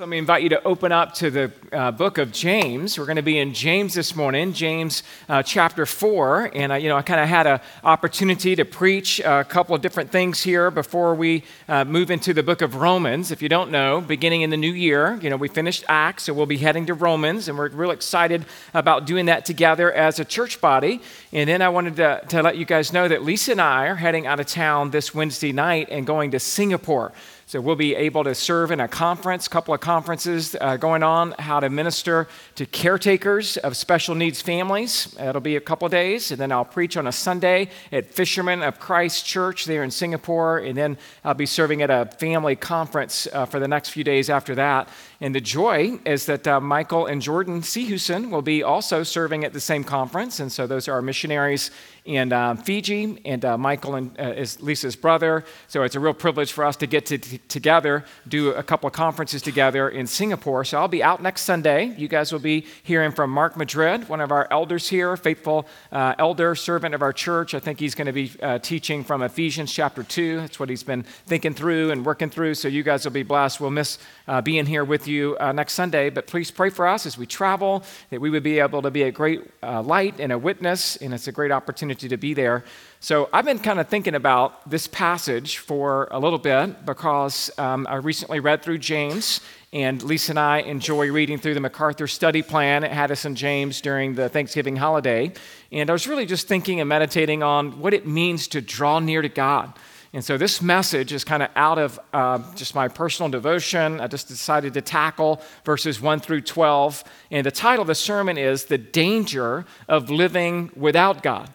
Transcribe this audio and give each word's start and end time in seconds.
Let 0.00 0.08
me 0.08 0.18
invite 0.18 0.44
you 0.44 0.48
to 0.50 0.62
open 0.62 0.92
up 0.92 1.12
to 1.14 1.28
the 1.28 1.50
uh, 1.72 1.90
book 1.90 2.18
of 2.18 2.30
James. 2.30 2.96
We're 2.96 3.04
going 3.04 3.16
to 3.16 3.22
be 3.22 3.40
in 3.40 3.52
James 3.52 3.94
this 3.94 4.14
morning, 4.14 4.52
James 4.52 5.02
uh, 5.28 5.42
chapter 5.42 5.86
4. 5.86 6.52
And, 6.54 6.70
uh, 6.70 6.76
you 6.76 6.88
know, 6.88 6.96
I 6.96 7.02
kind 7.02 7.20
of 7.20 7.28
had 7.28 7.48
an 7.48 7.58
opportunity 7.82 8.54
to 8.54 8.64
preach 8.64 9.18
a 9.18 9.42
couple 9.42 9.74
of 9.74 9.82
different 9.82 10.12
things 10.12 10.40
here 10.40 10.70
before 10.70 11.16
we 11.16 11.42
uh, 11.66 11.84
move 11.84 12.12
into 12.12 12.32
the 12.32 12.44
book 12.44 12.62
of 12.62 12.76
Romans. 12.76 13.32
If 13.32 13.42
you 13.42 13.48
don't 13.48 13.72
know, 13.72 14.00
beginning 14.00 14.42
in 14.42 14.50
the 14.50 14.56
new 14.56 14.70
year, 14.70 15.18
you 15.20 15.30
know, 15.30 15.36
we 15.36 15.48
finished 15.48 15.84
Acts, 15.88 16.22
so 16.22 16.32
we'll 16.32 16.46
be 16.46 16.58
heading 16.58 16.86
to 16.86 16.94
Romans. 16.94 17.48
And 17.48 17.58
we're 17.58 17.68
real 17.70 17.90
excited 17.90 18.44
about 18.74 19.04
doing 19.04 19.26
that 19.26 19.44
together 19.44 19.92
as 19.92 20.20
a 20.20 20.24
church 20.24 20.60
body. 20.60 21.02
And 21.32 21.50
then 21.50 21.60
I 21.60 21.70
wanted 21.70 21.96
to, 21.96 22.22
to 22.28 22.40
let 22.40 22.56
you 22.56 22.66
guys 22.66 22.92
know 22.92 23.08
that 23.08 23.24
Lisa 23.24 23.50
and 23.50 23.60
I 23.60 23.86
are 23.86 23.96
heading 23.96 24.28
out 24.28 24.38
of 24.38 24.46
town 24.46 24.92
this 24.92 25.12
Wednesday 25.12 25.50
night 25.50 25.88
and 25.90 26.06
going 26.06 26.30
to 26.30 26.38
Singapore. 26.38 27.12
So 27.48 27.62
we'll 27.62 27.76
be 27.76 27.94
able 27.94 28.24
to 28.24 28.34
serve 28.34 28.72
in 28.72 28.78
a 28.78 28.86
conference, 28.86 29.48
couple 29.48 29.72
of 29.72 29.80
conferences 29.80 30.54
uh, 30.60 30.76
going 30.76 31.02
on, 31.02 31.34
how 31.38 31.60
to 31.60 31.70
minister 31.70 32.28
to 32.56 32.66
caretakers 32.66 33.56
of 33.56 33.74
special 33.74 34.14
needs 34.14 34.42
families. 34.42 35.16
It'll 35.18 35.40
be 35.40 35.56
a 35.56 35.60
couple 35.62 35.86
of 35.86 35.90
days, 35.90 36.30
and 36.30 36.38
then 36.38 36.52
I'll 36.52 36.66
preach 36.66 36.98
on 36.98 37.06
a 37.06 37.12
Sunday 37.12 37.70
at 37.90 38.12
Fishermen 38.12 38.62
of 38.62 38.78
Christ 38.78 39.24
Church 39.24 39.64
there 39.64 39.82
in 39.82 39.90
Singapore, 39.90 40.58
and 40.58 40.76
then 40.76 40.98
I'll 41.24 41.32
be 41.32 41.46
serving 41.46 41.80
at 41.80 41.88
a 41.88 42.04
family 42.18 42.54
conference 42.54 43.26
uh, 43.32 43.46
for 43.46 43.58
the 43.58 43.66
next 43.66 43.88
few 43.88 44.04
days 44.04 44.28
after 44.28 44.54
that. 44.56 44.90
And 45.20 45.34
the 45.34 45.40
joy 45.40 45.98
is 46.06 46.26
that 46.26 46.46
uh, 46.46 46.60
Michael 46.60 47.06
and 47.06 47.20
Jordan 47.20 47.60
Sehuson 47.62 48.30
will 48.30 48.42
be 48.42 48.62
also 48.62 49.02
serving 49.02 49.44
at 49.44 49.52
the 49.52 49.58
same 49.58 49.82
conference, 49.82 50.38
and 50.38 50.52
so 50.52 50.64
those 50.68 50.86
are 50.86 50.92
our 50.92 51.02
missionaries 51.02 51.72
in 52.04 52.32
uh, 52.32 52.54
Fiji, 52.54 53.20
and 53.24 53.44
uh, 53.44 53.58
Michael 53.58 53.96
and, 53.96 54.18
uh, 54.18 54.32
is 54.34 54.62
Lisa's 54.62 54.94
brother. 54.94 55.44
So 55.66 55.82
it's 55.82 55.96
a 55.96 56.00
real 56.00 56.14
privilege 56.14 56.52
for 56.52 56.64
us 56.64 56.76
to 56.76 56.86
get 56.86 57.04
to, 57.06 57.18
t- 57.18 57.38
together, 57.48 58.04
do 58.28 58.52
a 58.52 58.62
couple 58.62 58.86
of 58.86 58.94
conferences 58.94 59.42
together 59.42 59.90
in 59.90 60.06
Singapore. 60.06 60.64
So 60.64 60.78
I'll 60.78 60.88
be 60.88 61.02
out 61.02 61.20
next 61.20 61.42
Sunday. 61.42 61.94
You 61.98 62.08
guys 62.08 62.32
will 62.32 62.38
be 62.38 62.64
hearing 62.84 63.10
from 63.10 63.30
Mark 63.30 63.56
Madrid, 63.56 64.08
one 64.08 64.20
of 64.20 64.30
our 64.30 64.46
elders 64.52 64.88
here, 64.88 65.16
faithful 65.16 65.66
uh, 65.90 66.14
elder, 66.18 66.54
servant 66.54 66.94
of 66.94 67.02
our 67.02 67.12
church. 67.12 67.54
I 67.54 67.58
think 67.58 67.80
he's 67.80 67.94
going 67.96 68.06
to 68.06 68.12
be 68.12 68.30
uh, 68.40 68.58
teaching 68.60 69.02
from 69.02 69.22
Ephesians 69.22 69.70
chapter 69.72 70.02
2. 70.02 70.36
That's 70.36 70.60
what 70.60 70.70
he's 70.70 70.84
been 70.84 71.02
thinking 71.02 71.54
through 71.54 71.90
and 71.90 72.06
working 72.06 72.30
through. 72.30 72.54
So 72.54 72.68
you 72.68 72.84
guys 72.84 73.04
will 73.04 73.12
be 73.12 73.24
blessed. 73.24 73.60
We'll 73.60 73.70
miss 73.70 73.98
being 74.44 74.64
here 74.64 74.84
with 74.84 75.07
you 75.07 75.07
next 75.08 75.74
Sunday, 75.74 76.10
but 76.10 76.26
please 76.26 76.50
pray 76.50 76.70
for 76.70 76.86
us 76.86 77.06
as 77.06 77.18
we 77.18 77.26
travel, 77.26 77.82
that 78.10 78.20
we 78.20 78.30
would 78.30 78.42
be 78.42 78.58
able 78.58 78.82
to 78.82 78.90
be 78.90 79.02
a 79.02 79.10
great 79.10 79.42
light 79.62 80.20
and 80.20 80.32
a 80.32 80.38
witness, 80.38 80.96
and 80.96 81.12
it's 81.14 81.28
a 81.28 81.32
great 81.32 81.50
opportunity 81.50 82.08
to 82.08 82.16
be 82.16 82.34
there. 82.34 82.64
So 83.00 83.28
I've 83.32 83.44
been 83.44 83.60
kind 83.60 83.78
of 83.78 83.88
thinking 83.88 84.14
about 84.14 84.68
this 84.68 84.88
passage 84.88 85.58
for 85.58 86.08
a 86.10 86.18
little 86.18 86.38
bit 86.38 86.84
because 86.84 87.50
um, 87.56 87.86
I 87.88 87.96
recently 87.96 88.40
read 88.40 88.62
through 88.62 88.78
James, 88.78 89.40
and 89.72 90.02
Lisa 90.02 90.32
and 90.32 90.38
I 90.38 90.58
enjoy 90.60 91.12
reading 91.12 91.38
through 91.38 91.54
the 91.54 91.60
MacArthur 91.60 92.06
study 92.06 92.42
plan 92.42 92.84
at 92.84 92.90
Addison 92.90 93.34
James 93.34 93.80
during 93.80 94.14
the 94.14 94.28
Thanksgiving 94.28 94.76
holiday. 94.76 95.32
And 95.70 95.90
I 95.90 95.92
was 95.92 96.08
really 96.08 96.24
just 96.26 96.48
thinking 96.48 96.80
and 96.80 96.88
meditating 96.88 97.42
on 97.42 97.78
what 97.78 97.92
it 97.92 98.06
means 98.06 98.48
to 98.48 98.60
draw 98.62 98.98
near 98.98 99.20
to 99.20 99.28
God. 99.28 99.74
And 100.12 100.24
so 100.24 100.38
this 100.38 100.62
message 100.62 101.12
is 101.12 101.22
kind 101.22 101.42
of 101.42 101.50
out 101.54 101.78
of 101.78 102.00
uh, 102.14 102.38
just 102.54 102.74
my 102.74 102.88
personal 102.88 103.28
devotion. 103.28 104.00
I 104.00 104.06
just 104.06 104.28
decided 104.28 104.74
to 104.74 104.80
tackle 104.80 105.42
verses 105.64 106.00
1 106.00 106.20
through 106.20 106.42
12. 106.42 107.04
And 107.30 107.44
the 107.44 107.50
title 107.50 107.82
of 107.82 107.88
the 107.88 107.94
sermon 107.94 108.38
is 108.38 108.64
The 108.64 108.78
Danger 108.78 109.66
of 109.86 110.08
Living 110.08 110.70
Without 110.74 111.22
God. 111.22 111.50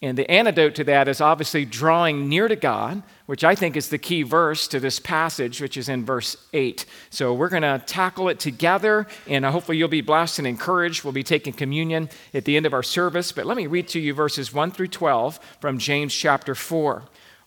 And 0.00 0.16
the 0.16 0.30
antidote 0.30 0.76
to 0.76 0.84
that 0.84 1.08
is 1.08 1.20
obviously 1.20 1.64
drawing 1.64 2.28
near 2.28 2.46
to 2.46 2.54
God, 2.54 3.02
which 3.26 3.42
I 3.42 3.56
think 3.56 3.76
is 3.76 3.88
the 3.88 3.98
key 3.98 4.22
verse 4.22 4.68
to 4.68 4.78
this 4.78 5.00
passage, 5.00 5.60
which 5.60 5.76
is 5.76 5.88
in 5.88 6.04
verse 6.04 6.36
8. 6.52 6.86
So 7.10 7.34
we're 7.34 7.48
going 7.48 7.62
to 7.62 7.82
tackle 7.84 8.28
it 8.28 8.38
together, 8.38 9.08
and 9.26 9.44
hopefully 9.44 9.76
you'll 9.76 9.88
be 9.88 10.00
blessed 10.00 10.38
and 10.38 10.46
encouraged. 10.46 11.02
We'll 11.02 11.12
be 11.12 11.24
taking 11.24 11.52
communion 11.52 12.10
at 12.32 12.44
the 12.44 12.56
end 12.56 12.64
of 12.64 12.72
our 12.72 12.84
service. 12.84 13.32
But 13.32 13.44
let 13.44 13.56
me 13.56 13.66
read 13.66 13.88
to 13.88 13.98
you 13.98 14.14
verses 14.14 14.54
1 14.54 14.70
through 14.70 14.88
12 14.88 15.40
from 15.60 15.78
James 15.78 16.14
chapter 16.14 16.54
4. 16.54 17.02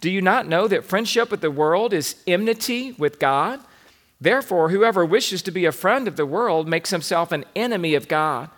do 0.00 0.10
you 0.10 0.22
not 0.22 0.46
know 0.46 0.68
that 0.68 0.84
friendship 0.84 1.30
with 1.30 1.40
the 1.40 1.50
world 1.50 1.92
is 1.92 2.16
enmity 2.26 2.92
with 2.92 3.18
God? 3.18 3.60
Therefore, 4.20 4.70
whoever 4.70 5.04
wishes 5.04 5.42
to 5.42 5.50
be 5.50 5.64
a 5.64 5.72
friend 5.72 6.08
of 6.08 6.16
the 6.16 6.26
world 6.26 6.68
makes 6.68 6.90
himself 6.90 7.32
an 7.32 7.44
enemy 7.54 7.94
of 7.94 8.08
God. 8.08 8.50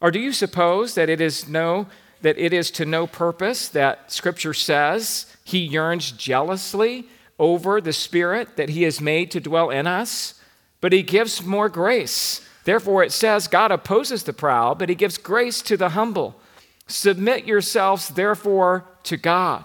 Or 0.00 0.10
do 0.10 0.20
you 0.20 0.32
suppose 0.32 0.94
that 0.94 1.08
it 1.08 1.20
is 1.20 1.48
no 1.48 1.86
that 2.20 2.38
it 2.38 2.52
is 2.52 2.72
to 2.72 2.84
no 2.84 3.06
purpose 3.06 3.68
that 3.68 4.10
Scripture 4.10 4.54
says 4.54 5.36
he 5.44 5.58
yearns 5.58 6.10
jealously 6.10 7.06
over 7.38 7.80
the 7.80 7.92
Spirit 7.92 8.56
that 8.56 8.70
he 8.70 8.82
has 8.82 9.00
made 9.00 9.30
to 9.30 9.40
dwell 9.40 9.70
in 9.70 9.86
us, 9.86 10.34
but 10.80 10.92
he 10.92 11.02
gives 11.02 11.44
more 11.44 11.68
grace. 11.68 12.44
Therefore, 12.64 13.04
it 13.04 13.12
says, 13.12 13.46
God 13.46 13.70
opposes 13.70 14.24
the 14.24 14.32
proud, 14.32 14.78
but 14.78 14.88
he 14.88 14.94
gives 14.94 15.16
grace 15.16 15.62
to 15.62 15.76
the 15.76 15.90
humble. 15.90 16.40
Submit 16.88 17.46
yourselves, 17.46 18.08
therefore, 18.08 18.84
to 19.04 19.16
God. 19.16 19.64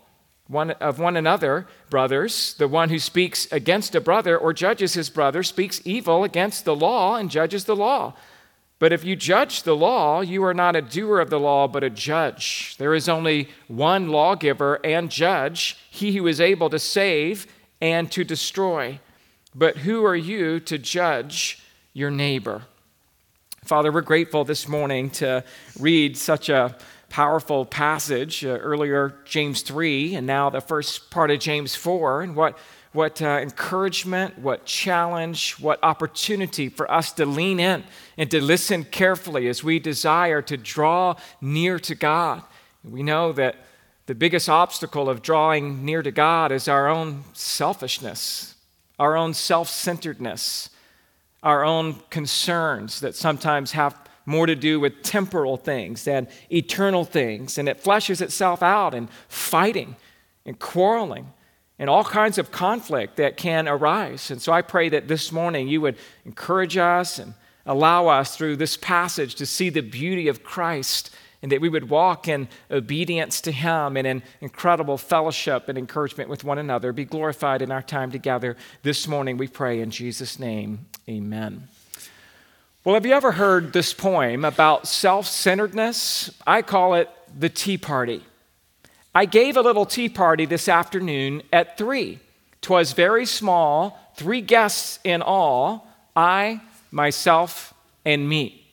one, 0.51 0.71
of 0.71 0.99
one 0.99 1.15
another, 1.15 1.65
brothers. 1.89 2.53
The 2.55 2.67
one 2.67 2.89
who 2.89 2.99
speaks 2.99 3.49
against 3.51 3.95
a 3.95 4.01
brother 4.01 4.37
or 4.37 4.53
judges 4.53 4.93
his 4.93 5.09
brother 5.09 5.43
speaks 5.43 5.81
evil 5.85 6.23
against 6.23 6.65
the 6.65 6.75
law 6.75 7.15
and 7.15 7.31
judges 7.31 7.63
the 7.63 7.75
law. 7.75 8.13
But 8.77 8.91
if 8.91 9.05
you 9.05 9.15
judge 9.15 9.63
the 9.63 9.75
law, 9.75 10.21
you 10.21 10.43
are 10.43 10.53
not 10.53 10.75
a 10.75 10.81
doer 10.81 11.19
of 11.19 11.29
the 11.29 11.39
law, 11.39 11.67
but 11.67 11.83
a 11.83 11.89
judge. 11.89 12.75
There 12.77 12.93
is 12.93 13.07
only 13.07 13.47
one 13.67 14.09
lawgiver 14.09 14.79
and 14.83 15.09
judge, 15.09 15.77
he 15.89 16.17
who 16.17 16.27
is 16.27 16.41
able 16.41 16.69
to 16.71 16.79
save 16.79 17.47
and 17.79 18.11
to 18.11 18.23
destroy. 18.23 18.99
But 19.55 19.77
who 19.77 20.03
are 20.03 20.15
you 20.15 20.59
to 20.61 20.77
judge 20.77 21.61
your 21.93 22.11
neighbor? 22.11 22.63
Father, 23.63 23.91
we're 23.91 24.01
grateful 24.01 24.43
this 24.43 24.67
morning 24.67 25.11
to 25.11 25.43
read 25.79 26.17
such 26.17 26.49
a 26.49 26.75
powerful 27.11 27.65
passage. 27.65 28.43
Uh, 28.43 28.49
earlier, 28.49 29.13
James 29.25 29.61
3, 29.61 30.15
and 30.15 30.25
now 30.25 30.49
the 30.49 30.61
first 30.61 31.11
part 31.11 31.29
of 31.29 31.39
James 31.39 31.75
4, 31.75 32.21
and 32.21 32.35
what 32.35 32.57
what 32.93 33.21
uh, 33.21 33.39
encouragement, 33.41 34.37
what 34.37 34.65
challenge, 34.65 35.53
what 35.53 35.79
opportunity 35.81 36.67
for 36.67 36.91
us 36.91 37.13
to 37.13 37.25
lean 37.25 37.59
in 37.59 37.83
and 38.17 38.29
to 38.31 38.41
listen 38.41 38.83
carefully 38.83 39.47
as 39.47 39.63
we 39.63 39.79
desire 39.79 40.41
to 40.41 40.57
draw 40.57 41.15
near 41.39 41.79
to 41.79 41.95
God. 41.95 42.43
We 42.83 43.01
know 43.01 43.31
that 43.31 43.55
the 44.07 44.15
biggest 44.15 44.49
obstacle 44.49 45.09
of 45.09 45.21
drawing 45.21 45.85
near 45.85 46.01
to 46.01 46.11
God 46.11 46.51
is 46.51 46.67
our 46.67 46.89
own 46.89 47.23
selfishness, 47.31 48.55
our 48.99 49.15
own 49.15 49.33
self 49.33 49.69
centeredness, 49.69 50.69
our 51.43 51.63
own 51.63 51.95
concerns 52.09 52.99
that 52.99 53.15
sometimes 53.15 53.71
have 53.71 53.95
more 54.25 54.45
to 54.45 54.55
do 54.55 54.79
with 54.79 55.01
temporal 55.03 55.57
things 55.57 56.03
than 56.03 56.27
eternal 56.51 57.05
things. 57.05 57.57
And 57.57 57.67
it 57.67 57.83
fleshes 57.83 58.21
itself 58.21 58.61
out 58.61 58.93
in 58.93 59.09
fighting 59.27 59.95
and 60.45 60.57
quarreling 60.59 61.33
and 61.79 61.89
all 61.89 62.03
kinds 62.03 62.37
of 62.37 62.51
conflict 62.51 63.17
that 63.17 63.37
can 63.37 63.67
arise. 63.67 64.29
And 64.29 64.41
so 64.41 64.53
I 64.53 64.61
pray 64.61 64.89
that 64.89 65.07
this 65.07 65.31
morning 65.31 65.67
you 65.67 65.81
would 65.81 65.97
encourage 66.25 66.77
us 66.77 67.17
and 67.17 67.33
allow 67.65 68.07
us 68.07 68.35
through 68.35 68.57
this 68.57 68.77
passage 68.77 69.35
to 69.35 69.45
see 69.45 69.69
the 69.69 69.81
beauty 69.81 70.27
of 70.27 70.43
Christ 70.43 71.09
and 71.41 71.51
that 71.51 71.61
we 71.61 71.69
would 71.69 71.89
walk 71.89 72.27
in 72.27 72.47
obedience 72.69 73.41
to 73.41 73.51
Him 73.51 73.97
and 73.97 74.05
in 74.05 74.23
incredible 74.41 74.97
fellowship 74.97 75.69
and 75.69 75.77
encouragement 75.77 76.29
with 76.29 76.43
one 76.43 76.59
another. 76.59 76.93
Be 76.93 77.05
glorified 77.05 77.61
in 77.61 77.71
our 77.71 77.81
time 77.81 78.11
together 78.11 78.55
this 78.83 79.07
morning, 79.07 79.37
we 79.37 79.47
pray 79.47 79.81
in 79.81 79.89
Jesus' 79.89 80.37
name. 80.37 80.85
Amen. 81.09 81.67
Well, 82.83 82.95
have 82.95 83.05
you 83.05 83.13
ever 83.13 83.33
heard 83.33 83.73
this 83.73 83.93
poem 83.93 84.43
about 84.43 84.87
self 84.87 85.27
centeredness? 85.27 86.31
I 86.47 86.63
call 86.63 86.95
it 86.95 87.09
the 87.37 87.47
Tea 87.47 87.77
Party. 87.77 88.23
I 89.13 89.25
gave 89.25 89.55
a 89.55 89.61
little 89.61 89.85
tea 89.85 90.09
party 90.09 90.45
this 90.45 90.67
afternoon 90.67 91.43
at 91.53 91.77
three. 91.77 92.19
Twas 92.59 92.93
very 92.93 93.27
small, 93.27 93.99
three 94.15 94.41
guests 94.41 94.97
in 95.03 95.21
all 95.21 95.87
I, 96.15 96.61
myself, 96.89 97.75
and 98.03 98.27
me. 98.27 98.65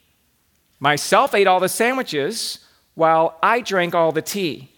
Myself 0.80 1.34
ate 1.34 1.46
all 1.46 1.60
the 1.60 1.68
sandwiches 1.68 2.60
while 2.94 3.36
I 3.42 3.60
drank 3.60 3.94
all 3.94 4.12
the 4.12 4.22
tea. 4.22 4.70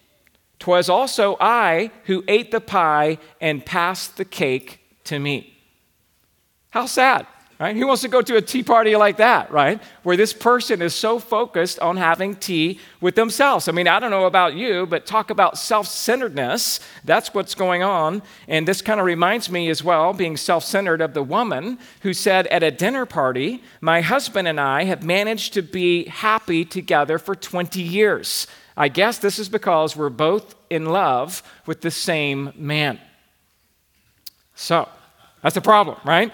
Twas 0.59 0.89
also 0.89 1.37
I 1.39 1.91
who 2.03 2.25
ate 2.27 2.51
the 2.51 2.59
pie 2.59 3.17
and 3.39 3.65
passed 3.65 4.17
the 4.17 4.25
cake 4.25 4.81
to 5.05 5.19
me. 5.19 5.57
How 6.71 6.85
sad 6.85 7.27
right? 7.61 7.75
Who 7.75 7.85
wants 7.85 8.01
to 8.01 8.07
go 8.07 8.23
to 8.23 8.37
a 8.37 8.41
tea 8.41 8.63
party 8.63 8.95
like 8.95 9.17
that, 9.17 9.51
right? 9.51 9.79
Where 10.01 10.17
this 10.17 10.33
person 10.33 10.81
is 10.81 10.95
so 10.95 11.19
focused 11.19 11.77
on 11.79 11.95
having 11.95 12.35
tea 12.35 12.79
with 12.99 13.13
themselves. 13.13 13.67
I 13.67 13.71
mean, 13.71 13.87
I 13.87 13.99
don't 13.99 14.09
know 14.09 14.25
about 14.25 14.55
you, 14.55 14.87
but 14.87 15.05
talk 15.05 15.29
about 15.29 15.59
self 15.59 15.87
centeredness. 15.87 16.79
That's 17.05 17.35
what's 17.35 17.53
going 17.53 17.83
on. 17.83 18.23
And 18.47 18.67
this 18.67 18.81
kind 18.81 18.99
of 18.99 19.05
reminds 19.05 19.51
me 19.51 19.69
as 19.69 19.83
well, 19.83 20.11
being 20.11 20.37
self 20.37 20.63
centered, 20.63 21.01
of 21.01 21.13
the 21.13 21.21
woman 21.21 21.77
who 22.01 22.15
said 22.15 22.47
at 22.47 22.63
a 22.63 22.71
dinner 22.71 23.05
party, 23.05 23.61
My 23.79 24.01
husband 24.01 24.47
and 24.47 24.59
I 24.59 24.85
have 24.85 25.03
managed 25.03 25.53
to 25.53 25.61
be 25.61 26.05
happy 26.05 26.65
together 26.65 27.19
for 27.19 27.35
20 27.35 27.79
years. 27.79 28.47
I 28.75 28.87
guess 28.87 29.19
this 29.19 29.37
is 29.37 29.49
because 29.49 29.95
we're 29.95 30.09
both 30.09 30.55
in 30.71 30.85
love 30.85 31.43
with 31.67 31.81
the 31.81 31.91
same 31.91 32.53
man. 32.55 32.99
So, 34.55 34.89
that's 35.43 35.57
a 35.57 35.61
problem, 35.61 35.97
right? 36.03 36.31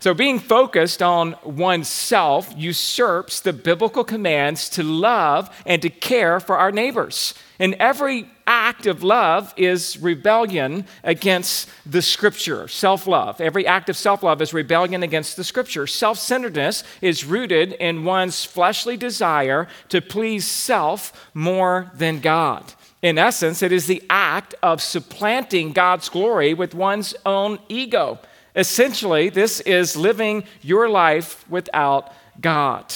So, 0.00 0.14
being 0.14 0.38
focused 0.38 1.02
on 1.02 1.36
oneself 1.44 2.54
usurps 2.56 3.40
the 3.40 3.52
biblical 3.52 4.02
commands 4.02 4.70
to 4.70 4.82
love 4.82 5.54
and 5.66 5.82
to 5.82 5.90
care 5.90 6.40
for 6.40 6.56
our 6.56 6.72
neighbors. 6.72 7.34
And 7.58 7.74
every 7.74 8.26
act 8.46 8.86
of 8.86 9.02
love 9.02 9.52
is 9.58 9.98
rebellion 9.98 10.86
against 11.04 11.68
the 11.84 12.00
scripture, 12.00 12.66
self 12.66 13.06
love. 13.06 13.42
Every 13.42 13.66
act 13.66 13.90
of 13.90 13.96
self 13.96 14.22
love 14.22 14.40
is 14.40 14.54
rebellion 14.54 15.02
against 15.02 15.36
the 15.36 15.44
scripture. 15.44 15.86
Self 15.86 16.18
centeredness 16.18 16.82
is 17.02 17.26
rooted 17.26 17.74
in 17.74 18.02
one's 18.02 18.46
fleshly 18.46 18.96
desire 18.96 19.68
to 19.90 20.00
please 20.00 20.46
self 20.46 21.28
more 21.34 21.90
than 21.94 22.20
God. 22.20 22.72
In 23.02 23.18
essence, 23.18 23.62
it 23.62 23.70
is 23.70 23.86
the 23.86 24.02
act 24.08 24.54
of 24.62 24.80
supplanting 24.80 25.72
God's 25.72 26.08
glory 26.08 26.54
with 26.54 26.74
one's 26.74 27.14
own 27.26 27.58
ego. 27.68 28.18
Essentially, 28.56 29.28
this 29.28 29.60
is 29.60 29.96
living 29.96 30.44
your 30.62 30.88
life 30.88 31.48
without 31.48 32.12
God. 32.40 32.92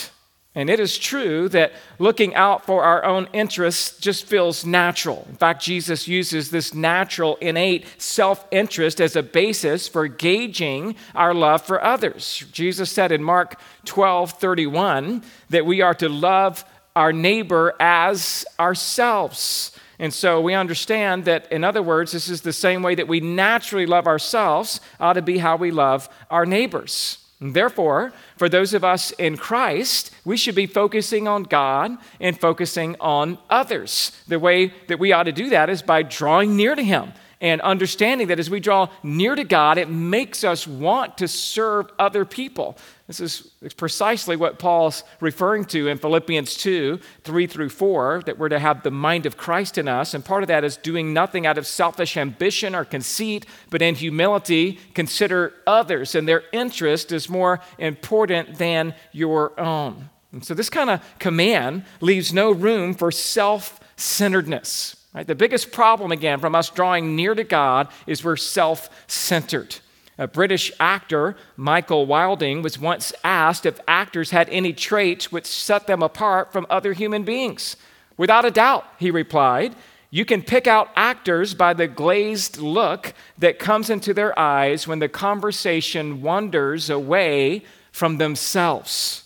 And 0.57 0.71
it 0.71 0.79
is 0.79 0.97
true 0.99 1.49
that 1.49 1.73
looking 1.99 2.35
out 2.37 2.65
for 2.65 2.85
our 2.85 3.05
own 3.05 3.29
interests 3.33 3.99
just 3.99 4.25
feels 4.25 4.65
natural. 4.65 5.27
In 5.29 5.35
fact, 5.35 5.61
Jesus 5.63 6.07
uses 6.07 6.51
this 6.51 6.73
natural, 6.73 7.37
innate 7.37 7.87
self 7.99 8.47
interest 8.53 9.01
as 9.01 9.17
a 9.17 9.23
basis 9.23 9.89
for 9.89 10.07
gauging 10.07 10.95
our 11.15 11.35
love 11.35 11.63
for 11.63 11.83
others. 11.83 12.45
Jesus 12.53 12.91
said 12.91 13.11
in 13.11 13.23
Mark 13.23 13.59
12 13.85 14.33
31 14.33 15.25
that 15.51 15.67
we 15.67 15.81
are 15.81 15.95
to 15.95 16.09
love 16.09 16.65
our 16.95 17.13
neighbor 17.13 17.75
as 17.81 18.47
ourselves. 18.61 19.77
And 19.99 20.13
so 20.13 20.41
we 20.41 20.55
understand 20.55 21.25
that, 21.25 21.51
in 21.53 21.65
other 21.65 21.83
words, 21.83 22.13
this 22.13 22.29
is 22.29 22.43
the 22.43 22.53
same 22.53 22.83
way 22.83 22.95
that 22.95 23.09
we 23.09 23.21
naturally 23.21 23.87
love 23.87 24.07
ourselves, 24.07 24.81
ought 24.99 25.15
to 25.15 25.23
be 25.23 25.39
how 25.39 25.57
we 25.57 25.71
love 25.71 26.09
our 26.31 26.45
neighbors. 26.47 27.19
And 27.41 27.55
therefore, 27.55 28.13
for 28.37 28.49
those 28.49 28.75
of 28.75 28.85
us 28.85 29.11
in 29.13 29.37
Christ, 29.37 30.11
we 30.25 30.37
should 30.37 30.55
be 30.55 30.67
focusing 30.67 31.29
on 31.29 31.43
God 31.43 31.97
and 32.21 32.39
focusing 32.39 32.97
on 33.01 33.39
others. 33.51 34.13
The 34.29 34.39
way 34.39 34.73
that 34.89 34.99
we 34.99 35.13
ought 35.13 35.25
to 35.25 35.33
do 35.33 35.51
that 35.51 35.69
is 35.69 35.83
by 35.83 36.03
drawing 36.03 36.57
near 36.57 36.75
to 36.75 36.83
Him 36.83 37.13
and 37.41 37.61
understanding 37.61 38.29
that 38.29 38.39
as 38.39 38.49
we 38.49 38.61
draw 38.61 38.89
near 39.03 39.35
to 39.35 39.45
God, 39.45 39.77
it 39.77 39.91
makes 39.91 40.45
us 40.45 40.67
want 40.67 41.19
to 41.19 41.29
serve 41.29 41.91
other 41.99 42.25
people. 42.25 42.79
This 43.07 43.21
is 43.21 43.51
precisely 43.77 44.35
what 44.35 44.59
Paul's 44.59 45.05
referring 45.21 45.67
to 45.67 45.89
in 45.89 45.99
Philippians 45.99 46.55
2 46.55 46.99
3 47.23 47.47
through 47.47 47.69
4, 47.69 48.23
that 48.25 48.39
we're 48.39 48.49
to 48.49 48.59
have 48.59 48.83
the 48.83 48.91
mind 48.91 49.27
of 49.27 49.37
Christ 49.37 49.77
in 49.77 49.89
us. 49.89 50.15
And 50.15 50.25
part 50.25 50.43
of 50.43 50.49
that 50.49 50.65
is 50.65 50.79
doing 50.79 51.13
nothing 51.13 51.47
out 51.47 51.59
of 51.59 51.67
selfish 51.67 52.17
ambition 52.17 52.75
or 52.75 52.85
conceit, 52.87 53.45
but 53.69 53.83
in 53.83 53.95
humility, 53.95 54.79
consider 54.95 55.53
others, 55.67 56.15
and 56.15 56.27
their 56.27 56.45
interest 56.53 57.13
is 57.13 57.29
more 57.29 57.61
important 57.79 58.57
than 58.57 58.95
your 59.13 59.59
own. 59.61 60.09
And 60.33 60.43
so 60.43 60.55
this 60.55 60.71
kind 60.71 60.89
of 60.89 61.03
command 61.19 61.85
leaves 62.01 62.33
no 62.33 62.53
room 62.53 62.95
for 62.95 63.13
self 63.13 63.81
centeredness. 63.97 64.97
Right? 65.15 65.27
The 65.27 65.35
biggest 65.35 65.73
problem, 65.73 66.11
again, 66.11 66.41
from 66.41 66.55
us 66.55 66.71
drawing 66.71 67.15
near 67.15 67.35
to 67.35 67.45
God 67.45 67.89
is 68.07 68.25
we're 68.25 68.37
self 68.37 68.89
centered. 69.07 69.77
A 70.17 70.29
British 70.29 70.71
actor, 70.79 71.37
Michael 71.57 72.07
Wilding, 72.07 72.63
was 72.63 72.79
once 72.79 73.13
asked 73.25 73.67
if 73.67 73.81
actors 73.89 74.31
had 74.31 74.49
any 74.49 74.73
traits 74.73 75.33
which 75.33 75.47
set 75.47 75.87
them 75.87 76.03
apart 76.03 76.53
from 76.53 76.67
other 76.71 76.93
human 76.93 77.25
beings. 77.25 77.77
Without 78.17 78.45
a 78.45 78.51
doubt, 78.51 78.87
he 78.99 79.11
replied, 79.11 79.75
you 80.11 80.25
can 80.25 80.43
pick 80.43 80.69
out 80.69 80.91
actors 80.95 81.55
by 81.55 81.75
the 81.75 81.89
glazed 81.89 82.59
look 82.59 83.15
that 83.37 83.59
comes 83.59 83.91
into 83.91 84.15
their 84.15 84.39
eyes 84.39 84.87
when 84.87 85.01
the 85.01 85.09
conversation 85.09 86.23
wanders 86.23 86.89
away 86.89 87.65
from 87.91 88.19
themselves. 88.19 89.24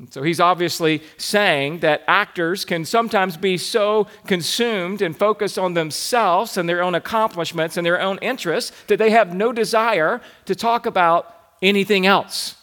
And 0.00 0.10
so 0.10 0.22
he's 0.22 0.40
obviously 0.40 1.02
saying 1.18 1.80
that 1.80 2.02
actors 2.08 2.64
can 2.64 2.86
sometimes 2.86 3.36
be 3.36 3.58
so 3.58 4.06
consumed 4.26 5.02
and 5.02 5.14
focused 5.14 5.58
on 5.58 5.74
themselves 5.74 6.56
and 6.56 6.66
their 6.66 6.82
own 6.82 6.94
accomplishments 6.94 7.76
and 7.76 7.84
their 7.84 8.00
own 8.00 8.16
interests 8.22 8.72
that 8.86 8.96
they 8.96 9.10
have 9.10 9.34
no 9.34 9.52
desire 9.52 10.22
to 10.46 10.54
talk 10.54 10.86
about 10.86 11.36
anything 11.60 12.06
else. 12.06 12.56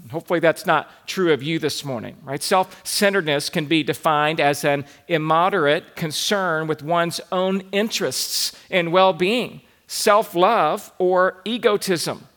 And 0.00 0.12
hopefully 0.12 0.38
that's 0.38 0.66
not 0.66 0.88
true 1.08 1.32
of 1.32 1.42
you 1.42 1.58
this 1.58 1.84
morning, 1.84 2.16
right? 2.22 2.40
Self-centeredness 2.40 3.50
can 3.50 3.66
be 3.66 3.82
defined 3.82 4.38
as 4.38 4.62
an 4.62 4.84
immoderate 5.08 5.96
concern 5.96 6.68
with 6.68 6.84
one's 6.84 7.20
own 7.32 7.62
interests 7.72 8.56
and 8.70 8.92
well-being, 8.92 9.62
self-love 9.88 10.92
or 10.98 11.42
egotism. 11.44 12.28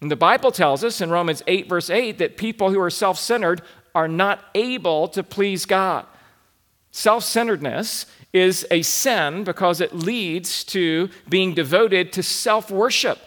And 0.00 0.10
the 0.10 0.16
Bible 0.16 0.50
tells 0.50 0.82
us 0.82 1.00
in 1.00 1.10
Romans 1.10 1.42
8, 1.46 1.68
verse 1.68 1.90
8, 1.90 2.18
that 2.18 2.38
people 2.38 2.70
who 2.70 2.80
are 2.80 2.90
self 2.90 3.18
centered 3.18 3.60
are 3.94 4.08
not 4.08 4.44
able 4.54 5.08
to 5.08 5.22
please 5.22 5.66
God. 5.66 6.06
Self 6.90 7.24
centeredness 7.24 8.06
is 8.32 8.66
a 8.70 8.82
sin 8.82 9.44
because 9.44 9.80
it 9.80 9.94
leads 9.94 10.64
to 10.64 11.08
being 11.28 11.54
devoted 11.54 12.12
to 12.12 12.22
self 12.22 12.70
worship, 12.70 13.18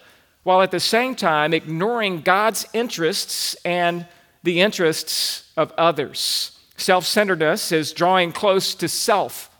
while 0.42 0.62
at 0.62 0.70
the 0.70 0.80
same 0.80 1.14
time 1.14 1.54
ignoring 1.54 2.20
God's 2.20 2.66
interests 2.72 3.54
and 3.64 4.06
the 4.42 4.60
interests 4.60 5.50
of 5.56 5.72
others. 5.78 6.58
Self 6.76 7.06
centeredness 7.06 7.72
is 7.72 7.92
drawing 7.92 8.32
close 8.32 8.74
to 8.76 8.88
self, 8.88 9.50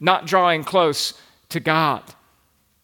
not 0.00 0.26
drawing 0.26 0.64
close 0.64 1.14
to 1.48 1.60
God. 1.60 2.02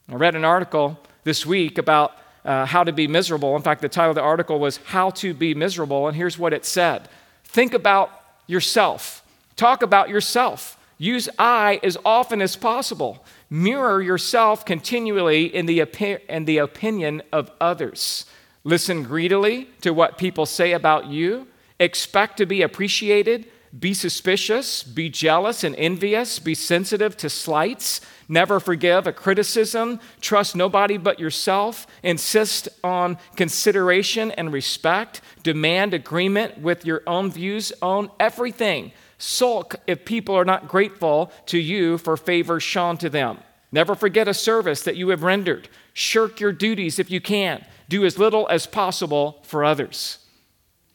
I 0.08 0.14
read 0.14 0.34
an 0.34 0.44
article 0.44 0.98
this 1.24 1.46
week 1.46 1.78
about 1.78 2.12
uh, 2.44 2.66
how 2.66 2.84
to 2.84 2.92
be 2.92 3.06
miserable. 3.06 3.54
In 3.56 3.62
fact, 3.62 3.80
the 3.82 3.88
title 3.88 4.10
of 4.10 4.16
the 4.16 4.22
article 4.22 4.58
was 4.58 4.78
How 4.78 5.10
to 5.10 5.32
Be 5.32 5.54
Miserable, 5.54 6.08
and 6.08 6.16
here's 6.16 6.38
what 6.38 6.52
it 6.52 6.64
said 6.64 7.08
Think 7.52 7.74
about 7.74 8.10
yourself. 8.46 9.22
Talk 9.56 9.82
about 9.82 10.08
yourself. 10.08 10.78
Use 10.96 11.28
I 11.38 11.80
as 11.82 11.98
often 12.04 12.40
as 12.40 12.56
possible. 12.56 13.24
Mirror 13.50 14.00
yourself 14.00 14.64
continually 14.64 15.54
in 15.54 15.66
the, 15.66 15.80
opi- 15.80 16.24
in 16.28 16.46
the 16.46 16.58
opinion 16.58 17.22
of 17.30 17.50
others. 17.60 18.24
Listen 18.64 19.02
greedily 19.02 19.68
to 19.82 19.92
what 19.92 20.16
people 20.16 20.46
say 20.46 20.72
about 20.72 21.08
you. 21.08 21.46
Expect 21.78 22.38
to 22.38 22.46
be 22.46 22.62
appreciated. 22.62 23.46
Be 23.78 23.92
suspicious. 23.92 24.82
Be 24.82 25.10
jealous 25.10 25.62
and 25.62 25.76
envious. 25.76 26.38
Be 26.38 26.54
sensitive 26.54 27.16
to 27.18 27.28
slights. 27.28 28.00
Never 28.32 28.60
forgive 28.60 29.06
a 29.06 29.12
criticism. 29.12 30.00
Trust 30.22 30.56
nobody 30.56 30.96
but 30.96 31.20
yourself. 31.20 31.86
Insist 32.02 32.66
on 32.82 33.18
consideration 33.36 34.30
and 34.30 34.50
respect. 34.50 35.20
Demand 35.42 35.92
agreement 35.92 36.56
with 36.56 36.86
your 36.86 37.02
own 37.06 37.30
views. 37.30 37.74
Own 37.82 38.10
everything. 38.18 38.92
Sulk 39.18 39.76
if 39.86 40.06
people 40.06 40.34
are 40.34 40.46
not 40.46 40.66
grateful 40.66 41.30
to 41.44 41.58
you 41.58 41.98
for 41.98 42.16
favors 42.16 42.62
shown 42.62 42.96
to 42.96 43.10
them. 43.10 43.36
Never 43.70 43.94
forget 43.94 44.28
a 44.28 44.32
service 44.32 44.82
that 44.84 44.96
you 44.96 45.10
have 45.10 45.22
rendered. 45.22 45.68
Shirk 45.92 46.40
your 46.40 46.52
duties 46.52 46.98
if 46.98 47.10
you 47.10 47.20
can. 47.20 47.62
Do 47.90 48.06
as 48.06 48.18
little 48.18 48.48
as 48.48 48.66
possible 48.66 49.42
for 49.42 49.62
others. 49.62 50.20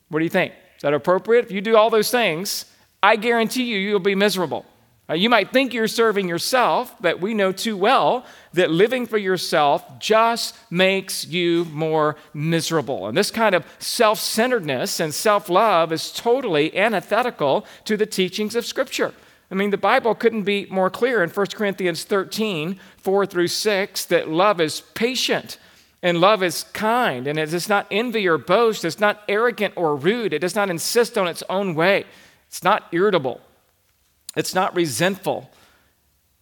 What 0.10 0.22
do 0.22 0.26
you 0.26 0.32
think? 0.32 0.54
Is 0.78 0.82
that 0.82 0.96
appropriate? 0.96 1.46
If 1.46 1.52
you 1.52 1.62
do 1.62 1.78
all 1.78 1.92
those 1.92 2.10
things, 2.10 2.66
I 3.04 3.16
guarantee 3.16 3.66
you, 3.66 3.78
you'll 3.78 4.00
be 4.00 4.16
miserable. 4.16 4.66
Uh, 5.10 5.14
you 5.14 5.30
might 5.30 5.54
think 5.54 5.74
you're 5.74 5.88
serving 5.88 6.28
yourself, 6.28 6.94
but 7.00 7.22
we 7.22 7.34
know 7.34 7.54
too 7.54 7.78
well 7.78 8.26
that 8.54 8.70
living 8.70 9.06
for 9.06 9.18
yourself 9.18 10.00
just 10.00 10.58
makes 10.70 11.26
you 11.26 11.64
more 11.66 12.18
miserable. 12.34 13.08
And 13.08 13.18
this 13.18 13.32
kind 13.32 13.56
of 13.56 13.66
self 13.80 14.20
centeredness 14.20 15.00
and 15.00 15.14
self 15.14 15.50
love 15.50 15.94
is 15.94 16.12
totally 16.12 16.76
antithetical 16.78 17.66
to 17.86 17.96
the 17.96 18.06
teachings 18.06 18.56
of 18.56 18.66
Scripture. 18.66 19.14
I 19.50 19.56
mean, 19.56 19.70
the 19.70 19.78
Bible 19.78 20.14
couldn't 20.14 20.44
be 20.44 20.68
more 20.70 20.90
clear 20.90 21.24
in 21.24 21.30
1 21.30 21.48
Corinthians 21.48 22.04
13, 22.04 22.78
4 22.98 23.26
through 23.26 23.48
6, 23.48 24.06
that 24.06 24.28
love 24.28 24.60
is 24.60 24.82
patient 24.94 25.58
and 26.04 26.20
love 26.20 26.44
is 26.44 26.64
kind 26.74 27.28
and 27.28 27.40
it 27.40 27.50
does 27.50 27.70
not 27.70 27.88
envy 27.90 28.28
or 28.28 28.38
boast. 28.38 28.84
It's 28.84 29.00
not 29.00 29.24
arrogant 29.30 29.74
or 29.78 29.96
rude. 29.96 30.34
It 30.34 30.40
does 30.40 30.56
not 30.56 30.70
insist 30.70 31.18
on 31.18 31.28
its 31.28 31.44
own 31.50 31.76
way. 31.76 32.04
It's 32.50 32.64
not 32.64 32.88
irritable. 32.92 33.40
It's 34.38 34.56
not 34.56 34.76
resentful. 34.76 35.50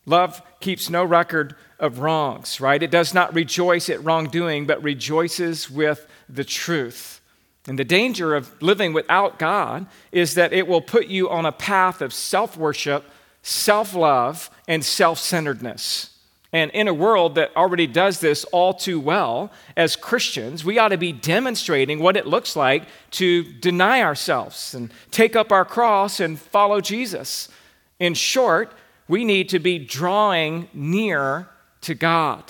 Love 0.06 0.42
keeps 0.60 0.90
no 0.90 1.04
record 1.04 1.56
of 1.80 2.00
wrongs, 2.00 2.62
right? 2.62 2.84
It 2.84 2.92
does 2.92 3.14
not 3.14 3.34
rejoice 3.34 3.90
at 3.90 4.04
wrongdoing, 4.04 4.68
but 4.68 4.84
rejoices 4.84 5.72
with 5.72 6.06
the 6.30 6.44
truth. 6.44 7.22
And 7.68 7.80
the 7.80 7.84
danger 7.84 8.36
of 8.36 8.62
living 8.62 8.94
without 8.94 9.40
God 9.40 9.88
is 10.12 10.36
that 10.36 10.54
it 10.54 10.68
will 10.68 10.82
put 10.82 11.08
you 11.08 11.30
on 11.30 11.46
a 11.46 11.52
path 11.52 12.02
of 12.02 12.14
self 12.14 12.56
worship, 12.56 13.06
self 13.42 13.96
love, 13.96 14.52
and 14.68 14.86
self 14.86 15.18
centeredness. 15.18 16.12
And 16.54 16.72
in 16.72 16.88
a 16.88 16.94
world 16.94 17.36
that 17.36 17.56
already 17.56 17.88
does 17.88 18.20
this 18.20 18.44
all 18.46 18.74
too 18.74 19.00
well, 19.00 19.52
as 19.76 19.96
Christians, 19.96 20.64
we 20.64 20.78
ought 20.78 20.90
to 20.90 20.98
be 20.98 21.12
demonstrating 21.12 22.00
what 22.00 22.16
it 22.16 22.28
looks 22.28 22.56
like 22.56 22.84
to 23.12 23.44
deny 23.44 24.02
ourselves 24.02 24.74
and 24.74 24.92
take 25.12 25.36
up 25.36 25.52
our 25.52 25.66
cross 25.66 26.20
and 26.20 26.40
follow 26.40 26.80
Jesus. 26.80 27.50
In 28.00 28.14
short, 28.14 28.74
we 29.08 29.24
need 29.24 29.50
to 29.50 29.60
be 29.60 29.80
drawing 29.80 30.68
near 30.74 31.48
to 31.82 31.96
God. 31.96 32.44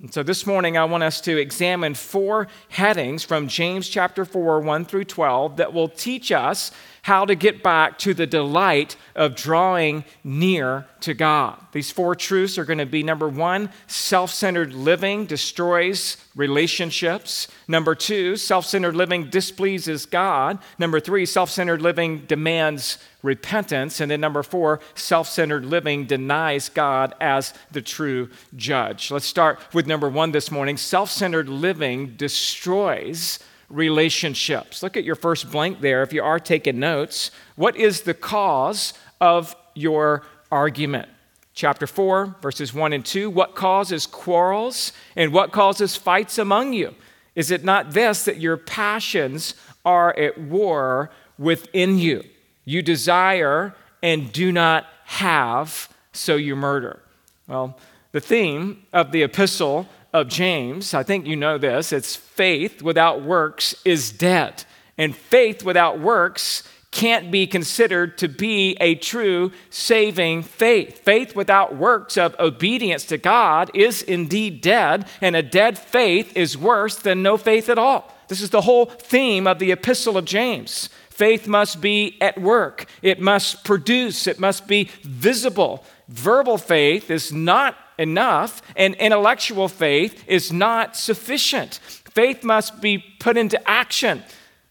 And 0.00 0.12
so 0.12 0.22
this 0.22 0.46
morning, 0.46 0.76
I 0.76 0.84
want 0.84 1.04
us 1.04 1.20
to 1.22 1.36
examine 1.38 1.94
four 1.94 2.48
headings 2.68 3.22
from 3.22 3.46
James 3.46 3.88
chapter 3.88 4.24
4, 4.24 4.60
1 4.60 4.84
through 4.84 5.04
12, 5.04 5.58
that 5.58 5.72
will 5.72 5.88
teach 5.88 6.32
us 6.32 6.72
how 7.02 7.24
to 7.24 7.34
get 7.34 7.64
back 7.64 7.98
to 7.98 8.14
the 8.14 8.26
delight 8.26 8.96
of 9.16 9.34
drawing 9.34 10.04
near 10.22 10.86
to 11.00 11.12
God. 11.12 11.58
These 11.72 11.90
four 11.90 12.14
truths 12.14 12.56
are 12.58 12.64
going 12.64 12.78
to 12.78 12.86
be 12.86 13.02
number 13.02 13.28
one, 13.28 13.70
self 13.88 14.30
centered 14.30 14.72
living 14.72 15.26
destroys 15.26 16.16
relationships. 16.36 17.48
Number 17.66 17.96
two, 17.96 18.36
self 18.36 18.66
centered 18.66 18.94
living 18.94 19.30
displeases 19.30 20.06
God. 20.06 20.58
Number 20.78 21.00
three, 21.00 21.26
self 21.26 21.50
centered 21.50 21.82
living 21.82 22.20
demands 22.26 22.98
repentance. 23.22 24.00
And 24.00 24.08
then 24.08 24.20
number 24.20 24.44
four, 24.44 24.78
self 24.94 25.28
centered 25.28 25.64
living 25.64 26.06
denies 26.06 26.68
God 26.68 27.14
as 27.20 27.52
the 27.72 27.82
true 27.82 28.30
judge. 28.54 29.10
Let's 29.10 29.26
start 29.26 29.58
with 29.74 29.88
number 29.88 30.08
one 30.08 30.30
this 30.30 30.52
morning 30.52 30.76
self 30.76 31.10
centered 31.10 31.48
living 31.48 32.14
destroys 32.16 33.40
relationships. 33.72 34.82
Look 34.82 34.96
at 34.96 35.04
your 35.04 35.16
first 35.16 35.50
blank 35.50 35.80
there 35.80 36.02
if 36.02 36.12
you 36.12 36.22
are 36.22 36.38
taking 36.38 36.78
notes. 36.78 37.30
What 37.56 37.76
is 37.76 38.02
the 38.02 38.14
cause 38.14 38.94
of 39.20 39.56
your 39.74 40.22
argument? 40.50 41.08
Chapter 41.54 41.86
4, 41.86 42.36
verses 42.40 42.72
1 42.72 42.92
and 42.92 43.04
2. 43.04 43.28
What 43.28 43.54
causes 43.54 44.06
quarrels 44.06 44.92
and 45.16 45.32
what 45.32 45.52
causes 45.52 45.96
fights 45.96 46.38
among 46.38 46.72
you? 46.72 46.94
Is 47.34 47.50
it 47.50 47.64
not 47.64 47.92
this 47.92 48.26
that 48.26 48.40
your 48.40 48.56
passions 48.56 49.54
are 49.84 50.16
at 50.18 50.38
war 50.38 51.10
within 51.38 51.98
you? 51.98 52.22
You 52.64 52.82
desire 52.82 53.74
and 54.02 54.32
do 54.32 54.52
not 54.52 54.86
have, 55.04 55.88
so 56.12 56.36
you 56.36 56.56
murder. 56.56 57.00
Well, 57.48 57.78
the 58.12 58.20
theme 58.20 58.84
of 58.92 59.12
the 59.12 59.22
epistle 59.22 59.88
of 60.12 60.28
James, 60.28 60.94
I 60.94 61.02
think 61.02 61.26
you 61.26 61.36
know 61.36 61.58
this, 61.58 61.92
it's 61.92 62.16
faith 62.16 62.82
without 62.82 63.22
works 63.22 63.74
is 63.84 64.12
dead. 64.12 64.64
And 64.98 65.16
faith 65.16 65.64
without 65.64 65.98
works 65.98 66.64
can't 66.90 67.30
be 67.30 67.46
considered 67.46 68.18
to 68.18 68.28
be 68.28 68.76
a 68.78 68.94
true 68.94 69.50
saving 69.70 70.42
faith. 70.42 70.98
Faith 70.98 71.34
without 71.34 71.74
works 71.74 72.18
of 72.18 72.36
obedience 72.38 73.06
to 73.06 73.16
God 73.16 73.70
is 73.74 74.02
indeed 74.02 74.60
dead, 74.60 75.06
and 75.22 75.34
a 75.34 75.42
dead 75.42 75.78
faith 75.78 76.36
is 76.36 76.58
worse 76.58 76.96
than 76.96 77.22
no 77.22 77.38
faith 77.38 77.70
at 77.70 77.78
all. 77.78 78.14
This 78.28 78.42
is 78.42 78.50
the 78.50 78.60
whole 78.60 78.86
theme 78.86 79.46
of 79.46 79.58
the 79.58 79.72
epistle 79.72 80.18
of 80.18 80.26
James. 80.26 80.90
Faith 81.08 81.46
must 81.46 81.80
be 81.80 82.16
at 82.20 82.40
work, 82.40 82.86
it 83.00 83.20
must 83.20 83.64
produce, 83.64 84.26
it 84.26 84.38
must 84.38 84.66
be 84.66 84.90
visible. 85.02 85.84
Verbal 86.08 86.58
faith 86.58 87.10
is 87.10 87.32
not 87.32 87.76
enough, 88.02 88.60
and 88.76 88.94
intellectual 88.96 89.68
faith 89.68 90.24
is 90.26 90.52
not 90.52 90.96
sufficient. 90.96 91.80
Faith 92.14 92.44
must 92.44 92.82
be 92.82 92.98
put 92.98 93.36
into 93.36 93.58
action. 93.68 94.22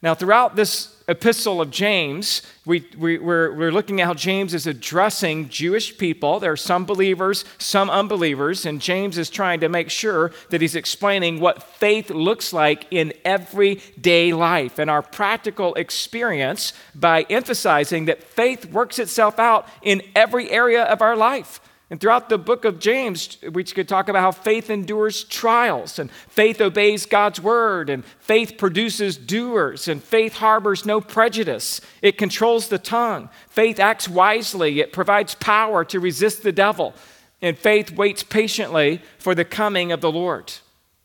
Now, 0.04 0.16
throughout 0.16 0.56
this 0.56 0.96
epistle 1.08 1.62
of 1.62 1.70
James, 1.70 2.42
we, 2.66 2.88
we, 2.98 3.20
we're, 3.20 3.56
we're 3.56 3.72
looking 3.72 4.02
at 4.02 4.08
how 4.08 4.14
James 4.14 4.54
is 4.54 4.66
addressing 4.66 5.50
Jewish 5.50 5.96
people. 5.98 6.40
There 6.40 6.54
are 6.54 6.58
some 6.58 6.86
believers, 6.86 7.46
some 7.60 7.90
unbelievers, 7.90 8.66
and 8.66 8.82
James 8.82 9.18
is 9.18 9.30
trying 9.30 9.60
to 9.60 9.70
make 9.70 9.92
sure 9.92 10.32
that 10.50 10.62
he's 10.62 10.76
explaining 10.76 11.40
what 11.40 11.62
faith 11.62 12.10
looks 12.10 12.52
like 12.54 12.88
in 12.90 13.14
everyday 13.26 14.34
life 14.34 14.80
and 14.80 14.90
our 14.90 15.02
practical 15.02 15.76
experience 15.76 16.74
by 16.96 17.24
emphasizing 17.30 18.06
that 18.06 18.24
faith 18.24 18.66
works 18.66 18.98
itself 18.98 19.38
out 19.38 19.68
in 19.84 20.02
every 20.16 20.50
area 20.50 20.84
of 20.84 21.02
our 21.02 21.16
life. 21.16 21.60
And 21.92 22.00
throughout 22.00 22.30
the 22.30 22.38
book 22.38 22.64
of 22.64 22.80
James, 22.80 23.38
we 23.52 23.66
could 23.66 23.90
talk 23.90 24.08
about 24.08 24.22
how 24.22 24.32
faith 24.32 24.70
endures 24.70 25.26
trials, 25.26 26.00
and 26.00 26.10
faith 26.10 26.62
obeys 26.62 27.06
God's 27.06 27.42
word, 27.42 27.90
and 27.90 28.06
faith 28.06 28.58
produces 28.58 29.18
doers, 29.18 29.90
and 29.90 30.02
faith 30.02 30.36
harbors 30.36 30.86
no 30.86 31.02
prejudice. 31.02 31.82
It 32.02 32.18
controls 32.18 32.70
the 32.70 32.80
tongue. 32.80 33.30
Faith 33.50 33.78
acts 33.78 34.08
wisely. 34.08 34.80
It 34.80 34.94
provides 34.94 35.36
power 35.36 35.84
to 35.84 36.00
resist 36.00 36.44
the 36.44 36.54
devil. 36.54 36.94
And 37.42 37.58
faith 37.58 37.92
waits 37.92 38.24
patiently 38.24 39.02
for 39.20 39.36
the 39.36 39.44
coming 39.44 39.92
of 39.92 40.00
the 40.00 40.12
Lord. 40.12 40.54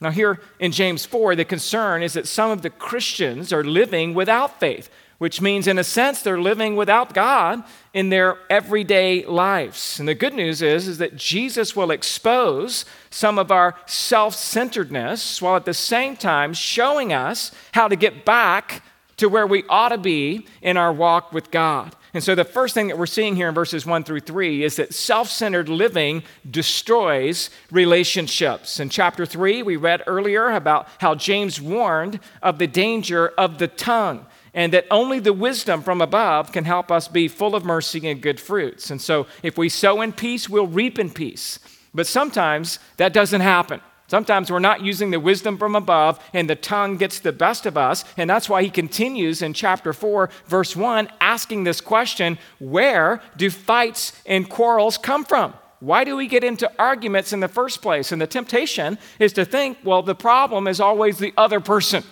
Now, 0.01 0.11
here 0.11 0.41
in 0.61 0.71
James 0.71 1.05
4, 1.05 1.35
the 1.35 1.45
concern 1.45 2.05
is 2.05 2.13
that 2.13 2.29
some 2.29 2.53
of 2.53 2.63
the 2.63 2.71
Christians 2.71 3.53
are 3.53 3.65
living 3.65 4.15
without 4.15 4.61
faith 4.61 4.89
which 5.19 5.41
means, 5.41 5.67
in 5.67 5.79
a 5.79 5.85
sense, 5.85 6.21
they're 6.21 6.41
living 6.41 6.77
without 6.77 7.15
God 7.15 7.65
in 7.95 8.11
their 8.11 8.37
everyday 8.51 9.25
lives. 9.25 9.99
And 9.99 10.09
the 10.09 10.15
good 10.15 10.35
news 10.35 10.61
is, 10.61 10.89
is 10.89 10.99
that 10.99 11.17
Jesus 11.17 11.75
will 11.75 11.91
expose 11.91 12.85
some 13.09 13.39
of 13.39 13.51
our 13.51 13.77
self 13.87 14.35
centeredness 14.35 15.41
while 15.41 15.57
at 15.57 15.65
the 15.65 15.75
same 15.75 16.17
time 16.17 16.53
showing 16.53 17.13
us 17.13 17.51
how 17.73 17.89
to 17.89 17.97
get 17.97 18.25
back 18.25 18.83
to 19.17 19.29
where 19.29 19.47
we 19.47 19.65
ought 19.69 19.89
to 19.89 19.99
be 19.99 20.47
in 20.61 20.77
our 20.77 20.93
walk 20.93 21.33
with 21.33 21.51
God. 21.51 21.97
And 22.13 22.23
so, 22.23 22.35
the 22.35 22.45
first 22.45 22.75
thing 22.75 22.89
that 22.89 22.99
we're 22.99 23.07
seeing 23.07 23.37
here 23.37 23.49
in 23.49 23.55
verses 23.55 23.85
1 23.85 24.05
through 24.05 24.21
3 24.21 24.65
is 24.65 24.77
that 24.77 24.95
self 24.95 25.29
centered 25.29 25.69
living 25.69 26.23
destroys 26.51 27.51
relationships. 27.71 28.81
In 28.81 28.89
chapter 28.89 29.27
3, 29.27 29.63
we 29.63 29.77
read 29.77 30.03
earlier 30.07 30.51
about 30.51 30.89
how 30.99 31.15
James 31.15 31.61
warned 31.61 32.21
of 32.43 32.59
the 32.59 32.67
danger 32.67 33.29
of 33.37 33.59
the 33.59 33.69
tongue 33.69 34.27
and 34.57 34.73
that 34.73 34.87
only 34.91 35.21
the 35.21 35.35
wisdom 35.35 35.83
from 35.83 36.01
above 36.01 36.51
can 36.51 36.65
help 36.65 36.91
us 36.91 37.07
be 37.07 37.29
full 37.29 37.55
of 37.55 37.65
mercy 37.65 38.09
and 38.09 38.21
good 38.21 38.41
fruits. 38.41 38.91
And 38.91 39.01
so, 39.01 39.27
if 39.43 39.57
we 39.57 39.69
sow 39.69 40.01
in 40.01 40.13
peace, 40.13 40.49
we'll 40.49 40.67
reap 40.67 40.99
in 40.99 41.11
peace. 41.11 41.61
But 41.95 42.07
sometimes 42.09 42.81
that 42.97 43.13
doesn't 43.13 43.43
happen. 43.43 43.81
Sometimes 44.09 44.51
we're 44.51 44.61
not 44.61 44.83
using 44.83 45.11
the 45.11 45.21
wisdom 45.21 45.59
from 45.59 45.75
above, 45.75 46.21
and 46.33 46.49
the 46.49 46.55
tongue 46.55 46.97
gets 46.97 47.19
the 47.19 47.33
best 47.33 47.67
of 47.67 47.77
us. 47.77 48.05
And 48.17 48.31
that's 48.31 48.49
why 48.49 48.63
he 48.63 48.71
continues 48.71 49.43
in 49.43 49.53
chapter 49.53 49.93
4, 49.93 50.31
verse 50.47 50.75
1, 50.75 51.09
asking 51.21 51.65
this 51.65 51.81
question 51.81 52.39
Where 52.59 53.21
do 53.37 53.51
fights 53.51 54.13
and 54.25 54.49
quarrels 54.49 54.97
come 54.97 55.25
from? 55.25 55.55
Why 55.81 56.05
do 56.05 56.17
we 56.17 56.27
get 56.27 56.45
into 56.45 56.71
arguments 56.79 57.33
in 57.33 57.41
the 57.41 57.49
first 57.49 57.83
place? 57.83 58.11
And 58.11 58.23
the 58.23 58.27
temptation 58.27 58.99
is 59.19 59.35
to 59.35 59.45
think, 59.45 59.79
well, 59.85 60.03
the 60.03 60.15
problem 60.15 60.67
is 60.67 60.81
always 60.81 61.19
the 61.19 61.35
other 61.37 61.61
person. 61.61 62.03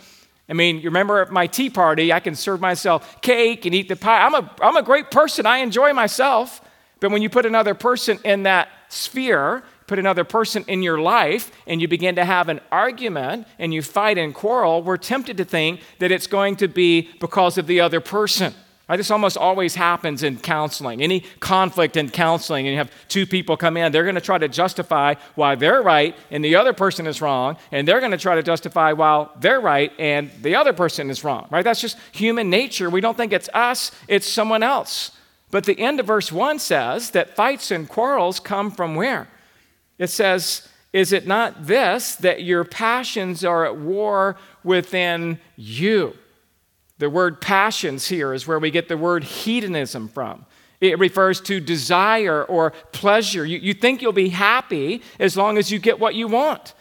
I 0.49 0.53
mean, 0.53 0.77
you 0.77 0.85
remember 0.85 1.21
at 1.21 1.31
my 1.31 1.47
tea 1.47 1.71
party, 1.71 2.13
I 2.13 2.21
can 2.21 2.35
serve 2.35 2.61
myself 2.61 3.21
cake 3.23 3.65
and 3.65 3.75
eat 3.75 3.89
the 3.89 3.97
pie. 3.97 4.23
I'm 4.23 4.35
a, 4.35 4.51
I'm 4.61 4.77
a 4.77 4.83
great 4.83 5.11
person. 5.11 5.47
I 5.47 5.59
enjoy 5.59 5.93
myself. 5.93 6.61
But 7.01 7.11
when 7.11 7.23
you 7.23 7.31
put 7.31 7.47
another 7.47 7.75
person 7.75 8.19
in 8.25 8.45
that 8.45 8.69
sphere, 8.89 9.63
put 9.87 9.99
another 9.99 10.25
person 10.25 10.65
in 10.69 10.83
your 10.83 10.99
life, 10.99 11.51
and 11.67 11.81
you 11.81 11.89
begin 11.89 12.15
to 12.17 12.25
have 12.25 12.49
an 12.49 12.61
argument 12.71 13.47
and 13.59 13.73
you 13.75 13.83
fight 13.83 14.19
and 14.19 14.35
quarrel, 14.35 14.83
we're 14.83 14.97
tempted 14.97 15.37
to 15.39 15.45
think 15.45 15.81
that 15.99 16.11
it's 16.11 16.27
going 16.27 16.57
to 16.57 16.69
be 16.69 17.11
because 17.21 17.59
of 17.59 17.67
the 17.67 17.81
other 17.81 18.01
person. 18.01 18.55
Right? 18.89 18.97
This 18.99 19.11
almost 19.11 19.39
always 19.39 19.75
happens 19.75 20.23
in 20.23 20.39
counseling. 20.39 21.01
Any 21.01 21.21
conflict 21.41 21.97
in 21.97 22.11
counseling, 22.11 22.67
and 22.67 22.73
you 22.73 22.79
have 22.79 22.91
two 23.09 23.25
people 23.25 23.57
come 23.57 23.79
in, 23.79 23.93
they're 23.93 24.03
going 24.03 24.15
to 24.15 24.21
try 24.21 24.37
to 24.37 24.49
justify 24.49 25.15
why 25.37 25.55
they're 25.55 25.81
right 25.81 26.15
and 26.31 26.45
the 26.45 26.57
other 26.57 26.75
person 26.75 27.07
is 27.07 27.23
wrong, 27.23 27.57
and 27.73 27.89
they're 27.89 28.01
going 28.01 28.13
to 28.13 28.19
try 28.19 28.35
to 28.35 28.43
justify 28.43 28.93
why 28.93 29.29
they're 29.41 29.61
right 29.61 29.91
and 29.99 30.31
the 30.43 30.55
other 30.55 30.75
person 30.75 31.09
is 31.09 31.25
wrong. 31.25 31.47
Right? 31.51 31.65
That's 31.65 31.81
just 31.81 31.97
human 32.13 32.51
nature. 32.51 32.91
We 32.91 33.01
don't 33.01 33.17
think 33.17 33.33
it's 33.33 33.49
us, 33.55 33.91
it's 34.07 34.29
someone 34.29 34.63
else. 34.63 35.13
But 35.51 35.65
the 35.65 35.79
end 35.79 35.99
of 36.01 36.07
verse 36.07 36.31
1 36.31 36.59
says 36.59 37.13
that 37.13 37.37
fights 37.37 37.71
and 37.71 37.89
quarrels 37.89 38.39
come 38.39 38.71
from 38.71 38.97
where? 38.97 39.29
It 39.99 40.09
says, 40.09 40.69
Is 40.93 41.13
it 41.13 41.27
not 41.27 41.67
this, 41.67 42.17
that 42.17 42.43
your 42.43 42.65
passions 42.65 43.45
are 43.45 43.65
at 43.65 43.77
war 43.77 44.37
within 44.63 45.39
you? 45.57 46.17
The 47.05 47.11
word 47.11 47.43
passions 47.43 48.07
here 48.07 48.33
is 48.33 48.47
where 48.47 48.59
we 48.59 48.71
get 48.71 48.89
the 48.89 48.97
word 48.97 49.25
hedonism 49.25 50.09
from. 50.09 50.47
It 50.81 50.99
refers 50.99 51.39
to 51.43 51.61
desire 51.61 52.43
or 52.43 52.71
pleasure. 52.93 53.45
You, 53.45 53.59
you 53.59 53.75
think 53.75 54.01
you'll 54.01 54.15
be 54.15 54.31
happy 54.31 55.03
as 55.19 55.37
long 55.37 55.59
as 55.59 55.71
you 55.71 55.79
get 55.79 56.01
what 56.01 56.15
you 56.15 56.29
want. 56.29 56.73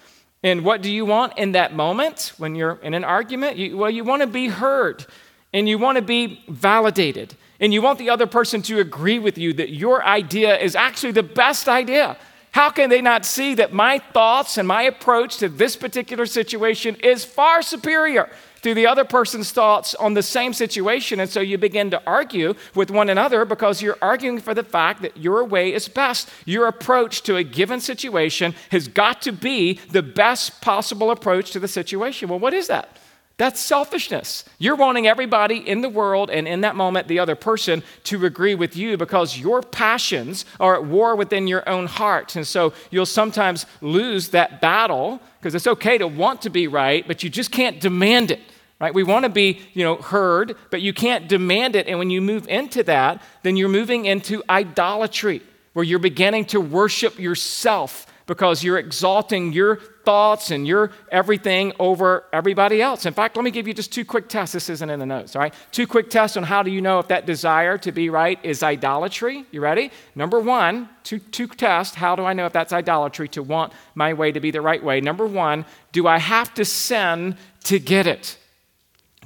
And 0.41 0.63
what 0.63 0.81
do 0.81 0.89
you 0.89 1.03
want 1.03 1.37
in 1.37 1.51
that 1.51 1.75
moment 1.75 2.31
when 2.37 2.55
you're 2.55 2.79
in 2.81 2.93
an 2.93 3.03
argument? 3.03 3.57
You, 3.57 3.75
well, 3.75 3.89
you 3.89 4.05
want 4.05 4.21
to 4.21 4.27
be 4.27 4.47
heard 4.47 5.05
and 5.51 5.67
you 5.67 5.77
want 5.77 5.97
to 5.97 6.01
be 6.01 6.41
validated. 6.47 7.35
And 7.59 7.73
you 7.73 7.81
want 7.81 7.99
the 7.99 8.09
other 8.09 8.25
person 8.25 8.61
to 8.61 8.79
agree 8.79 9.19
with 9.19 9.37
you 9.37 9.51
that 9.55 9.71
your 9.71 10.05
idea 10.05 10.57
is 10.57 10.73
actually 10.73 11.11
the 11.11 11.21
best 11.21 11.67
idea. 11.67 12.15
How 12.53 12.69
can 12.69 12.89
they 12.89 13.01
not 13.01 13.25
see 13.25 13.55
that 13.55 13.73
my 13.73 13.97
thoughts 13.97 14.59
and 14.59 14.67
my 14.67 14.83
approach 14.83 15.37
to 15.37 15.49
this 15.49 15.75
particular 15.75 16.27
situation 16.27 16.95
is 16.97 17.25
far 17.25 17.63
superior 17.63 18.29
to 18.61 18.75
the 18.75 18.87
other 18.87 19.03
person's 19.03 19.51
thoughts 19.51 19.95
on 19.95 20.13
the 20.13 20.23
same 20.23 20.53
situation. 20.53 21.19
And 21.19 21.29
so 21.29 21.41
you 21.41 21.57
begin 21.57 21.89
to 21.91 22.01
argue 22.07 22.53
with 22.75 22.91
one 22.91 23.09
another 23.09 23.43
because 23.43 23.81
you're 23.81 23.97
arguing 24.01 24.39
for 24.39 24.53
the 24.53 24.63
fact 24.63 25.01
that 25.01 25.17
your 25.17 25.43
way 25.43 25.73
is 25.73 25.87
best. 25.87 26.29
Your 26.45 26.67
approach 26.67 27.23
to 27.23 27.35
a 27.37 27.43
given 27.43 27.81
situation 27.81 28.53
has 28.69 28.87
got 28.87 29.21
to 29.23 29.31
be 29.31 29.79
the 29.91 30.03
best 30.03 30.61
possible 30.61 31.11
approach 31.11 31.51
to 31.51 31.59
the 31.59 31.67
situation. 31.67 32.29
Well, 32.29 32.39
what 32.39 32.53
is 32.53 32.67
that? 32.67 32.97
That's 33.43 33.59
selfishness. 33.59 34.45
You're 34.57 34.77
wanting 34.77 35.05
everybody 35.05 35.57
in 35.57 35.81
the 35.81 35.89
world 35.89 36.29
and 36.29 36.47
in 36.47 36.61
that 36.61 36.77
moment, 36.77 37.09
the 37.09 37.19
other 37.19 37.35
person, 37.35 37.83
to 38.05 38.25
agree 38.25 38.55
with 38.55 38.77
you 38.77 38.95
because 38.95 39.37
your 39.37 39.61
passions 39.61 40.45
are 40.61 40.75
at 40.75 40.85
war 40.85 41.17
within 41.17 41.49
your 41.49 41.67
own 41.67 41.87
heart. 41.87 42.37
And 42.37 42.47
so 42.47 42.71
you'll 42.89 43.05
sometimes 43.05 43.65
lose 43.81 44.29
that 44.29 44.61
battle 44.61 45.19
because 45.41 45.55
it's 45.55 45.67
okay 45.67 45.97
to 45.97 46.07
want 46.07 46.41
to 46.43 46.49
be 46.49 46.69
right, 46.69 47.05
but 47.05 47.21
you 47.21 47.29
just 47.29 47.51
can't 47.51 47.81
demand 47.81 48.31
it 48.31 48.39
right? 48.79 48.93
We 48.93 49.03
want 49.03 49.23
to 49.23 49.29
be, 49.29 49.61
you 49.73 49.83
know, 49.83 49.95
heard, 49.95 50.57
but 50.69 50.81
you 50.81 50.93
can't 50.93 51.29
demand 51.29 51.75
it. 51.75 51.87
And 51.87 51.99
when 51.99 52.09
you 52.09 52.21
move 52.21 52.47
into 52.49 52.83
that, 52.83 53.21
then 53.41 53.55
you're 53.55 53.69
moving 53.69 54.05
into 54.05 54.43
idolatry, 54.49 55.41
where 55.71 55.85
you're 55.85 55.99
beginning 55.99 56.45
to 56.45 56.59
worship 56.59 57.17
yourself 57.17 58.07
because 58.25 58.63
you're 58.63 58.77
exalting 58.77 59.53
your 59.53 59.77
thoughts 60.05 60.51
and 60.51 60.67
your 60.67 60.91
everything 61.11 61.73
over 61.79 62.25
everybody 62.31 62.81
else. 62.81 63.05
In 63.05 63.13
fact, 63.13 63.35
let 63.35 63.43
me 63.43 63.51
give 63.51 63.67
you 63.67 63.73
just 63.73 63.91
two 63.91 64.05
quick 64.05 64.29
tests. 64.29 64.53
This 64.53 64.69
isn't 64.69 64.89
in 64.89 64.99
the 64.99 65.05
notes, 65.05 65.35
all 65.35 65.41
right? 65.41 65.53
Two 65.71 65.87
quick 65.87 66.09
tests 66.09 66.37
on 66.37 66.43
how 66.43 66.63
do 66.63 66.71
you 66.71 66.81
know 66.81 66.99
if 66.99 67.07
that 67.07 67.25
desire 67.25 67.77
to 67.79 67.91
be 67.91 68.09
right 68.09 68.39
is 68.43 68.63
idolatry. 68.63 69.45
You 69.51 69.61
ready? 69.61 69.91
Number 70.15 70.39
one, 70.39 70.89
two, 71.03 71.19
two 71.19 71.47
tests. 71.47 71.95
How 71.95 72.15
do 72.15 72.23
I 72.25 72.33
know 72.33 72.45
if 72.45 72.53
that's 72.53 72.73
idolatry 72.73 73.27
to 73.29 73.43
want 73.43 73.73
my 73.95 74.13
way 74.13 74.31
to 74.31 74.39
be 74.39 74.51
the 74.51 74.61
right 74.61 74.83
way? 74.83 75.01
Number 75.01 75.25
one, 75.25 75.65
do 75.91 76.07
I 76.07 76.17
have 76.17 76.53
to 76.55 76.65
sin 76.65 77.37
to 77.65 77.79
get 77.79 78.07
it? 78.07 78.37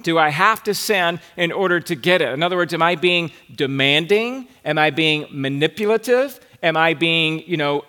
Do 0.03 0.19
I 0.19 0.29
have 0.29 0.63
to 0.63 0.73
sin 0.75 1.19
in 1.37 1.51
order 1.51 1.79
to 1.79 1.95
get 1.95 2.21
it? 2.21 2.29
In 2.29 2.43
other 2.43 2.55
words, 2.55 2.73
am 2.73 2.83
I 2.83 2.95
being 2.95 3.31
demanding? 3.53 4.47
Am 4.63 4.77
I 4.77 4.91
being 4.91 5.25
manipulative? 5.31 6.39
Am 6.61 6.77
I 6.77 6.93
being, 6.93 7.43
you 7.47 7.57
know, 7.57 7.83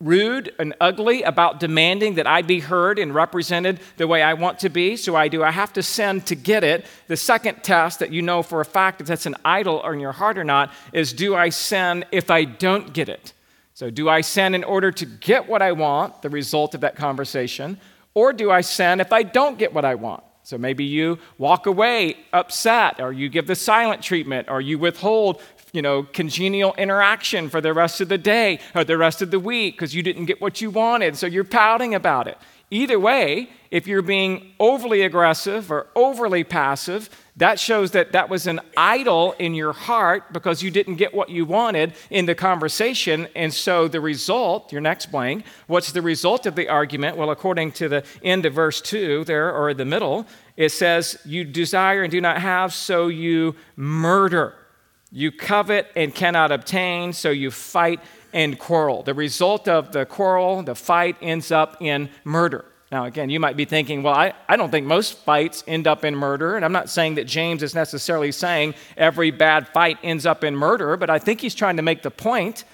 rude 0.00 0.54
and 0.58 0.74
ugly 0.80 1.22
about 1.22 1.58
demanding 1.58 2.14
that 2.14 2.26
I 2.26 2.42
be 2.42 2.60
heard 2.60 2.98
and 2.98 3.14
represented 3.14 3.80
the 3.96 4.06
way 4.06 4.22
I 4.22 4.34
want 4.34 4.60
to 4.60 4.68
be? 4.68 4.96
So 4.96 5.16
I 5.16 5.28
do. 5.28 5.42
I 5.42 5.50
have 5.50 5.72
to 5.72 5.82
sin 5.82 6.20
to 6.22 6.34
get 6.34 6.62
it. 6.62 6.86
The 7.08 7.16
second 7.16 7.64
test 7.64 7.98
that 7.98 8.12
you 8.12 8.22
know 8.22 8.42
for 8.42 8.60
a 8.60 8.64
fact 8.64 9.00
if 9.00 9.08
that's 9.08 9.26
an 9.26 9.34
idol 9.44 9.84
in 9.90 9.98
your 9.98 10.12
heart 10.12 10.38
or 10.38 10.44
not 10.44 10.72
is 10.92 11.12
do 11.12 11.34
I 11.34 11.48
sin 11.48 12.04
if 12.12 12.30
I 12.30 12.44
don't 12.44 12.92
get 12.92 13.08
it? 13.08 13.32
So 13.74 13.90
do 13.90 14.08
I 14.08 14.22
sin 14.22 14.54
in 14.54 14.64
order 14.64 14.90
to 14.92 15.06
get 15.06 15.48
what 15.48 15.62
I 15.62 15.72
want, 15.72 16.22
the 16.22 16.30
result 16.30 16.74
of 16.74 16.80
that 16.80 16.96
conversation, 16.96 17.78
or 18.14 18.32
do 18.32 18.50
I 18.50 18.60
sin 18.60 19.00
if 19.00 19.12
I 19.12 19.22
don't 19.22 19.58
get 19.58 19.72
what 19.72 19.84
I 19.84 19.94
want? 19.94 20.24
So 20.42 20.58
maybe 20.58 20.84
you 20.84 21.18
walk 21.36 21.66
away 21.66 22.16
upset, 22.32 23.00
or 23.00 23.12
you 23.12 23.28
give 23.28 23.46
the 23.46 23.54
silent 23.54 24.02
treatment, 24.02 24.48
or 24.48 24.60
you 24.60 24.78
withhold 24.78 25.42
you 25.72 25.82
know, 25.82 26.02
congenial 26.02 26.74
interaction 26.74 27.48
for 27.48 27.60
the 27.60 27.72
rest 27.72 28.00
of 28.00 28.08
the 28.08 28.18
day 28.18 28.60
or 28.74 28.84
the 28.84 28.98
rest 28.98 29.22
of 29.22 29.30
the 29.30 29.40
week 29.40 29.76
because 29.76 29.94
you 29.94 30.02
didn't 30.02 30.26
get 30.26 30.40
what 30.40 30.60
you 30.60 30.70
wanted, 30.70 31.16
so 31.16 31.26
you're 31.26 31.44
pouting 31.44 31.94
about 31.94 32.26
it. 32.26 32.38
Either 32.70 32.98
way, 32.98 33.48
if 33.70 33.86
you're 33.86 34.02
being 34.02 34.52
overly 34.60 35.02
aggressive 35.02 35.70
or 35.70 35.86
overly 35.94 36.44
passive, 36.44 37.08
that 37.36 37.58
shows 37.58 37.92
that 37.92 38.12
that 38.12 38.28
was 38.28 38.46
an 38.46 38.60
idol 38.76 39.34
in 39.38 39.54
your 39.54 39.72
heart 39.72 40.32
because 40.32 40.62
you 40.62 40.70
didn't 40.70 40.96
get 40.96 41.14
what 41.14 41.30
you 41.30 41.46
wanted 41.46 41.94
in 42.10 42.26
the 42.26 42.34
conversation. 42.34 43.26
And 43.34 43.54
so 43.54 43.88
the 43.88 44.00
result, 44.00 44.70
your 44.70 44.82
next 44.82 45.06
blank, 45.06 45.46
what's 45.66 45.92
the 45.92 46.02
result 46.02 46.44
of 46.44 46.56
the 46.56 46.68
argument? 46.68 47.16
Well, 47.16 47.30
according 47.30 47.72
to 47.72 47.88
the 47.88 48.04
end 48.22 48.44
of 48.44 48.52
verse 48.52 48.82
2 48.82 49.24
there, 49.24 49.50
or 49.50 49.72
the 49.72 49.86
middle, 49.86 50.26
it 50.56 50.70
says, 50.70 51.18
You 51.24 51.44
desire 51.44 52.02
and 52.02 52.10
do 52.10 52.20
not 52.20 52.40
have, 52.42 52.74
so 52.74 53.08
you 53.08 53.54
murder. 53.76 54.54
You 55.10 55.32
covet 55.32 55.90
and 55.96 56.14
cannot 56.14 56.52
obtain, 56.52 57.12
so 57.12 57.30
you 57.30 57.50
fight 57.50 58.00
and 58.32 58.58
quarrel. 58.58 59.02
The 59.02 59.14
result 59.14 59.66
of 59.66 59.92
the 59.92 60.04
quarrel, 60.04 60.62
the 60.62 60.74
fight, 60.74 61.16
ends 61.22 61.50
up 61.50 61.78
in 61.80 62.10
murder. 62.24 62.64
Now, 62.90 63.04
again, 63.04 63.28
you 63.28 63.38
might 63.38 63.56
be 63.56 63.66
thinking, 63.66 64.02
well, 64.02 64.14
I, 64.14 64.32
I 64.48 64.56
don't 64.56 64.70
think 64.70 64.86
most 64.86 65.18
fights 65.18 65.62
end 65.66 65.86
up 65.86 66.04
in 66.04 66.16
murder. 66.16 66.56
And 66.56 66.64
I'm 66.64 66.72
not 66.72 66.88
saying 66.88 67.16
that 67.16 67.26
James 67.26 67.62
is 67.62 67.74
necessarily 67.74 68.32
saying 68.32 68.74
every 68.96 69.30
bad 69.30 69.68
fight 69.68 69.98
ends 70.02 70.24
up 70.24 70.42
in 70.42 70.56
murder, 70.56 70.96
but 70.96 71.10
I 71.10 71.18
think 71.18 71.40
he's 71.40 71.54
trying 71.54 71.76
to 71.76 71.82
make 71.82 72.02
the 72.02 72.10
point 72.10 72.64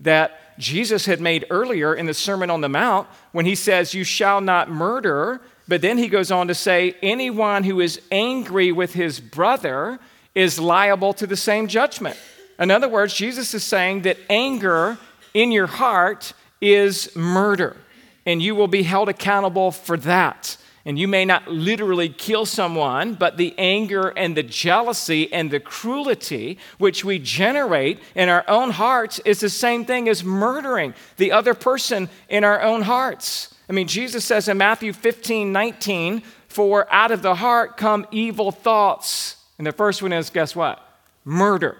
that 0.00 0.58
Jesus 0.58 1.06
had 1.06 1.20
made 1.20 1.46
earlier 1.48 1.94
in 1.94 2.04
the 2.04 2.12
Sermon 2.14 2.50
on 2.50 2.60
the 2.60 2.68
Mount 2.68 3.08
when 3.32 3.46
he 3.46 3.54
says, 3.54 3.94
You 3.94 4.04
shall 4.04 4.40
not 4.40 4.70
murder. 4.70 5.40
But 5.68 5.80
then 5.80 5.96
he 5.96 6.08
goes 6.08 6.30
on 6.30 6.48
to 6.48 6.54
say, 6.54 6.96
Anyone 7.02 7.64
who 7.64 7.80
is 7.80 8.00
angry 8.10 8.72
with 8.72 8.92
his 8.92 9.20
brother 9.20 9.98
is 10.34 10.58
liable 10.58 11.12
to 11.14 11.26
the 11.26 11.36
same 11.36 11.68
judgment. 11.68 12.16
In 12.58 12.70
other 12.70 12.88
words, 12.88 13.14
Jesus 13.14 13.54
is 13.54 13.64
saying 13.64 14.02
that 14.02 14.18
anger 14.30 14.98
in 15.34 15.52
your 15.52 15.66
heart 15.66 16.32
is 16.60 17.14
murder, 17.16 17.76
and 18.24 18.40
you 18.40 18.54
will 18.54 18.68
be 18.68 18.82
held 18.82 19.08
accountable 19.08 19.72
for 19.72 19.96
that. 19.98 20.56
And 20.84 20.98
you 20.98 21.06
may 21.06 21.24
not 21.24 21.46
literally 21.46 22.08
kill 22.08 22.44
someone, 22.44 23.14
but 23.14 23.36
the 23.36 23.54
anger 23.56 24.08
and 24.08 24.36
the 24.36 24.42
jealousy 24.42 25.32
and 25.32 25.50
the 25.50 25.60
cruelty 25.60 26.58
which 26.78 27.04
we 27.04 27.20
generate 27.20 28.00
in 28.16 28.28
our 28.28 28.44
own 28.48 28.70
hearts 28.70 29.20
is 29.20 29.40
the 29.40 29.48
same 29.48 29.84
thing 29.84 30.08
as 30.08 30.24
murdering 30.24 30.94
the 31.18 31.30
other 31.30 31.54
person 31.54 32.08
in 32.28 32.42
our 32.42 32.60
own 32.60 32.82
hearts. 32.82 33.54
I 33.68 33.72
mean, 33.72 33.86
Jesus 33.86 34.24
says 34.24 34.48
in 34.48 34.58
Matthew 34.58 34.92
15 34.92 35.52
19, 35.52 36.22
For 36.48 36.92
out 36.92 37.12
of 37.12 37.22
the 37.22 37.36
heart 37.36 37.76
come 37.76 38.06
evil 38.10 38.50
thoughts. 38.50 39.36
And 39.62 39.66
the 39.68 39.70
first 39.72 40.02
one 40.02 40.12
is 40.12 40.28
guess 40.28 40.56
what? 40.56 40.84
Murder 41.24 41.76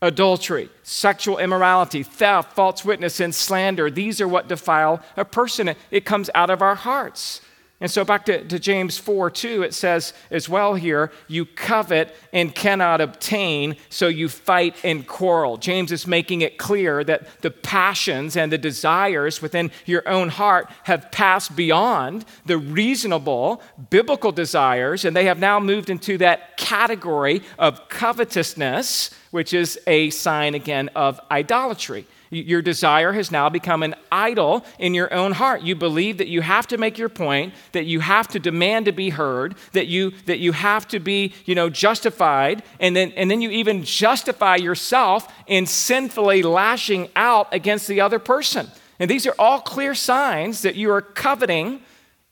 adultery, 0.00 0.68
sexual 0.84 1.38
immorality, 1.38 2.04
theft, 2.04 2.54
false 2.54 2.84
witness, 2.84 3.18
and 3.18 3.34
slander. 3.34 3.90
These 3.90 4.20
are 4.20 4.28
what 4.28 4.46
defile 4.46 5.02
a 5.16 5.24
person. 5.24 5.74
It 5.90 6.04
comes 6.04 6.30
out 6.36 6.50
of 6.50 6.62
our 6.62 6.76
hearts. 6.76 7.40
And 7.78 7.90
so 7.90 8.06
back 8.06 8.24
to, 8.24 8.42
to, 8.42 8.58
James 8.58 8.96
4 8.96 9.30
2, 9.30 9.62
it 9.62 9.74
says 9.74 10.14
as 10.30 10.48
well 10.48 10.76
here, 10.76 11.12
you 11.28 11.44
covet 11.44 12.16
and 12.32 12.54
cannot 12.54 13.02
obtain, 13.02 13.76
so 13.90 14.08
you 14.08 14.30
fight 14.30 14.76
and 14.82 15.06
quarrel. 15.06 15.58
James 15.58 15.92
is 15.92 16.06
making 16.06 16.40
it 16.40 16.56
clear 16.56 17.04
that 17.04 17.42
the 17.42 17.50
passions 17.50 18.34
and 18.34 18.50
the 18.50 18.56
desires 18.56 19.42
within 19.42 19.70
your 19.84 20.08
own 20.08 20.30
heart 20.30 20.70
have 20.84 21.12
passed 21.12 21.54
beyond 21.54 22.24
the 22.46 22.56
reasonable 22.56 23.60
biblical 23.90 24.32
desires, 24.32 25.04
and 25.04 25.14
they 25.14 25.26
have 25.26 25.38
now 25.38 25.60
moved 25.60 25.90
into 25.90 26.16
that 26.16 26.56
category 26.56 27.42
of 27.58 27.90
covetousness, 27.90 29.10
which 29.32 29.52
is 29.52 29.78
a 29.86 30.08
sign 30.08 30.54
again 30.54 30.88
of 30.94 31.20
idolatry. 31.30 32.06
Your 32.30 32.62
desire 32.62 33.12
has 33.12 33.30
now 33.30 33.48
become 33.48 33.82
an 33.82 33.94
idol 34.10 34.64
in 34.78 34.94
your 34.94 35.12
own 35.14 35.32
heart. 35.32 35.62
You 35.62 35.76
believe 35.76 36.18
that 36.18 36.28
you 36.28 36.40
have 36.42 36.66
to 36.68 36.78
make 36.78 36.98
your 36.98 37.08
point, 37.08 37.54
that 37.72 37.86
you 37.86 38.00
have 38.00 38.28
to 38.28 38.38
demand 38.38 38.86
to 38.86 38.92
be 38.92 39.10
heard, 39.10 39.54
that 39.72 39.86
you, 39.86 40.12
that 40.26 40.38
you 40.38 40.52
have 40.52 40.88
to 40.88 40.98
be 40.98 41.34
you 41.44 41.54
know, 41.54 41.70
justified, 41.70 42.62
and 42.80 42.96
then, 42.96 43.12
and 43.12 43.30
then 43.30 43.40
you 43.40 43.50
even 43.50 43.84
justify 43.84 44.56
yourself 44.56 45.32
in 45.46 45.66
sinfully 45.66 46.42
lashing 46.42 47.08
out 47.14 47.52
against 47.54 47.86
the 47.86 48.00
other 48.00 48.18
person. 48.18 48.68
And 48.98 49.10
these 49.10 49.26
are 49.26 49.34
all 49.38 49.60
clear 49.60 49.94
signs 49.94 50.62
that 50.62 50.74
you 50.74 50.90
are 50.90 51.02
coveting, 51.02 51.80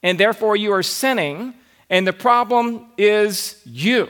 and 0.02 0.18
therefore 0.18 0.57
you 0.57 0.72
are 0.72 0.83
sinning, 0.83 1.54
and 1.88 2.07
the 2.07 2.12
problem 2.12 2.87
is 2.96 3.61
you. 3.64 4.09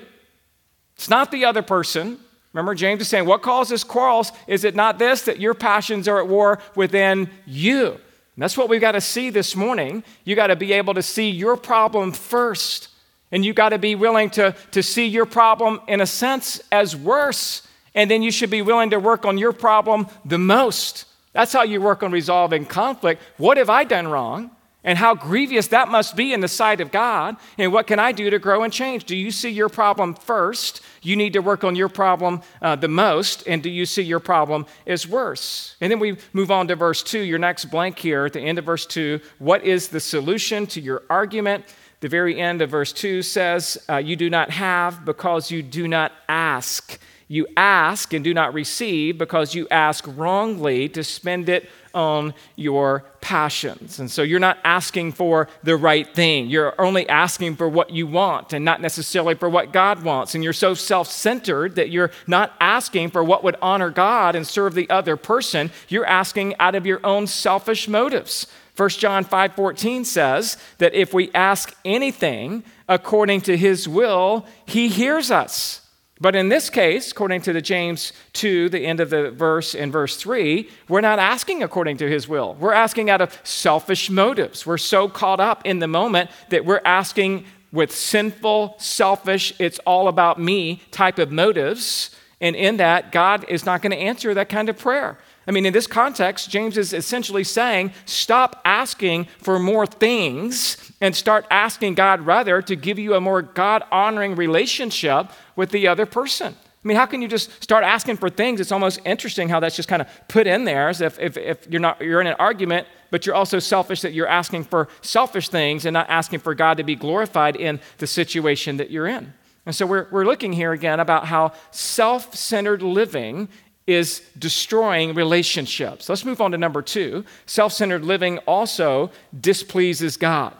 It's 0.96 1.10
not 1.10 1.30
the 1.30 1.44
other 1.44 1.62
person. 1.62 2.18
Remember, 2.54 2.74
James 2.74 3.02
is 3.02 3.08
saying, 3.08 3.26
What 3.26 3.42
causes 3.42 3.84
quarrels? 3.84 4.32
Is 4.46 4.64
it 4.64 4.74
not 4.74 4.98
this, 4.98 5.22
that 5.22 5.38
your 5.38 5.52
passions 5.52 6.08
are 6.08 6.18
at 6.18 6.28
war 6.28 6.60
within 6.74 7.28
you? 7.44 7.88
And 7.88 8.42
that's 8.42 8.56
what 8.56 8.70
we've 8.70 8.80
got 8.80 8.92
to 8.92 9.02
see 9.02 9.28
this 9.28 9.54
morning. 9.54 10.02
You 10.24 10.34
got 10.34 10.46
to 10.46 10.56
be 10.56 10.72
able 10.72 10.94
to 10.94 11.02
see 11.02 11.28
your 11.28 11.58
problem 11.58 12.12
first. 12.12 12.88
And 13.30 13.44
you 13.44 13.52
got 13.52 13.70
to 13.70 13.78
be 13.78 13.94
willing 13.94 14.30
to, 14.30 14.54
to 14.70 14.82
see 14.82 15.06
your 15.06 15.26
problem, 15.26 15.80
in 15.88 16.00
a 16.00 16.06
sense, 16.06 16.62
as 16.72 16.96
worse 16.96 17.66
and 17.94 18.10
then 18.10 18.22
you 18.22 18.30
should 18.30 18.50
be 18.50 18.62
willing 18.62 18.90
to 18.90 18.98
work 18.98 19.24
on 19.24 19.38
your 19.38 19.52
problem 19.52 20.08
the 20.24 20.38
most. 20.38 21.04
That's 21.32 21.52
how 21.52 21.62
you 21.62 21.80
work 21.80 22.02
on 22.02 22.12
resolving 22.12 22.64
conflict. 22.66 23.22
What 23.36 23.56
have 23.56 23.70
I 23.70 23.84
done 23.84 24.08
wrong? 24.08 24.50
And 24.84 24.98
how 24.98 25.14
grievous 25.14 25.68
that 25.68 25.88
must 25.88 26.14
be 26.14 26.34
in 26.34 26.40
the 26.40 26.48
sight 26.48 26.80
of 26.80 26.92
God. 26.92 27.36
And 27.56 27.72
what 27.72 27.86
can 27.86 27.98
I 27.98 28.12
do 28.12 28.28
to 28.28 28.38
grow 28.38 28.62
and 28.62 28.72
change? 28.72 29.04
Do 29.04 29.16
you 29.16 29.30
see 29.30 29.48
your 29.48 29.70
problem 29.70 30.14
first? 30.14 30.82
You 31.00 31.16
need 31.16 31.32
to 31.32 31.40
work 31.40 31.64
on 31.64 31.74
your 31.74 31.88
problem 31.88 32.42
uh, 32.60 32.76
the 32.76 32.88
most. 32.88 33.46
And 33.46 33.62
do 33.62 33.70
you 33.70 33.86
see 33.86 34.02
your 34.02 34.20
problem 34.20 34.66
is 34.84 35.08
worse? 35.08 35.76
And 35.80 35.90
then 35.90 35.98
we 35.98 36.18
move 36.34 36.50
on 36.50 36.68
to 36.68 36.76
verse 36.76 37.02
two, 37.02 37.20
your 37.20 37.38
next 37.38 37.66
blank 37.66 37.98
here 37.98 38.26
at 38.26 38.34
the 38.34 38.40
end 38.40 38.58
of 38.58 38.66
verse 38.66 38.84
two. 38.84 39.20
What 39.38 39.64
is 39.64 39.88
the 39.88 40.00
solution 40.00 40.66
to 40.68 40.80
your 40.80 41.02
argument? 41.08 41.64
The 42.04 42.10
very 42.10 42.38
end 42.38 42.60
of 42.60 42.68
verse 42.68 42.92
2 42.92 43.22
says, 43.22 43.82
uh, 43.88 43.96
You 43.96 44.14
do 44.14 44.28
not 44.28 44.50
have 44.50 45.06
because 45.06 45.50
you 45.50 45.62
do 45.62 45.88
not 45.88 46.12
ask. 46.28 46.98
You 47.28 47.46
ask 47.56 48.12
and 48.12 48.22
do 48.22 48.34
not 48.34 48.52
receive 48.52 49.16
because 49.16 49.54
you 49.54 49.66
ask 49.70 50.04
wrongly 50.06 50.90
to 50.90 51.02
spend 51.02 51.48
it 51.48 51.70
on 51.94 52.34
your 52.56 53.04
passions. 53.24 53.98
And 54.00 54.10
so 54.10 54.20
you're 54.20 54.38
not 54.38 54.58
asking 54.64 55.12
for 55.12 55.48
the 55.62 55.78
right 55.78 56.06
thing. 56.14 56.50
You're 56.50 56.78
only 56.78 57.08
asking 57.08 57.56
for 57.56 57.66
what 57.66 57.88
you 57.88 58.06
want 58.06 58.52
and 58.52 58.66
not 58.66 58.82
necessarily 58.82 59.34
for 59.34 59.48
what 59.48 59.72
God 59.72 60.02
wants. 60.04 60.34
And 60.34 60.44
you're 60.44 60.52
so 60.52 60.74
self 60.74 61.08
centered 61.08 61.76
that 61.76 61.88
you're 61.88 62.10
not 62.26 62.52
asking 62.60 63.12
for 63.12 63.24
what 63.24 63.42
would 63.42 63.56
honor 63.62 63.88
God 63.88 64.36
and 64.36 64.46
serve 64.46 64.74
the 64.74 64.90
other 64.90 65.16
person. 65.16 65.70
You're 65.88 66.04
asking 66.04 66.54
out 66.60 66.74
of 66.74 66.84
your 66.84 67.00
own 67.02 67.26
selfish 67.26 67.88
motives. 67.88 68.46
1 68.76 68.90
John 68.90 69.24
5:14 69.24 70.04
says 70.04 70.58
that 70.76 70.92
if 70.92 71.14
we 71.14 71.30
ask 71.32 71.74
anything 71.82 72.62
according 72.90 73.40
to 73.42 73.56
his 73.56 73.88
will, 73.88 74.44
he 74.66 74.88
hears 74.88 75.30
us. 75.30 75.80
But 76.24 76.34
in 76.34 76.48
this 76.48 76.70
case, 76.70 77.12
according 77.12 77.42
to 77.42 77.52
the 77.52 77.60
James 77.60 78.14
2, 78.32 78.70
the 78.70 78.86
end 78.86 79.00
of 79.00 79.10
the 79.10 79.30
verse 79.30 79.74
in 79.74 79.92
verse 79.92 80.16
3, 80.16 80.70
we're 80.88 81.02
not 81.02 81.18
asking 81.18 81.62
according 81.62 81.98
to 81.98 82.08
his 82.08 82.26
will. 82.26 82.54
We're 82.54 82.72
asking 82.72 83.10
out 83.10 83.20
of 83.20 83.38
selfish 83.44 84.08
motives. 84.08 84.64
We're 84.64 84.78
so 84.78 85.06
caught 85.06 85.38
up 85.38 85.66
in 85.66 85.80
the 85.80 85.86
moment 85.86 86.30
that 86.48 86.64
we're 86.64 86.80
asking 86.82 87.44
with 87.72 87.94
sinful, 87.94 88.76
selfish, 88.78 89.52
it's 89.58 89.78
all 89.80 90.08
about 90.08 90.40
me 90.40 90.80
type 90.90 91.18
of 91.18 91.30
motives. 91.30 92.16
And 92.40 92.56
in 92.56 92.78
that, 92.78 93.12
God 93.12 93.44
is 93.50 93.66
not 93.66 93.82
going 93.82 93.92
to 93.92 93.98
answer 93.98 94.32
that 94.32 94.48
kind 94.48 94.70
of 94.70 94.78
prayer. 94.78 95.18
I 95.46 95.50
mean, 95.50 95.66
in 95.66 95.72
this 95.72 95.86
context, 95.86 96.48
James 96.50 96.78
is 96.78 96.92
essentially 96.92 97.44
saying 97.44 97.92
stop 98.06 98.60
asking 98.64 99.26
for 99.38 99.58
more 99.58 99.86
things 99.86 100.92
and 101.00 101.14
start 101.14 101.46
asking 101.50 101.94
God 101.94 102.22
rather 102.22 102.62
to 102.62 102.76
give 102.76 102.98
you 102.98 103.14
a 103.14 103.20
more 103.20 103.42
God 103.42 103.82
honoring 103.92 104.36
relationship 104.36 105.30
with 105.54 105.70
the 105.70 105.86
other 105.86 106.06
person. 106.06 106.54
I 106.84 106.88
mean, 106.88 106.98
how 106.98 107.06
can 107.06 107.22
you 107.22 107.28
just 107.28 107.62
start 107.62 107.82
asking 107.82 108.16
for 108.16 108.28
things? 108.28 108.60
It's 108.60 108.72
almost 108.72 109.00
interesting 109.06 109.48
how 109.48 109.58
that's 109.58 109.76
just 109.76 109.88
kind 109.88 110.02
of 110.02 110.08
put 110.28 110.46
in 110.46 110.64
there 110.64 110.90
as 110.90 111.00
if, 111.00 111.18
if, 111.18 111.38
if 111.38 111.66
you're, 111.68 111.80
not, 111.80 112.00
you're 112.00 112.20
in 112.20 112.26
an 112.26 112.36
argument, 112.38 112.86
but 113.10 113.24
you're 113.24 113.34
also 113.34 113.58
selfish 113.58 114.02
that 114.02 114.12
you're 114.12 114.26
asking 114.26 114.64
for 114.64 114.88
selfish 115.00 115.48
things 115.48 115.86
and 115.86 115.94
not 115.94 116.10
asking 116.10 116.40
for 116.40 116.54
God 116.54 116.76
to 116.76 116.84
be 116.84 116.94
glorified 116.94 117.56
in 117.56 117.80
the 117.98 118.06
situation 118.06 118.76
that 118.76 118.90
you're 118.90 119.06
in. 119.06 119.32
And 119.66 119.74
so 119.74 119.86
we're, 119.86 120.08
we're 120.10 120.26
looking 120.26 120.52
here 120.52 120.72
again 120.72 121.00
about 121.00 121.26
how 121.26 121.52
self 121.70 122.34
centered 122.34 122.82
living 122.82 123.48
is 123.86 124.22
destroying 124.38 125.14
relationships. 125.14 126.08
Let's 126.08 126.24
move 126.24 126.40
on 126.40 126.52
to 126.52 126.58
number 126.58 126.82
two. 126.82 127.24
Self 127.46 127.72
centered 127.72 128.04
living 128.04 128.38
also 128.38 129.10
displeases 129.38 130.16
God. 130.16 130.54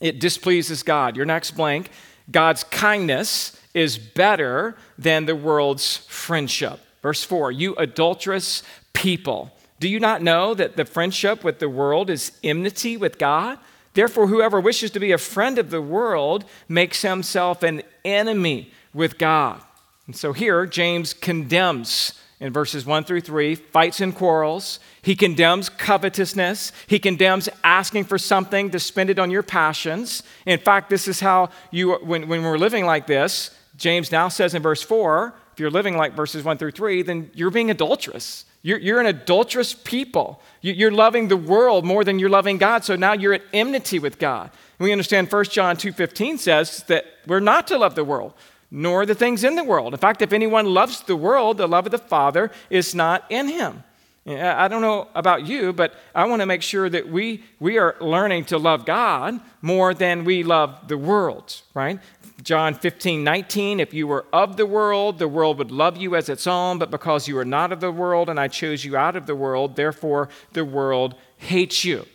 It 0.00 0.20
displeases 0.20 0.82
God. 0.82 1.16
Your 1.16 1.26
next 1.26 1.52
blank 1.52 1.90
God's 2.30 2.64
kindness 2.64 3.58
is 3.74 3.98
better 3.98 4.76
than 4.98 5.26
the 5.26 5.36
world's 5.36 5.96
friendship. 5.96 6.80
Verse 7.02 7.24
4 7.24 7.52
You 7.52 7.74
adulterous 7.76 8.62
people, 8.92 9.52
do 9.80 9.88
you 9.88 10.00
not 10.00 10.22
know 10.22 10.54
that 10.54 10.76
the 10.76 10.84
friendship 10.84 11.42
with 11.42 11.58
the 11.58 11.68
world 11.68 12.10
is 12.10 12.32
enmity 12.44 12.96
with 12.96 13.18
God? 13.18 13.58
Therefore, 13.94 14.28
whoever 14.28 14.60
wishes 14.60 14.90
to 14.92 15.00
be 15.00 15.12
a 15.12 15.18
friend 15.18 15.58
of 15.58 15.70
the 15.70 15.82
world 15.82 16.44
makes 16.68 17.02
himself 17.02 17.62
an 17.62 17.82
enemy 18.04 18.72
with 18.94 19.18
God. 19.18 19.60
And 20.06 20.14
so 20.14 20.32
here, 20.32 20.66
James 20.66 21.12
condemns 21.12 22.12
in 22.40 22.52
verses 22.52 22.86
1 22.86 23.04
through 23.04 23.20
3 23.20 23.54
fights 23.56 24.00
and 24.00 24.14
quarrels. 24.14 24.78
He 25.02 25.16
condemns 25.16 25.68
covetousness. 25.68 26.72
He 26.86 26.98
condemns 26.98 27.48
asking 27.64 28.04
for 28.04 28.18
something 28.18 28.70
to 28.70 28.78
spend 28.78 29.10
it 29.10 29.18
on 29.18 29.30
your 29.30 29.42
passions. 29.42 30.22
In 30.46 30.58
fact, 30.58 30.90
this 30.90 31.08
is 31.08 31.20
how 31.20 31.50
you, 31.70 31.94
when, 31.96 32.28
when 32.28 32.42
we're 32.42 32.58
living 32.58 32.86
like 32.86 33.06
this, 33.06 33.50
James 33.76 34.12
now 34.12 34.28
says 34.28 34.54
in 34.54 34.62
verse 34.62 34.82
4 34.82 35.34
if 35.52 35.60
you're 35.60 35.72
living 35.72 35.96
like 35.96 36.14
verses 36.14 36.44
1 36.44 36.56
through 36.56 36.70
3, 36.70 37.02
then 37.02 37.32
you're 37.34 37.50
being 37.50 37.68
adulterous. 37.68 38.44
You're, 38.62 38.78
you're 38.78 39.00
an 39.00 39.06
adulterous 39.06 39.74
people. 39.74 40.40
You're 40.60 40.92
loving 40.92 41.26
the 41.26 41.36
world 41.36 41.84
more 41.84 42.04
than 42.04 42.20
you're 42.20 42.28
loving 42.28 42.58
God. 42.58 42.84
So 42.84 42.94
now 42.94 43.12
you're 43.12 43.34
at 43.34 43.42
enmity 43.52 43.98
with 43.98 44.20
God. 44.20 44.52
We 44.78 44.92
understand 44.92 45.32
1 45.32 45.44
John 45.46 45.76
2.15 45.76 46.38
says 46.38 46.84
that 46.84 47.06
we're 47.26 47.40
not 47.40 47.66
to 47.68 47.78
love 47.78 47.96
the 47.96 48.04
world 48.04 48.34
nor 48.70 49.06
the 49.06 49.14
things 49.14 49.44
in 49.44 49.56
the 49.56 49.64
world. 49.64 49.94
In 49.94 49.98
fact, 49.98 50.22
if 50.22 50.32
anyone 50.32 50.66
loves 50.66 51.00
the 51.00 51.16
world, 51.16 51.56
the 51.56 51.66
love 51.66 51.86
of 51.86 51.92
the 51.92 51.98
Father 51.98 52.50
is 52.70 52.94
not 52.94 53.24
in 53.30 53.48
him. 53.48 53.84
I 54.26 54.68
don't 54.68 54.82
know 54.82 55.08
about 55.14 55.46
you, 55.46 55.72
but 55.72 55.94
I 56.14 56.26
want 56.26 56.40
to 56.40 56.46
make 56.46 56.60
sure 56.60 56.90
that 56.90 57.08
we, 57.08 57.44
we 57.60 57.78
are 57.78 57.96
learning 57.98 58.44
to 58.46 58.58
love 58.58 58.84
God 58.84 59.40
more 59.62 59.94
than 59.94 60.24
we 60.24 60.42
love 60.42 60.86
the 60.86 60.98
world, 60.98 61.62
right? 61.72 61.98
John 62.42 62.74
15, 62.74 63.24
19, 63.24 63.80
if 63.80 63.94
you 63.94 64.06
were 64.06 64.26
of 64.32 64.58
the 64.58 64.66
world, 64.66 65.18
the 65.18 65.28
world 65.28 65.56
would 65.58 65.70
love 65.70 65.96
you 65.96 66.14
as 66.14 66.28
its 66.28 66.46
own, 66.46 66.78
but 66.78 66.90
because 66.90 67.26
you 67.26 67.38
are 67.38 67.44
not 67.44 67.72
of 67.72 67.80
the 67.80 67.90
world 67.90 68.28
and 68.28 68.38
I 68.38 68.48
chose 68.48 68.84
you 68.84 68.96
out 68.96 69.16
of 69.16 69.26
the 69.26 69.34
world, 69.34 69.76
therefore 69.76 70.28
the 70.52 70.64
world 70.64 71.14
hates 71.38 71.84
you. 71.84 72.06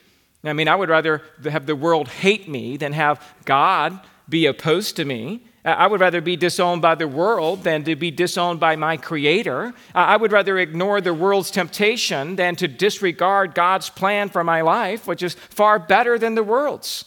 I 0.43 0.53
mean, 0.53 0.67
I 0.67 0.75
would 0.75 0.89
rather 0.89 1.21
have 1.43 1.65
the 1.65 1.75
world 1.75 2.09
hate 2.09 2.47
me 2.47 2.77
than 2.77 2.93
have 2.93 3.25
God 3.45 3.99
be 4.29 4.45
opposed 4.45 4.95
to 4.97 5.05
me. 5.05 5.41
Uh, 5.65 5.69
I 5.69 5.87
would 5.87 6.01
rather 6.01 6.21
be 6.21 6.35
disowned 6.35 6.81
by 6.81 6.95
the 6.95 7.07
world 7.07 7.63
than 7.63 7.83
to 7.85 7.95
be 7.95 8.11
disowned 8.11 8.59
by 8.59 8.75
my 8.75 8.97
Creator. 8.97 9.73
Uh, 9.95 9.97
I 9.97 10.17
would 10.17 10.31
rather 10.31 10.57
ignore 10.57 10.99
the 10.99 11.13
world's 11.13 11.51
temptation 11.51 12.35
than 12.35 12.55
to 12.57 12.67
disregard 12.67 13.55
God's 13.55 13.89
plan 13.89 14.29
for 14.29 14.43
my 14.43 14.61
life, 14.61 15.07
which 15.07 15.23
is 15.23 15.35
far 15.35 15.79
better 15.79 16.19
than 16.19 16.35
the 16.35 16.43
world's. 16.43 17.05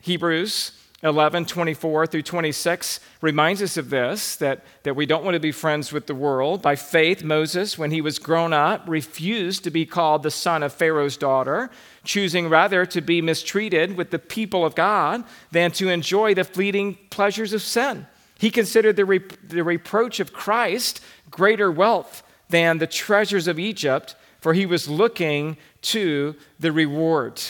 Hebrews 0.00 0.72
11, 1.06 1.46
24 1.46 2.06
through 2.06 2.22
26 2.22 3.00
reminds 3.20 3.62
us 3.62 3.76
of 3.76 3.90
this 3.90 4.36
that, 4.36 4.64
that 4.82 4.96
we 4.96 5.06
don't 5.06 5.24
want 5.24 5.34
to 5.34 5.40
be 5.40 5.52
friends 5.52 5.92
with 5.92 6.06
the 6.06 6.14
world. 6.14 6.60
By 6.60 6.76
faith, 6.76 7.22
Moses, 7.22 7.78
when 7.78 7.90
he 7.90 8.00
was 8.00 8.18
grown 8.18 8.52
up, 8.52 8.82
refused 8.86 9.64
to 9.64 9.70
be 9.70 9.86
called 9.86 10.22
the 10.22 10.30
son 10.30 10.62
of 10.62 10.72
Pharaoh's 10.72 11.16
daughter, 11.16 11.70
choosing 12.04 12.48
rather 12.48 12.84
to 12.86 13.00
be 13.00 13.22
mistreated 13.22 13.96
with 13.96 14.10
the 14.10 14.18
people 14.18 14.64
of 14.64 14.74
God 14.74 15.24
than 15.52 15.70
to 15.72 15.88
enjoy 15.88 16.34
the 16.34 16.44
fleeting 16.44 16.98
pleasures 17.10 17.52
of 17.52 17.62
sin. 17.62 18.06
He 18.38 18.50
considered 18.50 18.96
the, 18.96 19.04
re- 19.04 19.20
the 19.48 19.64
reproach 19.64 20.20
of 20.20 20.32
Christ 20.32 21.00
greater 21.30 21.70
wealth 21.70 22.22
than 22.48 22.78
the 22.78 22.86
treasures 22.86 23.48
of 23.48 23.58
Egypt, 23.58 24.14
for 24.40 24.54
he 24.54 24.66
was 24.66 24.88
looking 24.88 25.56
to 25.82 26.36
the 26.58 26.72
reward. 26.72 27.42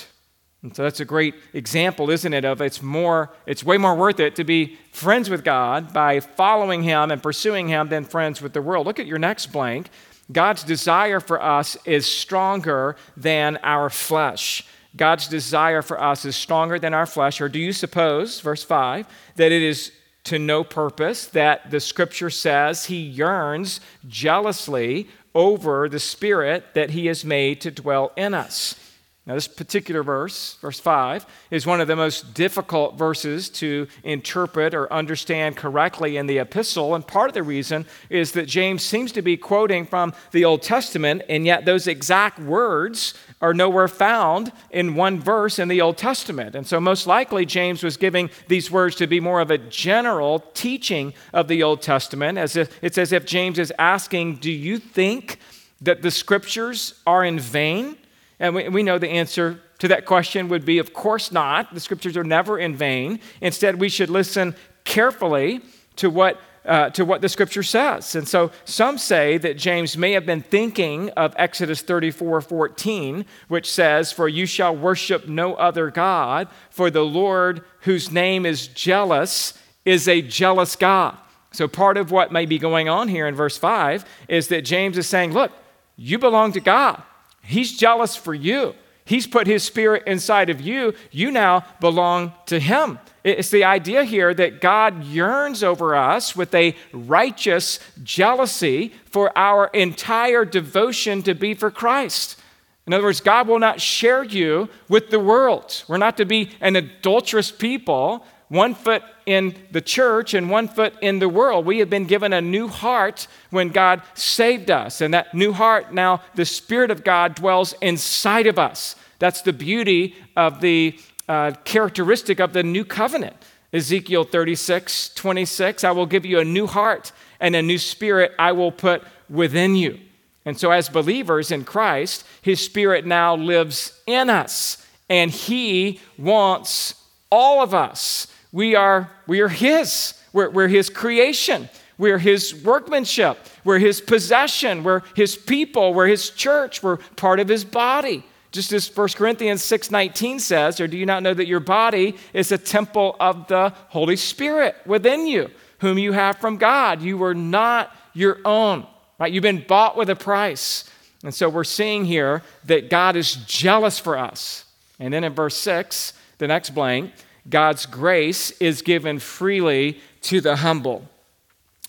And 0.66 0.74
so 0.74 0.83
that's 0.83 0.98
a 0.98 1.05
great 1.05 1.37
example, 1.52 2.11
isn't 2.11 2.35
it? 2.35 2.44
Of 2.44 2.61
it's 2.61 2.83
more, 2.83 3.31
it's 3.46 3.62
way 3.62 3.79
more 3.79 3.94
worth 3.94 4.18
it 4.18 4.35
to 4.35 4.42
be 4.42 4.76
friends 4.90 5.31
with 5.31 5.44
God 5.44 5.92
by 5.92 6.18
following 6.18 6.83
Him 6.83 7.12
and 7.12 7.22
pursuing 7.22 7.68
Him 7.68 7.88
than 7.88 8.02
friends 8.02 8.42
with 8.42 8.52
the 8.52 8.61
world. 8.61 8.85
Look 8.85 8.98
at 8.98 9.07
your 9.07 9.20
next 9.20 9.52
blank. 9.52 9.90
God's 10.33 10.64
desire 10.64 11.20
for 11.20 11.40
us 11.40 11.76
is 11.85 12.05
stronger 12.05 12.96
than 13.16 13.59
our 13.59 13.88
flesh. 13.88 14.66
God's 14.96 15.29
desire 15.29 15.83
for 15.83 16.02
us 16.02 16.24
is 16.24 16.35
stronger 16.35 16.81
than 16.81 16.94
our 16.94 17.07
flesh. 17.07 17.40
Or 17.40 17.48
do 17.48 17.61
you 17.61 17.72
suppose, 17.72 18.40
verse 18.40 18.64
5, 18.64 19.07
that 19.37 19.52
it 19.52 19.62
is 19.62 19.92
to 20.24 20.40
no 20.40 20.64
purpose 20.64 21.26
that 21.26 21.70
the 21.70 21.79
scripture 21.79 22.31
says 22.31 22.87
he 22.87 22.96
yearns 22.96 23.79
jealously 24.09 25.07
over 25.33 25.88
the 25.88 26.00
spirit 26.00 26.74
that 26.74 26.90
he 26.90 27.07
has 27.07 27.24
made 27.24 27.61
to 27.61 27.70
dwell 27.70 28.11
in 28.16 28.35
us? 28.35 28.86
Now, 29.27 29.35
this 29.35 29.49
particular 29.49 30.05
verse, 30.05 30.55
verse 30.61 30.79
5, 30.79 31.27
is 31.51 31.67
one 31.67 31.81
of 31.81 31.89
the 31.89 31.97
most 31.97 32.33
difficult 32.33 32.97
verses 32.97 33.51
to 33.51 33.89
interpret 34.05 34.73
or 34.73 34.93
understand 34.93 35.57
correctly 35.57 36.17
in 36.17 36.29
the 36.29 36.39
epistle. 36.39 36.95
And 36.95 37.05
part 37.05 37.31
of 37.31 37.35
the 37.35 37.43
reason 37.43 37.87
is 38.09 38.31
that 38.33 38.47
James 38.47 38.85
seems 38.85 39.11
to 39.12 39.23
be 39.23 39.37
quoting 39.37 39.85
from 39.85 40.12
the 40.31 40.45
Old 40.45 40.62
Testament, 40.62 41.23
and 41.29 41.45
yet 41.45 41.65
those 41.65 41.89
exact 41.89 42.39
words 42.39 43.15
are 43.43 43.53
nowhere 43.53 43.89
found 43.89 44.53
in 44.71 44.95
one 44.95 45.19
verse 45.19 45.59
in 45.59 45.67
the 45.67 45.81
Old 45.81 45.99
Testament. 45.99 46.55
And 46.55 46.65
so, 46.65 46.79
most 46.79 47.09
likely, 47.09 47.45
James 47.45 47.83
was 47.83 47.97
giving 47.97 48.31
these 48.47 48.71
words 48.71 48.95
to 48.97 49.09
be 49.09 49.19
more 49.19 49.41
of 49.41 49.51
a 49.51 49.59
general 49.59 50.39
teaching 50.55 51.15
of 51.33 51.49
the 51.49 51.65
Old 51.65 51.83
Testament. 51.83 52.39
As 52.39 52.55
if, 52.55 52.79
it's 52.81 52.97
as 52.97 53.12
if 53.12 53.27
James 53.27 53.59
is 53.59 53.73
asking, 53.77 54.37
Do 54.37 54.53
you 54.53 54.79
think 54.79 55.41
that 55.81 56.03
the 56.03 56.12
scriptures 56.12 57.03
are 57.09 57.25
in 57.25 57.41
vain? 57.41 57.97
And 58.38 58.55
we, 58.55 58.68
we 58.68 58.83
know 58.83 58.99
the 58.99 59.09
answer 59.09 59.61
to 59.79 59.88
that 59.88 60.07
question 60.07 60.49
would 60.49 60.64
be 60.64 60.79
of 60.79 60.92
course 60.92 61.33
not. 61.33 61.72
The 61.72 61.81
scriptures 61.81 62.16
are 62.16 62.25
never 62.25 62.59
in 62.59 62.77
vain. 62.77 63.20
Instead, 63.40 63.81
we 63.81 63.88
should 63.88 64.11
listen 64.11 64.55
carefully 64.85 65.61
to 65.96 66.11
what 66.11 66.40
uh, 66.66 66.90
to 66.90 67.05
what 67.05 67.20
the 67.20 67.29
scripture 67.29 67.62
says. 67.62 68.16
And 68.16 68.27
so 68.27 68.51
some 68.64 68.99
say 68.99 69.38
that 69.38 69.57
James 69.57 69.96
may 69.96 70.12
have 70.12 70.27
been 70.27 70.42
thinking 70.42 71.11
of 71.11 71.33
Exodus 71.38 71.81
34 71.81 72.40
14, 72.40 73.25
which 73.49 73.70
says, 73.70 74.12
For 74.12 74.29
you 74.29 74.46
shall 74.46 74.77
worship 74.77 75.29
no 75.29 75.55
other 75.55 75.90
God, 75.90 76.49
for 76.70 76.90
the 76.90 77.05
Lord, 77.05 77.62
whose 77.83 78.11
name 78.11 78.44
is 78.44 78.66
jealous, 78.66 79.55
is 79.85 80.09
a 80.09 80.22
jealous 80.22 80.75
God. 80.75 81.16
So 81.53 81.68
part 81.68 81.96
of 81.96 82.11
what 82.11 82.33
may 82.33 82.46
be 82.46 82.59
going 82.59 82.88
on 82.88 83.09
here 83.09 83.27
in 83.27 83.35
verse 83.35 83.57
5 83.57 84.05
is 84.29 84.49
that 84.49 84.62
James 84.62 84.99
is 84.99 85.07
saying, 85.07 85.33
Look, 85.33 85.53
you 85.96 86.18
belong 86.18 86.53
to 86.53 86.61
God. 86.61 87.03
He's 87.47 87.77
jealous 87.77 88.17
for 88.17 88.35
you. 88.35 88.75
He's 89.05 89.27
put 89.27 89.47
his 89.47 89.63
spirit 89.63 90.03
inside 90.07 90.51
of 90.51 90.61
you. 90.61 90.93
You 91.13 91.31
now 91.31 91.65
belong 91.81 92.33
to 92.47 92.59
him. 92.59 92.99
It's 93.23 93.51
the 93.51 93.65
idea 93.65 94.05
here 94.05 94.35
that 94.35 94.61
God 94.61 95.05
yearns 95.05 95.63
over 95.63 95.95
us 95.95 96.35
with 96.35 96.53
a 96.55 96.75
righteous 96.93 97.79
jealousy 98.03 98.93
for 99.05 99.37
our 99.39 99.69
entire 99.69 100.45
devotion 100.45 101.23
to 101.23 101.35
be 101.35 101.55
for 101.55 101.71
Christ. 101.71 102.41
In 102.87 102.93
other 102.93 103.05
words, 103.05 103.21
God 103.21 103.49
will 103.49 103.59
not 103.59 103.81
share 103.81 104.23
you 104.23 104.69
with 104.89 105.11
the 105.11 105.19
world. 105.19 105.85
We're 105.89 105.97
not 105.97 106.17
to 106.19 106.25
be 106.25 106.51
an 106.61 106.77
adulterous 106.77 107.51
people, 107.51 108.25
one 108.49 108.75
foot 108.75 109.03
in 109.25 109.55
the 109.73 109.81
church 109.81 110.35
and 110.35 110.49
one 110.49 110.69
foot 110.69 110.95
in 111.03 111.19
the 111.19 111.29
world. 111.29 111.67
We 111.67 111.79
have 111.81 111.91
been 111.91 112.07
given 112.07 112.33
a 112.33 112.41
new 112.41 112.69
heart 112.69 113.27
when 113.51 113.71
God 113.71 114.03
saved 114.15 114.71
us. 114.71 115.01
And 115.01 115.13
that 115.15 115.35
new 115.35 115.53
heart, 115.53 115.93
now 115.93 116.23
the 116.35 116.45
Spirit 116.45 116.91
of 116.91 117.03
God 117.03 117.35
dwells 117.35 117.75
inside 117.83 118.47
of 118.47 118.59
us. 118.59 118.95
That's 119.19 119.43
the 119.43 119.53
beauty 119.53 120.15
of 120.37 120.61
the 120.61 120.99
uh, 121.29 121.53
characteristic 121.65 122.39
of 122.39 122.53
the 122.53 122.63
new 122.63 122.85
covenant. 122.85 123.37
Ezekiel 123.73 124.25
36, 124.25 125.11
26, 125.15 125.85
I 125.85 125.91
will 125.91 126.07
give 126.07 126.25
you 126.25 126.39
a 126.39 126.45
new 126.45 126.67
heart 126.67 127.13
and 127.41 127.57
a 127.57 127.63
new 127.63 127.79
spirit 127.79 128.33
I 128.39 128.53
will 128.53 128.73
put 128.73 129.03
within 129.29 129.75
you. 129.75 129.99
And 130.45 130.59
so, 130.59 130.71
as 130.71 130.89
believers 130.89 131.51
in 131.51 131.65
Christ, 131.65 132.25
His 132.41 132.61
Spirit 132.61 133.05
now 133.05 133.35
lives 133.35 134.01
in 134.07 134.31
us, 134.31 134.87
and 135.11 135.31
He 135.31 136.01
wants 136.17 136.95
all 137.31 137.61
of 137.61 137.75
us 137.75 138.29
we 138.53 138.75
are, 138.75 139.11
we 139.27 139.41
are 139.41 139.49
His. 139.49 140.15
We're, 140.33 140.51
we're 140.51 140.69
His 140.69 140.91
creation. 140.91 141.69
We're 141.99 142.19
His 142.19 142.55
workmanship. 142.55 143.39
We're 143.65 143.79
His 143.79 144.01
possession. 144.01 144.85
We're 144.85 145.03
His 145.15 145.37
people. 145.37 145.95
We're 145.95 146.09
His 146.09 146.31
church. 146.31 146.83
We're 146.83 146.99
part 147.17 147.41
of 147.41 147.49
His 147.49 147.65
body. 147.65 148.25
Just 148.53 148.73
as 148.73 148.89
1 148.95 149.09
Corinthians 149.17 149.63
6:19 149.63 150.41
says, 150.41 150.81
or 150.81 150.89
do 150.89 150.97
you 150.97 151.07
not 151.07 151.23
know 151.23 151.35
that 151.35 151.47
your 151.47 151.61
body 151.61 152.17
is 152.33 152.53
a 152.53 152.59
temple 152.59 153.17
of 153.21 153.49
the 153.49 153.71
Holy 153.89 154.17
Spirit 154.17 154.77
within 154.87 155.27
you, 155.27 155.51
whom 155.81 155.99
you 155.99 156.13
have 156.13 156.39
from 156.39 156.57
God? 156.57 157.03
You 157.03 157.19
were 157.19 157.35
not 157.35 157.95
your 158.15 158.39
own. 158.45 158.87
Right? 159.19 159.33
You've 159.33 159.43
been 159.43 159.65
bought 159.67 159.97
with 159.97 160.11
a 160.11 160.17
price. 160.17 160.91
And 161.23 161.35
so 161.35 161.49
we're 161.49 161.65
seeing 161.65 162.05
here 162.05 162.43
that 162.65 162.91
God 162.91 163.17
is 163.17 163.35
jealous 163.35 163.99
for 163.99 164.17
us. 164.17 164.65
And 164.99 165.13
then 165.13 165.25
in 165.25 165.35
verse 165.35 165.57
6, 165.57 166.13
the 166.39 166.47
next 166.47 166.71
blank, 166.71 167.13
God's 167.49 167.87
grace 167.87 168.51
is 168.53 168.83
given 168.83 169.19
freely 169.19 170.01
to 170.23 170.41
the 170.41 170.57
humble. 170.57 171.09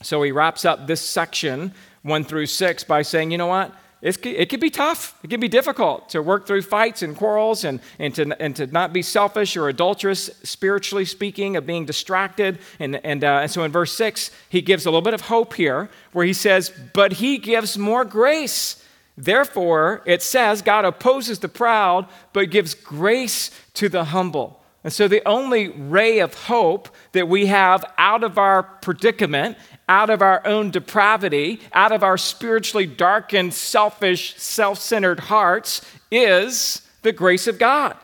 So 0.01 0.21
he 0.21 0.31
wraps 0.31 0.65
up 0.65 0.87
this 0.87 1.01
section, 1.01 1.73
one 2.03 2.23
through 2.23 2.45
six, 2.45 2.83
by 2.83 3.01
saying, 3.01 3.31
you 3.31 3.37
know 3.37 3.47
what? 3.47 3.73
It's, 3.99 4.17
it 4.23 4.49
can 4.49 4.59
be 4.59 4.69
tough. 4.69 5.17
It 5.23 5.29
can 5.31 5.39
be 5.39 5.47
difficult 5.47 6.09
to 6.09 6.21
work 6.21 6.45
through 6.45 6.61
fights 6.61 7.01
and 7.01 7.15
quarrels 7.15 7.63
and, 7.63 7.79
and, 7.97 8.13
to, 8.15 8.41
and 8.41 8.55
to 8.55 8.67
not 8.67 8.93
be 8.93 9.01
selfish 9.01 9.57
or 9.57 9.69
adulterous, 9.69 10.29
spiritually 10.43 11.05
speaking, 11.05 11.55
of 11.55 11.65
being 11.65 11.85
distracted. 11.85 12.59
And, 12.79 13.03
and, 13.03 13.23
uh, 13.23 13.39
and 13.41 13.51
so 13.51 13.63
in 13.63 13.71
verse 13.71 13.91
6, 13.93 14.29
he 14.49 14.61
gives 14.61 14.85
a 14.85 14.89
little 14.89 15.01
bit 15.01 15.15
of 15.15 15.21
hope 15.21 15.55
here 15.55 15.89
where 16.11 16.25
he 16.25 16.33
says, 16.33 16.71
But 16.93 17.13
he 17.13 17.39
gives 17.39 17.75
more 17.75 18.05
grace. 18.05 18.83
Therefore, 19.17 20.03
it 20.05 20.21
says, 20.21 20.61
God 20.61 20.85
opposes 20.85 21.39
the 21.39 21.49
proud, 21.49 22.07
but 22.33 22.51
gives 22.51 22.75
grace 22.75 23.49
to 23.73 23.89
the 23.89 24.05
humble. 24.05 24.61
And 24.87 24.93
so, 24.93 25.09
the 25.09 25.27
only 25.27 25.67
ray 25.67 26.19
of 26.19 26.33
hope 26.33 26.87
that 27.11 27.27
we 27.27 27.47
have 27.47 27.83
out 27.97 28.23
of 28.23 28.37
our 28.37 28.63
predicament, 28.63 29.57
out 29.89 30.09
of 30.09 30.21
our 30.21 30.41
own 30.47 30.71
depravity, 30.71 31.59
out 31.73 31.91
of 31.91 32.03
our 32.03 32.17
spiritually 32.17 32.85
darkened, 32.85 33.53
selfish, 33.53 34.39
self 34.39 34.79
centered 34.79 35.19
hearts 35.19 35.81
is 36.09 36.87
the 37.01 37.11
grace 37.11 37.47
of 37.47 37.59
God. 37.59 37.97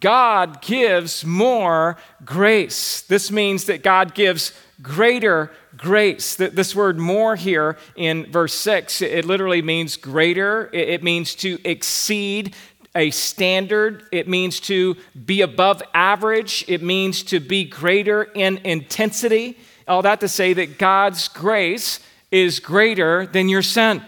God 0.00 0.62
gives 0.62 1.26
more 1.26 1.98
grace. 2.24 3.02
This 3.02 3.30
means 3.30 3.66
that 3.66 3.82
God 3.82 4.14
gives 4.14 4.54
greater 4.80 5.50
grace. 5.76 6.36
This 6.36 6.74
word 6.74 6.98
more 6.98 7.36
here 7.36 7.76
in 7.96 8.30
verse 8.30 8.54
6, 8.54 9.02
it 9.02 9.24
literally 9.24 9.62
means 9.62 9.96
greater. 9.96 10.70
It 10.72 11.02
means 11.02 11.34
to 11.36 11.58
exceed, 11.64 12.54
a 12.94 13.10
standard. 13.10 14.04
It 14.10 14.28
means 14.28 14.60
to 14.60 14.96
be 15.24 15.42
above 15.42 15.82
average. 15.94 16.64
It 16.68 16.82
means 16.82 17.22
to 17.24 17.40
be 17.40 17.64
greater 17.64 18.24
in 18.24 18.58
intensity. 18.58 19.58
All 19.86 20.02
that 20.02 20.20
to 20.20 20.28
say 20.28 20.52
that 20.54 20.78
God's 20.78 21.28
grace 21.28 22.00
is 22.30 22.60
greater 22.60 23.26
than 23.26 23.48
your 23.48 23.62
sin. 23.62 24.02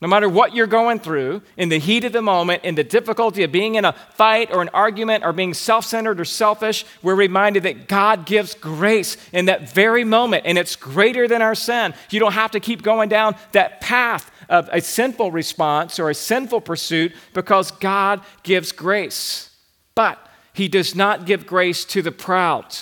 No 0.00 0.08
matter 0.08 0.28
what 0.28 0.54
you're 0.54 0.66
going 0.66 1.00
through, 1.00 1.40
in 1.56 1.70
the 1.70 1.78
heat 1.78 2.04
of 2.04 2.12
the 2.12 2.20
moment, 2.20 2.64
in 2.64 2.74
the 2.74 2.84
difficulty 2.84 3.44
of 3.44 3.50
being 3.50 3.76
in 3.76 3.86
a 3.86 3.92
fight 3.92 4.52
or 4.52 4.60
an 4.60 4.68
argument 4.74 5.24
or 5.24 5.32
being 5.32 5.54
self 5.54 5.86
centered 5.86 6.20
or 6.20 6.26
selfish, 6.26 6.84
we're 7.02 7.14
reminded 7.14 7.62
that 7.62 7.88
God 7.88 8.26
gives 8.26 8.54
grace 8.54 9.16
in 9.32 9.46
that 9.46 9.72
very 9.72 10.04
moment, 10.04 10.42
and 10.44 10.58
it's 10.58 10.76
greater 10.76 11.26
than 11.26 11.40
our 11.40 11.54
sin. 11.54 11.94
You 12.10 12.20
don't 12.20 12.34
have 12.34 12.50
to 12.50 12.60
keep 12.60 12.82
going 12.82 13.08
down 13.08 13.36
that 13.52 13.80
path 13.80 14.30
of 14.48 14.68
a 14.72 14.80
sinful 14.80 15.30
response 15.30 15.98
or 15.98 16.10
a 16.10 16.14
sinful 16.14 16.60
pursuit 16.60 17.12
because 17.34 17.70
God 17.70 18.20
gives 18.42 18.72
grace. 18.72 19.50
But 19.94 20.18
He 20.52 20.68
does 20.68 20.94
not 20.94 21.26
give 21.26 21.46
grace 21.46 21.84
to 21.86 22.02
the 22.02 22.12
proud, 22.12 22.76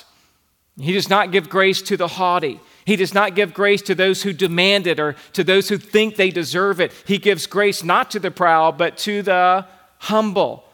He 0.78 0.92
does 0.92 1.08
not 1.08 1.32
give 1.32 1.48
grace 1.48 1.82
to 1.82 1.96
the 1.96 2.08
haughty. 2.08 2.60
He 2.86 2.96
does 2.96 3.14
not 3.14 3.34
give 3.34 3.54
grace 3.54 3.80
to 3.80 3.94
those 3.94 4.24
who 4.24 4.34
demand 4.34 4.86
it 4.86 5.00
or 5.00 5.16
to 5.32 5.42
those 5.42 5.70
who 5.70 5.78
think 5.78 6.16
they 6.16 6.28
deserve 6.28 6.82
it. 6.82 6.92
He 7.06 7.16
gives 7.16 7.46
grace 7.46 7.82
not 7.82 8.10
to 8.10 8.18
the 8.18 8.30
proud, 8.30 8.76
but 8.76 8.98
to 8.98 9.22
the 9.22 9.64
humble. 10.00 10.64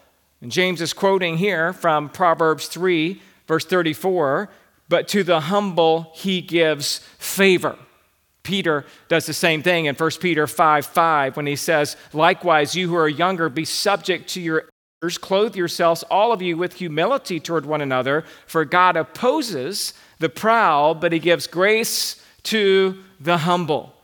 And 0.40 0.50
James 0.50 0.80
is 0.80 0.92
quoting 0.92 1.36
here 1.36 1.72
from 1.72 2.08
Proverbs 2.08 2.66
3, 2.66 3.22
verse 3.46 3.64
34 3.64 4.50
but 4.90 5.06
to 5.06 5.22
the 5.22 5.40
humble 5.40 6.10
he 6.14 6.42
gives 6.42 6.98
favor. 7.16 7.78
Peter 8.42 8.84
does 9.08 9.26
the 9.26 9.34
same 9.34 9.62
thing 9.62 9.86
in 9.86 9.94
1 9.94 10.10
Peter 10.20 10.46
5 10.46 10.86
5 10.86 11.36
when 11.36 11.46
he 11.46 11.56
says, 11.56 11.96
Likewise, 12.12 12.74
you 12.74 12.88
who 12.88 12.96
are 12.96 13.08
younger, 13.08 13.48
be 13.48 13.64
subject 13.64 14.28
to 14.30 14.40
your 14.40 14.68
elders, 15.02 15.18
clothe 15.18 15.56
yourselves, 15.56 16.02
all 16.04 16.32
of 16.32 16.42
you, 16.42 16.56
with 16.56 16.74
humility 16.74 17.40
toward 17.40 17.66
one 17.66 17.80
another, 17.80 18.24
for 18.46 18.64
God 18.64 18.96
opposes 18.96 19.92
the 20.18 20.28
proud, 20.28 21.00
but 21.00 21.12
he 21.12 21.18
gives 21.18 21.46
grace 21.46 22.22
to 22.44 23.02
the 23.18 23.38
humble. 23.38 23.94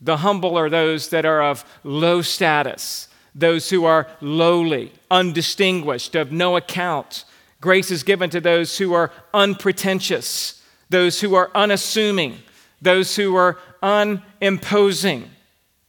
The 0.00 0.18
humble 0.18 0.58
are 0.58 0.68
those 0.68 1.10
that 1.10 1.24
are 1.24 1.42
of 1.42 1.64
low 1.84 2.22
status, 2.22 3.08
those 3.34 3.70
who 3.70 3.84
are 3.84 4.08
lowly, 4.20 4.92
undistinguished, 5.10 6.14
of 6.16 6.32
no 6.32 6.56
account. 6.56 7.24
Grace 7.60 7.92
is 7.92 8.02
given 8.02 8.28
to 8.30 8.40
those 8.40 8.78
who 8.78 8.92
are 8.92 9.12
unpretentious, 9.32 10.60
those 10.90 11.20
who 11.20 11.34
are 11.34 11.50
unassuming, 11.54 12.38
those 12.80 13.14
who 13.14 13.36
are 13.36 13.56
unimposing. 13.82 15.30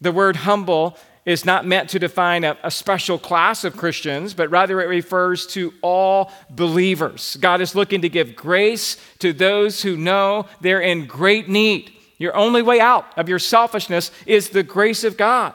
The 0.02 0.12
word 0.12 0.38
humble 0.38 0.98
is 1.26 1.46
not 1.46 1.66
meant 1.66 1.90
to 1.92 2.00
define 2.00 2.44
a, 2.44 2.58
a, 2.64 2.72
special 2.72 3.18
class 3.18 3.64
of 3.64 3.78
Christians, 3.78 4.34
but 4.34 4.50
rather 4.50 4.82
it 4.82 4.88
refers 4.88 5.48
to 5.48 5.74
all 5.82 6.32
believers. 6.50 7.38
God 7.40 7.62
is 7.62 7.76
looking 7.76 8.02
to 8.02 8.10
give 8.10 8.36
grace 8.36 8.98
to 9.20 9.32
those 9.32 9.82
who 9.82 9.96
know 9.96 10.48
they're 10.60 10.82
in 10.82 11.06
great 11.06 11.48
need. 11.48 11.94
Your 12.18 12.36
only 12.36 12.62
way 12.62 12.80
out 12.80 13.06
of 13.18 13.30
your 13.30 13.40
selfishness 13.40 14.12
is 14.26 14.50
the 14.50 14.64
grace 14.64 15.04
of 15.04 15.16
God. 15.16 15.54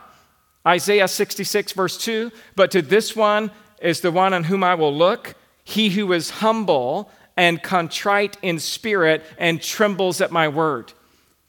Isaiah 0.67 1.09
66, 1.09 1.73
verse 1.73 1.99
2 1.99 2.33
But 2.57 2.71
to 2.71 2.83
this 2.83 3.15
one 3.15 3.51
is 3.81 4.01
the 4.01 4.11
one 4.11 4.33
on 4.33 4.45
whom 4.45 4.65
I 4.65 4.75
will 4.75 4.95
look, 4.95 5.35
he 5.65 5.91
who 5.91 6.13
is 6.13 6.31
humble 6.31 7.11
and 7.37 7.63
contrite 7.63 8.37
in 8.43 8.59
spirit 8.59 9.23
and 9.39 9.63
trembles 9.63 10.21
at 10.21 10.33
my 10.33 10.49
word. 10.49 10.93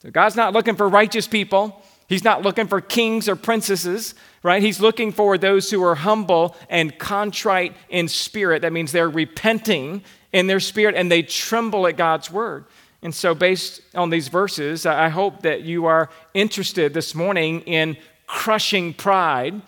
So 0.01 0.09
God's 0.09 0.35
not 0.35 0.53
looking 0.53 0.75
for 0.75 0.87
righteous 0.87 1.27
people. 1.27 1.81
He's 2.07 2.23
not 2.23 2.41
looking 2.41 2.67
for 2.67 2.81
kings 2.81 3.29
or 3.29 3.35
princesses, 3.35 4.15
right? 4.41 4.63
He's 4.63 4.79
looking 4.79 5.11
for 5.11 5.37
those 5.37 5.69
who 5.69 5.83
are 5.83 5.95
humble 5.95 6.55
and 6.69 6.97
contrite 6.97 7.75
in 7.89 8.07
spirit. 8.07 8.63
That 8.63 8.73
means 8.73 8.91
they're 8.91 9.09
repenting 9.09 10.03
in 10.31 10.47
their 10.47 10.59
spirit 10.59 10.95
and 10.95 11.11
they 11.11 11.21
tremble 11.21 11.85
at 11.85 11.97
God's 11.97 12.31
word. 12.31 12.65
And 13.01 13.13
so, 13.13 13.33
based 13.33 13.81
on 13.95 14.09
these 14.09 14.27
verses, 14.27 14.85
I 14.85 15.07
hope 15.09 15.43
that 15.43 15.61
you 15.61 15.85
are 15.85 16.09
interested 16.33 16.93
this 16.93 17.15
morning 17.15 17.61
in 17.61 17.95
crushing 18.27 18.93
pride 18.93 19.61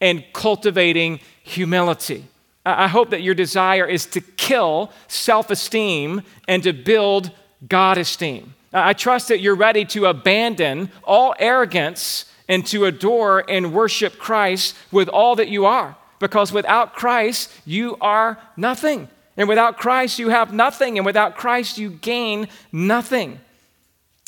and 0.00 0.24
cultivating 0.32 1.20
humility. 1.42 2.26
I 2.66 2.88
hope 2.88 3.10
that 3.10 3.22
your 3.22 3.34
desire 3.34 3.86
is 3.86 4.06
to 4.06 4.20
kill 4.20 4.90
self 5.08 5.50
esteem 5.50 6.22
and 6.48 6.62
to 6.62 6.72
build 6.72 7.30
God 7.66 7.98
esteem. 7.98 8.53
I 8.74 8.92
trust 8.92 9.28
that 9.28 9.40
you're 9.40 9.54
ready 9.54 9.84
to 9.86 10.06
abandon 10.06 10.90
all 11.04 11.34
arrogance 11.38 12.26
and 12.48 12.66
to 12.66 12.84
adore 12.86 13.48
and 13.48 13.72
worship 13.72 14.18
Christ 14.18 14.76
with 14.90 15.08
all 15.08 15.36
that 15.36 15.48
you 15.48 15.64
are. 15.64 15.96
Because 16.18 16.52
without 16.52 16.94
Christ, 16.94 17.50
you 17.64 17.96
are 18.00 18.38
nothing. 18.56 19.08
And 19.36 19.48
without 19.48 19.78
Christ, 19.78 20.18
you 20.18 20.28
have 20.30 20.52
nothing. 20.52 20.98
And 20.98 21.06
without 21.06 21.36
Christ, 21.36 21.78
you 21.78 21.90
gain 21.90 22.48
nothing. 22.72 23.40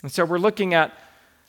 And 0.03 0.13
so 0.13 0.25
we're 0.25 0.39
looking 0.39 0.75
at 0.75 0.93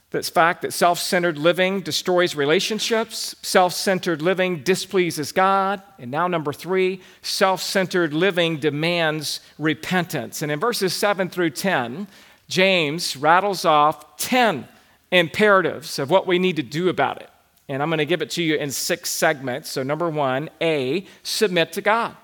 this 0.10 0.30
fact 0.30 0.62
that 0.62 0.72
self 0.72 1.00
centered 1.00 1.38
living 1.38 1.82
destroys 1.82 2.34
relationships, 2.34 3.36
self 3.42 3.74
centered 3.74 4.22
living 4.22 4.64
displeases 4.64 5.32
God. 5.32 5.82
And 6.00 6.10
now, 6.10 6.28
number 6.28 6.54
three, 6.54 7.02
self 7.22 7.62
centered 7.62 8.14
living 8.14 8.58
demands 8.58 9.42
repentance. 9.58 10.42
And 10.42 10.52
in 10.52 10.60
verses 10.60 10.94
7 10.94 11.30
through 11.30 11.52
10, 11.52 12.08
James 12.48 13.18
rattles 13.18 13.66
off 13.66 14.18
10 14.18 14.68
imperatives 15.12 16.00
of 16.00 16.10
what 16.10 16.28
we 16.28 16.40
need 16.40 16.56
to 16.56 16.64
do 16.64 16.90
about 16.90 17.22
it. 17.22 17.30
And 17.70 17.82
I'm 17.82 17.90
going 17.90 17.98
to 17.98 18.06
give 18.06 18.22
it 18.22 18.30
to 18.32 18.44
you 18.44 18.56
in 18.56 18.72
six 18.72 19.10
segments. 19.10 19.70
So, 19.70 19.84
number 19.84 20.10
one, 20.10 20.50
A, 20.62 21.06
submit 21.24 21.74
to 21.74 21.82
God. 21.82 22.16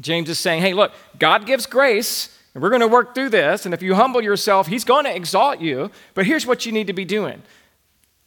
James 0.00 0.28
is 0.28 0.38
saying, 0.38 0.62
hey, 0.62 0.72
look, 0.72 0.92
God 1.18 1.46
gives 1.46 1.66
grace. 1.66 2.36
And 2.54 2.62
we're 2.62 2.70
going 2.70 2.80
to 2.80 2.88
work 2.88 3.14
through 3.14 3.28
this. 3.28 3.66
And 3.66 3.74
if 3.74 3.82
you 3.82 3.94
humble 3.94 4.22
yourself, 4.22 4.66
He's 4.66 4.84
going 4.84 5.04
to 5.04 5.14
exalt 5.14 5.60
you. 5.60 5.90
But 6.14 6.24
here's 6.24 6.46
what 6.46 6.64
you 6.64 6.72
need 6.72 6.86
to 6.86 6.94
be 6.94 7.04
doing 7.04 7.42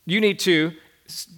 you 0.05 0.21
need 0.21 0.39
to, 0.39 0.71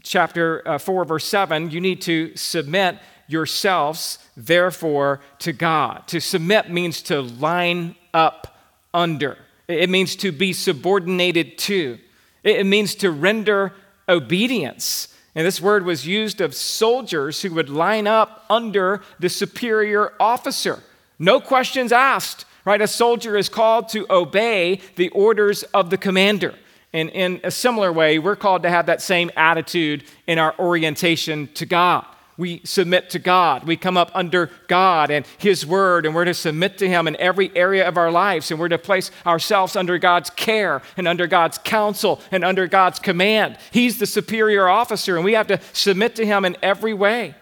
chapter 0.04 0.68
uh, 0.68 0.78
4, 0.78 1.06
verse 1.06 1.26
7, 1.26 1.72
you 1.72 1.82
need 1.82 2.02
to 2.02 2.36
submit 2.36 2.98
yourselves, 3.28 4.20
therefore, 4.36 5.22
to 5.40 5.54
God. 5.54 6.08
To 6.08 6.20
submit 6.20 6.70
means 6.70 7.02
to 7.04 7.22
line 7.22 7.96
up 8.14 8.58
under, 8.94 9.38
it 9.72 9.90
means 9.90 10.16
to 10.18 10.32
be 10.32 10.54
subordinated 10.54 11.58
to, 11.60 12.00
it 12.44 12.66
means 12.66 12.96
to 12.96 13.12
render 13.12 13.74
obedience. 14.10 15.08
And 15.34 15.46
this 15.46 15.62
word 15.62 15.86
was 15.86 16.06
used 16.06 16.42
of 16.42 16.54
soldiers 16.54 17.42
who 17.42 17.54
would 17.54 17.70
line 17.70 18.06
up 18.06 18.46
under 18.50 19.02
the 19.20 19.30
superior 19.30 20.14
officer. 20.20 20.84
No 21.18 21.40
questions 21.40 21.92
asked 21.92 22.46
right? 22.66 22.82
A 22.82 22.88
soldier 22.88 23.38
is 23.38 23.50
called 23.50 23.90
to 23.90 24.06
obey 24.10 24.82
the 24.96 25.10
orders 25.10 25.64
of 25.64 25.90
the 25.90 25.98
commander. 25.98 26.56
And 26.94 27.10
in 27.10 27.40
a 27.44 27.52
similar 27.52 27.92
way, 27.92 28.20
we're 28.20 28.36
called 28.36 28.64
to 28.64 28.70
have 28.70 28.88
that 28.88 29.02
same 29.02 29.32
attitude 29.36 30.04
in 30.28 30.38
our 30.38 30.54
orientation 30.60 31.48
to 31.54 31.66
God. 31.66 32.06
We 32.41 32.62
submit 32.63 33.12
to 33.12 33.19
God. 33.19 33.65
We 33.65 33.77
come 33.77 33.97
up 33.97 34.10
under 34.15 34.49
God 34.65 35.12
and 35.12 35.27
His 35.38 35.63
Word, 35.63 36.08
and 36.08 36.15
we're 36.15 36.25
to 36.25 36.34
submit 36.34 36.80
to 36.80 36.89
Him 36.89 37.08
in 37.08 37.15
every 37.17 37.56
area 37.56 37.88
of 37.88 37.97
our 37.97 38.10
lives. 38.10 38.49
And 38.49 38.60
we're 38.60 38.67
to 38.69 38.80
place 38.80 39.12
ourselves 39.27 39.75
under 39.75 39.99
God's 39.99 40.32
care 40.32 40.82
and 40.97 41.08
under 41.08 41.27
God's 41.27 41.60
counsel 41.60 42.19
and 42.32 42.43
under 42.43 42.65
God's 42.65 42.97
command. 42.97 43.60
He's 43.69 43.99
the 43.99 44.08
superior 44.08 44.67
officer, 44.67 45.17
and 45.17 45.23
we 45.23 45.34
have 45.34 45.45
to 45.47 45.60
submit 45.71 46.15
to 46.15 46.25
Him 46.25 46.43
in 46.43 46.58
every 46.63 46.95
way. 46.95 47.36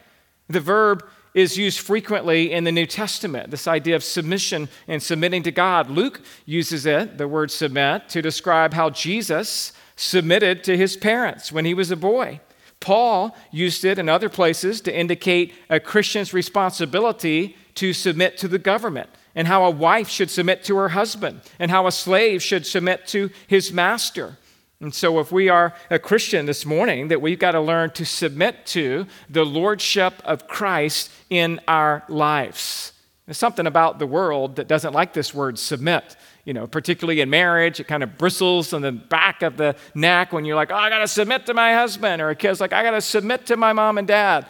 The 0.49 0.59
verb 0.59 1.05
is 1.33 1.57
used 1.57 1.79
frequently 1.79 2.51
in 2.51 2.65
the 2.65 2.71
New 2.73 2.85
Testament, 2.85 3.51
this 3.51 3.69
idea 3.69 3.95
of 3.95 4.03
submission 4.03 4.67
and 4.85 5.01
submitting 5.01 5.43
to 5.43 5.51
God. 5.51 5.89
Luke 5.89 6.19
uses 6.45 6.85
it, 6.85 7.17
the 7.17 7.25
word 7.25 7.51
submit, 7.51 8.09
to 8.09 8.21
describe 8.21 8.73
how 8.73 8.89
Jesus 8.89 9.71
submitted 9.95 10.61
to 10.65 10.75
his 10.75 10.97
parents 10.97 11.53
when 11.53 11.63
he 11.63 11.73
was 11.73 11.89
a 11.89 11.95
boy. 11.95 12.41
Paul 12.79 13.35
used 13.51 13.83
it 13.83 13.99
in 13.99 14.07
other 14.07 14.29
places 14.29 14.81
to 14.81 14.97
indicate 14.97 15.53
a 15.69 15.79
Christian's 15.79 16.33
responsibility 16.33 17.57
to 17.75 17.93
submit 17.93 18.37
to 18.37 18.47
the 18.47 18.59
government, 18.59 19.09
and 19.35 19.47
how 19.47 19.63
a 19.65 19.69
wife 19.69 20.09
should 20.09 20.29
submit 20.29 20.63
to 20.65 20.75
her 20.77 20.89
husband, 20.89 21.41
and 21.59 21.71
how 21.71 21.87
a 21.87 21.91
slave 21.91 22.41
should 22.41 22.65
submit 22.65 23.07
to 23.07 23.29
his 23.47 23.71
master. 23.71 24.37
And 24.81 24.93
so, 24.93 25.19
if 25.19 25.31
we 25.31 25.49
are 25.49 25.73
a 25.89 25.99
Christian 25.99 26.45
this 26.45 26.65
morning, 26.65 27.09
that 27.09 27.21
we've 27.21 27.39
got 27.39 27.51
to 27.51 27.61
learn 27.61 27.91
to 27.91 28.05
submit 28.05 28.65
to 28.67 29.07
the 29.29 29.45
lordship 29.45 30.13
of 30.23 30.47
Christ 30.47 31.11
in 31.29 31.59
our 31.67 32.03
lives. 32.07 32.93
There's 33.25 33.37
something 33.37 33.67
about 33.67 33.99
the 33.99 34.07
world 34.07 34.55
that 34.55 34.67
doesn't 34.67 34.93
like 34.93 35.13
this 35.13 35.33
word 35.33 35.59
submit. 35.59 36.15
You 36.45 36.53
know, 36.53 36.67
particularly 36.67 37.21
in 37.21 37.29
marriage, 37.29 37.79
it 37.79 37.87
kind 37.87 38.01
of 38.01 38.17
bristles 38.17 38.73
on 38.73 38.81
the 38.81 38.91
back 38.91 39.41
of 39.41 39.57
the 39.57 39.75
neck 39.93 40.33
when 40.33 40.45
you're 40.45 40.55
like, 40.55 40.71
oh, 40.71 40.75
I 40.75 40.89
got 40.89 40.99
to 40.99 41.07
submit 41.07 41.45
to 41.47 41.53
my 41.53 41.73
husband, 41.73 42.21
or 42.21 42.29
a 42.29 42.35
kid's 42.35 42.59
like, 42.59 42.73
I 42.73 42.81
got 42.81 42.91
to 42.91 43.01
submit 43.01 43.45
to 43.47 43.57
my 43.57 43.73
mom 43.73 43.97
and 43.97 44.07
dad. 44.07 44.47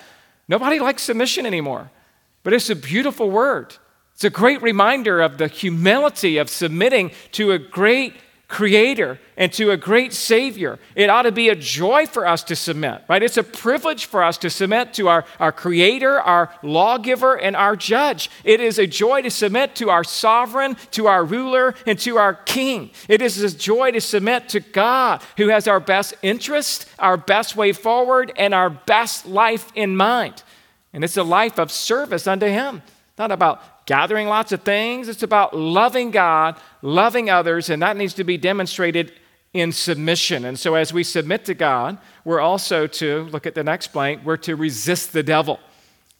Nobody 0.47 0.79
likes 0.79 1.03
submission 1.03 1.45
anymore, 1.45 1.91
but 2.43 2.53
it's 2.53 2.69
a 2.69 2.75
beautiful 2.75 3.29
word. 3.29 3.75
It's 4.13 4.23
a 4.23 4.29
great 4.29 4.61
reminder 4.61 5.21
of 5.21 5.37
the 5.37 5.47
humility 5.47 6.37
of 6.37 6.49
submitting 6.49 7.11
to 7.33 7.51
a 7.51 7.59
great 7.59 8.13
creator 8.49 9.19
and 9.37 9.53
to 9.53 9.69
a 9.69 9.77
great 9.77 10.11
savior. 10.11 10.79
It 10.95 11.09
ought 11.09 11.21
to 11.21 11.31
be 11.31 11.49
a 11.49 11.55
joy 11.55 12.07
for 12.07 12.27
us 12.27 12.43
to 12.45 12.55
submit, 12.55 13.03
right? 13.07 13.21
It's 13.21 13.37
a 13.37 13.43
privilege 13.43 14.05
for 14.05 14.23
us 14.23 14.39
to 14.39 14.49
submit 14.49 14.93
to 14.95 15.07
our, 15.07 15.23
our 15.39 15.51
creator, 15.51 16.19
our 16.19 16.51
lawgiver, 16.63 17.39
and 17.39 17.55
our 17.55 17.75
judge. 17.75 18.29
It 18.43 18.59
is 18.59 18.79
a 18.79 18.87
joy 18.87 19.21
to 19.21 19.29
submit 19.29 19.75
to 19.75 19.91
our 19.91 20.03
sovereign, 20.03 20.77
to 20.91 21.07
our 21.07 21.23
ruler, 21.23 21.75
and 21.85 21.97
to 21.99 22.17
our 22.17 22.33
king. 22.33 22.89
It 23.07 23.21
is 23.21 23.41
a 23.41 23.55
joy 23.55 23.91
to 23.91 24.01
submit 24.01 24.49
to 24.49 24.59
God 24.59 25.21
who 25.37 25.49
has 25.49 25.67
our 25.67 25.79
best 25.79 26.15
interest, 26.23 26.87
our 26.97 27.17
best 27.17 27.55
way 27.55 27.71
forward, 27.71 28.33
and 28.35 28.53
our 28.55 28.71
best 28.71 29.27
life 29.27 29.71
in 29.75 29.95
mind. 29.95 30.43
And 30.91 31.03
it's 31.03 31.17
a 31.17 31.23
life 31.23 31.59
of 31.59 31.71
service 31.71 32.25
unto 32.25 32.47
him, 32.47 32.81
not 33.15 33.31
about 33.31 33.78
gathering 33.89 34.27
lots 34.27 34.51
of 34.51 34.61
things. 34.61 35.07
It's 35.07 35.23
about 35.23 35.57
loving 35.57 36.11
God, 36.11 36.59
loving 36.83 37.31
others, 37.31 37.71
and 37.71 37.81
that 37.81 37.97
needs 37.97 38.13
to 38.13 38.23
be 38.23 38.37
demonstrated 38.37 39.11
in 39.51 39.71
submission. 39.71 40.45
And 40.45 40.59
so, 40.59 40.75
as 40.75 40.93
we 40.93 41.03
submit 41.03 41.43
to 41.45 41.55
God, 41.55 41.97
we're 42.23 42.39
also 42.39 42.85
to 42.85 43.23
look 43.31 43.47
at 43.47 43.55
the 43.55 43.63
next 43.63 43.91
blank, 43.91 44.21
we're 44.23 44.37
to 44.37 44.55
resist 44.55 45.11
the 45.11 45.23
devil. 45.23 45.59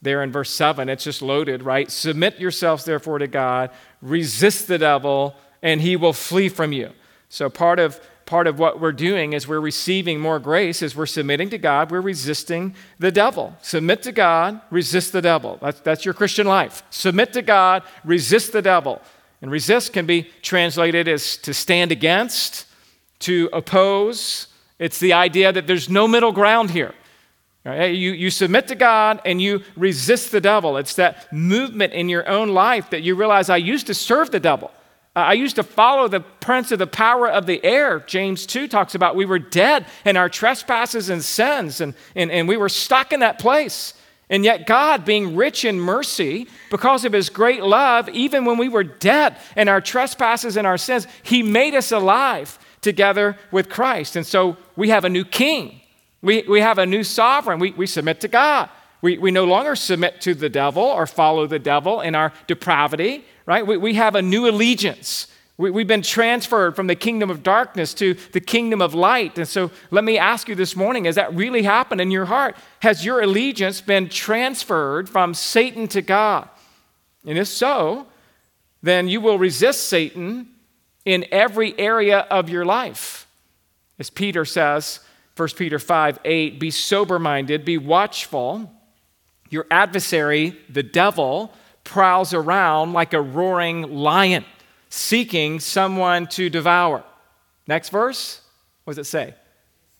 There 0.02 0.24
in 0.24 0.32
verse 0.32 0.50
7, 0.50 0.88
it's 0.88 1.04
just 1.04 1.22
loaded, 1.22 1.62
right? 1.62 1.88
Submit 1.88 2.40
yourselves, 2.40 2.84
therefore, 2.84 3.20
to 3.20 3.28
God, 3.28 3.70
resist 4.02 4.66
the 4.66 4.78
devil, 4.78 5.36
and 5.62 5.80
he 5.80 5.94
will 5.94 6.12
flee 6.12 6.48
from 6.48 6.72
you. 6.72 6.90
So, 7.28 7.48
part 7.48 7.78
of 7.78 8.00
part 8.30 8.46
of 8.46 8.60
what 8.60 8.80
we're 8.80 8.92
doing 8.92 9.32
is 9.32 9.48
we're 9.48 9.58
receiving 9.58 10.20
more 10.20 10.38
grace 10.38 10.84
as 10.84 10.94
we're 10.94 11.04
submitting 11.04 11.50
to 11.50 11.58
God, 11.58 11.90
we're 11.90 12.00
resisting 12.00 12.76
the 13.00 13.10
devil. 13.10 13.56
Submit 13.60 14.04
to 14.04 14.12
God, 14.12 14.60
resist 14.70 15.10
the 15.10 15.20
devil. 15.20 15.58
That's, 15.60 15.80
that's 15.80 16.04
your 16.04 16.14
Christian 16.14 16.46
life. 16.46 16.84
Submit 16.90 17.32
to 17.32 17.42
God, 17.42 17.82
resist 18.04 18.52
the 18.52 18.62
devil. 18.62 19.02
And 19.42 19.50
resist 19.50 19.92
can 19.92 20.06
be 20.06 20.30
translated 20.42 21.08
as 21.08 21.38
to 21.38 21.52
stand 21.52 21.90
against, 21.90 22.66
to 23.20 23.50
oppose. 23.52 24.46
It's 24.78 25.00
the 25.00 25.12
idea 25.12 25.52
that 25.52 25.66
there's 25.66 25.88
no 25.88 26.06
middle 26.06 26.30
ground 26.30 26.70
here. 26.70 26.94
Right? 27.64 27.86
You, 27.86 28.12
you 28.12 28.30
submit 28.30 28.68
to 28.68 28.76
God 28.76 29.20
and 29.24 29.42
you 29.42 29.64
resist 29.76 30.30
the 30.30 30.40
devil. 30.40 30.76
It's 30.76 30.94
that 30.94 31.32
movement 31.32 31.94
in 31.94 32.08
your 32.08 32.28
own 32.28 32.50
life 32.50 32.90
that 32.90 33.02
you 33.02 33.16
realize 33.16 33.50
I 33.50 33.56
used 33.56 33.88
to 33.88 33.94
serve 33.94 34.30
the 34.30 34.38
devil. 34.38 34.70
I 35.20 35.34
used 35.34 35.56
to 35.56 35.62
follow 35.62 36.08
the 36.08 36.20
prince 36.20 36.72
of 36.72 36.78
the 36.78 36.86
power 36.86 37.28
of 37.28 37.46
the 37.46 37.64
air. 37.64 38.00
James 38.00 38.46
2 38.46 38.68
talks 38.68 38.94
about 38.94 39.16
we 39.16 39.24
were 39.24 39.38
dead 39.38 39.86
in 40.04 40.16
our 40.16 40.28
trespasses 40.28 41.08
and 41.08 41.22
sins, 41.22 41.80
and, 41.80 41.94
and, 42.14 42.30
and 42.30 42.48
we 42.48 42.56
were 42.56 42.68
stuck 42.68 43.12
in 43.12 43.20
that 43.20 43.38
place. 43.38 43.94
And 44.28 44.44
yet, 44.44 44.66
God, 44.66 45.04
being 45.04 45.34
rich 45.34 45.64
in 45.64 45.80
mercy, 45.80 46.46
because 46.70 47.04
of 47.04 47.12
his 47.12 47.30
great 47.30 47.64
love, 47.64 48.08
even 48.10 48.44
when 48.44 48.58
we 48.58 48.68
were 48.68 48.84
dead 48.84 49.36
in 49.56 49.68
our 49.68 49.80
trespasses 49.80 50.56
and 50.56 50.66
our 50.66 50.78
sins, 50.78 51.06
he 51.24 51.42
made 51.42 51.74
us 51.74 51.90
alive 51.90 52.58
together 52.80 53.36
with 53.50 53.68
Christ. 53.68 54.14
And 54.14 54.24
so 54.24 54.56
we 54.76 54.90
have 54.90 55.04
a 55.04 55.08
new 55.08 55.24
king, 55.24 55.80
we, 56.22 56.42
we 56.42 56.60
have 56.60 56.78
a 56.78 56.86
new 56.86 57.02
sovereign. 57.02 57.58
We, 57.58 57.72
we 57.72 57.86
submit 57.86 58.20
to 58.20 58.28
God. 58.28 58.68
We, 59.02 59.16
we 59.16 59.30
no 59.30 59.44
longer 59.44 59.74
submit 59.74 60.20
to 60.22 60.34
the 60.34 60.50
devil 60.50 60.82
or 60.82 61.06
follow 61.06 61.46
the 61.46 61.58
devil 61.58 62.02
in 62.02 62.14
our 62.14 62.32
depravity 62.46 63.24
right? 63.50 63.66
We, 63.66 63.76
we 63.76 63.94
have 63.94 64.14
a 64.14 64.22
new 64.22 64.48
allegiance. 64.48 65.26
We, 65.56 65.72
we've 65.72 65.88
been 65.88 66.02
transferred 66.02 66.76
from 66.76 66.86
the 66.86 66.94
kingdom 66.94 67.30
of 67.30 67.42
darkness 67.42 67.92
to 67.94 68.14
the 68.30 68.40
kingdom 68.40 68.80
of 68.80 68.94
light. 68.94 69.38
And 69.38 69.48
so 69.48 69.72
let 69.90 70.04
me 70.04 70.18
ask 70.18 70.48
you 70.48 70.54
this 70.54 70.76
morning 70.76 71.06
has 71.06 71.16
that 71.16 71.34
really 71.34 71.64
happened 71.64 72.00
in 72.00 72.12
your 72.12 72.26
heart? 72.26 72.54
Has 72.78 73.04
your 73.04 73.20
allegiance 73.20 73.80
been 73.80 74.08
transferred 74.08 75.08
from 75.08 75.34
Satan 75.34 75.88
to 75.88 76.00
God? 76.00 76.48
And 77.26 77.36
if 77.36 77.48
so, 77.48 78.06
then 78.84 79.08
you 79.08 79.20
will 79.20 79.36
resist 79.36 79.88
Satan 79.88 80.46
in 81.04 81.26
every 81.32 81.76
area 81.76 82.20
of 82.30 82.48
your 82.48 82.64
life. 82.64 83.26
As 83.98 84.10
Peter 84.10 84.44
says, 84.44 85.00
1 85.36 85.48
Peter 85.56 85.80
5 85.80 86.20
8, 86.24 86.60
be 86.60 86.70
sober 86.70 87.18
minded, 87.18 87.64
be 87.64 87.78
watchful. 87.78 88.72
Your 89.48 89.66
adversary, 89.72 90.56
the 90.68 90.84
devil, 90.84 91.52
prowls 91.90 92.32
around 92.32 92.92
like 92.92 93.12
a 93.12 93.20
roaring 93.20 93.82
lion, 93.82 94.44
seeking 94.88 95.58
someone 95.58 96.26
to 96.28 96.48
devour. 96.48 97.02
Next 97.66 97.90
verse, 97.90 98.40
what 98.84 98.94
does 98.94 99.06
it 99.06 99.10
say? 99.10 99.34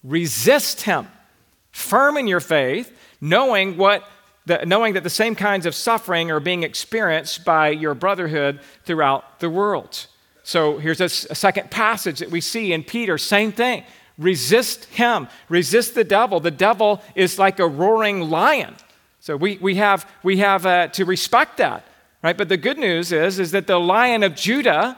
Resist 0.05 0.83
him, 0.83 1.09
firm 1.73 2.17
in 2.17 2.29
your 2.29 2.41
faith, 2.41 2.97
knowing 3.21 3.77
what 3.77 4.05
the, 4.47 4.65
knowing 4.65 4.95
that 4.95 5.03
the 5.03 5.11
same 5.11 5.35
kinds 5.35 5.67
of 5.67 5.75
suffering 5.75 6.31
are 6.31 6.41
being 6.41 6.63
experienced 6.63 7.45
by 7.45 7.69
your 7.69 7.95
brotherhood 7.95 8.61
throughout 8.85 9.41
the 9.41 9.51
world. 9.51 10.07
So 10.43 10.79
here's 10.79 11.01
a, 11.01 11.05
a 11.05 11.35
second 11.35 11.71
passage 11.71 12.21
that 12.21 12.31
we 12.31 12.41
see 12.41 12.73
in 12.73 12.83
Peter, 12.83 13.19
same 13.19 13.53
thing. 13.53 13.85
Resist 14.17 14.85
him, 14.87 15.29
resist 15.49 15.95
the 15.95 16.05
devil. 16.05 16.41
The 16.41 16.51
devil 16.51 17.03
is 17.15 17.39
like 17.39 17.59
a 17.59 17.67
roaring 17.67 18.31
lion. 18.31 18.77
So 19.21 19.37
we, 19.37 19.59
we 19.59 19.77
have, 19.77 20.11
we 20.23 20.39
have 20.39 20.67
uh, 20.67 20.89
to 20.89 21.05
respect 21.05 21.59
that, 21.59 21.85
right? 22.23 22.37
But 22.37 22.49
the 22.49 22.57
good 22.57 22.79
news 22.79 23.13
is, 23.13 23.39
is 23.39 23.51
that 23.53 23.67
the 23.67 23.79
lion 23.79 24.23
of 24.23 24.35
Judah 24.35 24.97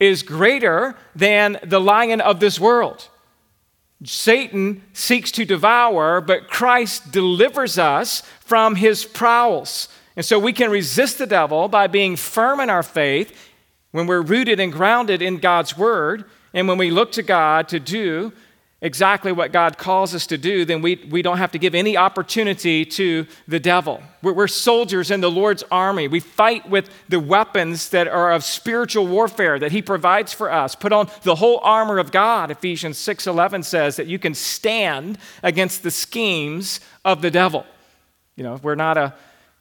is 0.00 0.22
greater 0.22 0.96
than 1.14 1.58
the 1.62 1.80
lion 1.80 2.20
of 2.20 2.40
this 2.40 2.58
world. 2.58 3.08
Satan 4.04 4.82
seeks 4.92 5.30
to 5.32 5.44
devour, 5.44 6.20
but 6.20 6.48
Christ 6.48 7.12
delivers 7.12 7.78
us 7.78 8.22
from 8.40 8.76
his 8.76 9.04
prowls. 9.04 9.88
And 10.16 10.24
so 10.24 10.38
we 10.38 10.52
can 10.52 10.70
resist 10.70 11.18
the 11.18 11.26
devil 11.26 11.68
by 11.68 11.88
being 11.88 12.16
firm 12.16 12.60
in 12.60 12.70
our 12.70 12.82
faith 12.82 13.36
when 13.90 14.06
we're 14.06 14.22
rooted 14.22 14.60
and 14.60 14.72
grounded 14.72 15.20
in 15.22 15.38
God's 15.38 15.76
word, 15.76 16.24
and 16.54 16.68
when 16.68 16.78
we 16.78 16.90
look 16.90 17.12
to 17.12 17.22
God 17.22 17.68
to 17.68 17.80
do 17.80 18.32
exactly 18.80 19.32
what 19.32 19.50
God 19.50 19.76
calls 19.76 20.14
us 20.14 20.26
to 20.28 20.38
do, 20.38 20.64
then 20.64 20.82
we, 20.82 20.96
we 21.10 21.20
don't 21.20 21.38
have 21.38 21.50
to 21.52 21.58
give 21.58 21.74
any 21.74 21.96
opportunity 21.96 22.84
to 22.84 23.26
the 23.48 23.58
devil. 23.58 24.02
We're, 24.22 24.32
we're, 24.32 24.46
soldiers 24.46 25.10
in 25.10 25.20
the 25.20 25.30
Lord's 25.30 25.64
army. 25.70 26.06
We 26.06 26.20
fight 26.20 26.68
with 26.70 26.88
the 27.08 27.18
weapons 27.18 27.88
that 27.90 28.06
are 28.06 28.32
of 28.32 28.44
spiritual 28.44 29.06
warfare 29.06 29.58
that 29.58 29.72
He 29.72 29.82
provides 29.82 30.32
for 30.32 30.52
us. 30.52 30.74
Put 30.74 30.92
on 30.92 31.10
the 31.22 31.34
whole 31.34 31.58
armor 31.62 31.98
of 31.98 32.12
God. 32.12 32.50
Ephesians 32.50 32.98
6:11 32.98 33.64
says 33.64 33.96
that 33.96 34.06
you 34.06 34.18
can 34.18 34.34
stand 34.34 35.18
against 35.42 35.82
the 35.82 35.90
schemes 35.90 36.80
of 37.04 37.20
the 37.20 37.30
devil. 37.30 37.66
You 38.36 38.44
know, 38.44 38.60
we're 38.62 38.76
not 38.76 38.96
a 38.96 39.14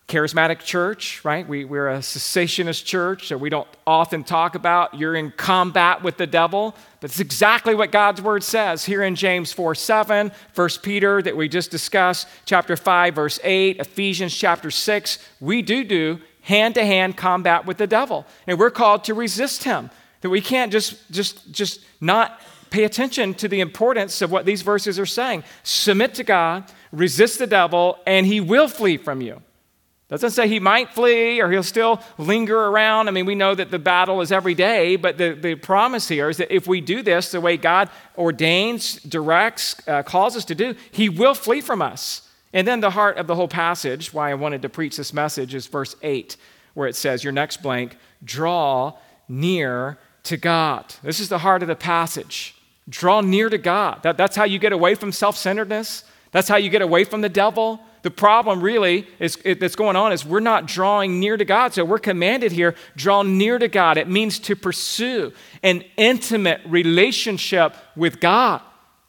charismatic 0.08 0.60
church, 0.60 1.24
right? 1.26 1.45
We, 1.45 1.66
we're 1.66 1.89
a 1.89 1.97
cessationist 1.97 2.86
church, 2.86 3.28
so 3.28 3.38
we 3.38 3.49
don't 3.49 3.68
often 3.86 4.24
talk 4.24 4.55
about 4.55 4.93
you're 4.93 5.16
in 5.16 5.32
combat 5.32 6.01
with 6.01 6.16
the 6.16 6.26
devil, 6.26 6.76
but 7.01 7.12
it's 7.12 7.20
exactly 7.20 7.76
what 7.76 7.91
God's 7.91 8.22
word 8.22 8.41
says 8.41 8.86
here 8.86 9.03
in 9.03 9.16
James 9.16 9.51
4 9.51 9.76
7, 9.76 10.32
1 10.55 10.70
Peter 10.82 11.22
that 11.22 11.36
we 11.36 11.49
just 11.49 11.72
discussed, 11.72 12.28
chapter 12.45 12.78
5, 12.78 13.16
verse 13.16 13.39
8, 13.43 13.80
Ephesians 13.80 14.34
chapter 14.34 14.72
6. 14.72 15.20
We 15.41 15.62
do 15.62 15.84
do 15.84 16.22
hand 16.41 16.76
to 16.76 16.86
hand 16.86 17.18
combat 17.18 17.66
with 17.66 17.76
the 17.76 17.88
devil, 17.88 18.26
and 18.47 18.58
we're 18.58 18.72
called 18.72 19.03
to 19.05 19.14
resist 19.14 19.66
him. 19.66 19.89
That 20.22 20.30
we 20.30 20.39
can't 20.39 20.72
just, 20.72 21.12
just, 21.12 21.51
just 21.51 21.82
not 21.99 22.41
pay 22.70 22.86
attention 22.86 23.34
to 23.36 23.49
the 23.49 23.60
importance 23.60 24.22
of 24.22 24.32
what 24.32 24.45
these 24.45 24.62
verses 24.62 24.97
are 24.99 25.05
saying. 25.05 25.43
Submit 25.64 26.16
to 26.16 26.24
God, 26.24 26.72
resist 26.93 27.39
the 27.39 27.47
devil, 27.47 27.99
and 28.08 28.26
he 28.26 28.39
will 28.39 28.70
flee 28.70 28.95
from 28.95 29.22
you. 29.22 29.41
Doesn't 30.10 30.32
say 30.32 30.47
he 30.47 30.62
might 30.62 30.91
flee 30.91 31.41
or 31.41 31.51
he'll 31.51 31.64
still 31.64 32.01
linger 32.18 32.58
around. 32.58 33.10
I 33.10 33.12
mean, 33.12 33.26
we 33.26 33.36
know 33.36 33.53
that 33.53 33.72
the 33.72 33.80
battle 33.80 34.22
is 34.22 34.32
every 34.32 34.53
day, 34.53 34.95
but 34.95 35.18
the, 35.18 35.34
the 35.34 35.55
promise 35.55 36.08
here 36.08 36.30
is 36.30 36.38
that 36.38 36.53
if 36.53 36.66
we 36.66 36.80
do 36.80 37.01
this 37.01 37.32
the 37.32 37.41
way 37.41 37.58
God 37.58 37.89
ordains, 38.18 39.01
directs, 39.03 39.86
uh, 39.86 40.03
calls 40.03 40.38
us 40.38 40.45
to 40.45 40.55
do, 40.55 40.76
he 40.91 41.10
will 41.10 41.34
flee 41.34 41.60
from 41.60 41.82
us. 41.82 42.22
And 42.53 42.66
then 42.66 42.80
the 42.80 42.91
heart 42.91 43.18
of 43.18 43.28
the 43.28 43.36
whole 43.36 43.49
passage, 43.49 44.14
why 44.14 44.32
I 44.32 44.36
wanted 44.36 44.62
to 44.62 44.70
preach 44.70 44.95
this 44.95 45.14
message, 45.14 45.53
is 45.53 45.68
verse 45.68 45.95
8, 46.01 46.38
where 46.74 46.88
it 46.88 46.95
says, 46.95 47.22
Your 47.22 47.34
next 47.34 47.62
blank, 47.62 47.97
draw 48.24 48.93
near 49.28 49.97
to 50.24 50.38
God. 50.38 50.95
This 51.03 51.20
is 51.20 51.28
the 51.28 51.39
heart 51.39 51.62
of 51.62 51.68
the 51.68 51.76
passage. 51.76 52.55
Draw 52.88 53.22
near 53.22 53.49
to 53.49 53.58
God. 53.58 54.03
That, 54.03 54.18
that's 54.18 54.38
how 54.38 54.45
you 54.45 54.58
get 54.60 54.72
away 54.72 54.95
from 54.95 55.12
self 55.12 55.36
centeredness, 55.36 56.05
that's 56.32 56.47
how 56.47 56.55
you 56.55 56.70
get 56.70 56.82
away 56.82 57.03
from 57.03 57.20
the 57.20 57.30
devil. 57.30 57.82
The 58.04 58.12
problem 58.12 58.62
really 58.62 59.08
is, 59.20 59.38
that's 59.43 59.76
going 59.76 59.95
on 59.95 60.14
is 60.14 60.26
we're 60.26 60.39
not 60.39 60.66
drawing 60.66 61.20
near 61.20 61.36
to 61.36 61.45
God. 61.45 61.74
So 61.74 61.84
we're 61.84 62.00
commanded 62.00 62.52
here, 62.52 62.76
draw 62.95 63.24
near 63.24 63.58
to 63.58 63.68
God. 63.68 63.98
It 63.98 64.08
means 64.08 64.39
to 64.39 64.56
pursue 64.56 65.34
an 65.64 65.84
intimate 65.98 66.62
relationship 66.66 67.76
with 67.95 68.20
God. 68.20 68.62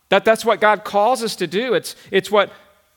That, 0.08 0.24
that's 0.24 0.44
what 0.44 0.60
God 0.60 0.84
calls 0.84 1.22
us 1.22 1.36
to 1.36 1.46
do. 1.46 1.74
It's, 1.74 1.94
it's 2.10 2.30
what 2.30 2.50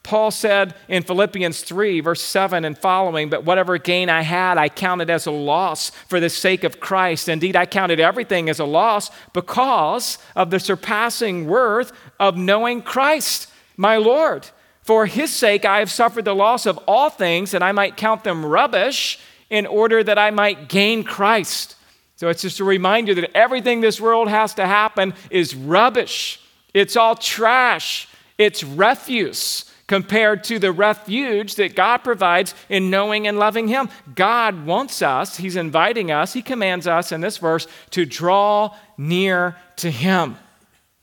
Paul 0.03 0.31
said 0.31 0.73
in 0.87 1.03
Philippians 1.03 1.61
3, 1.61 1.99
verse 1.99 2.21
7 2.21 2.65
and 2.65 2.77
following, 2.77 3.29
but 3.29 3.43
whatever 3.43 3.77
gain 3.77 4.09
I 4.09 4.21
had, 4.21 4.57
I 4.57 4.67
counted 4.67 5.09
as 5.09 5.27
a 5.27 5.31
loss 5.31 5.91
for 6.07 6.19
the 6.19 6.29
sake 6.29 6.63
of 6.63 6.79
Christ. 6.79 7.29
Indeed, 7.29 7.55
I 7.55 7.67
counted 7.67 7.99
everything 7.99 8.49
as 8.49 8.59
a 8.59 8.65
loss 8.65 9.11
because 9.33 10.17
of 10.35 10.49
the 10.49 10.59
surpassing 10.59 11.45
worth 11.47 11.91
of 12.19 12.35
knowing 12.35 12.81
Christ, 12.81 13.47
my 13.77 13.97
Lord. 13.97 14.49
For 14.81 15.05
his 15.05 15.31
sake, 15.31 15.63
I 15.63 15.79
have 15.79 15.91
suffered 15.91 16.25
the 16.25 16.35
loss 16.35 16.65
of 16.65 16.77
all 16.87 17.09
things, 17.09 17.51
that 17.51 17.63
I 17.63 17.71
might 17.71 17.97
count 17.97 18.23
them 18.23 18.45
rubbish 18.45 19.19
in 19.49 19.65
order 19.65 20.03
that 20.03 20.17
I 20.17 20.31
might 20.31 20.69
gain 20.69 21.03
Christ. 21.03 21.75
So 22.15 22.29
it's 22.29 22.41
just 22.41 22.59
a 22.59 22.63
reminder 22.63 23.13
that 23.15 23.35
everything 23.35 23.81
this 23.81 23.99
world 23.99 24.27
has 24.27 24.53
to 24.55 24.65
happen 24.65 25.13
is 25.29 25.55
rubbish. 25.55 26.39
It's 26.73 26.95
all 26.95 27.15
trash. 27.15 28.07
It's 28.37 28.63
refuse 28.63 29.65
compared 29.87 30.43
to 30.45 30.57
the 30.57 30.71
refuge 30.71 31.55
that 31.55 31.75
God 31.75 31.97
provides 31.97 32.55
in 32.69 32.89
knowing 32.89 33.27
and 33.27 33.37
loving 33.37 33.67
Him. 33.67 33.89
God 34.15 34.65
wants 34.65 35.01
us, 35.01 35.35
He's 35.35 35.57
inviting 35.57 36.11
us, 36.11 36.31
He 36.31 36.41
commands 36.41 36.87
us 36.87 37.11
in 37.11 37.19
this 37.19 37.37
verse 37.37 37.67
to 37.89 38.05
draw 38.05 38.73
near 38.97 39.57
to 39.77 39.91
Him. 39.91 40.37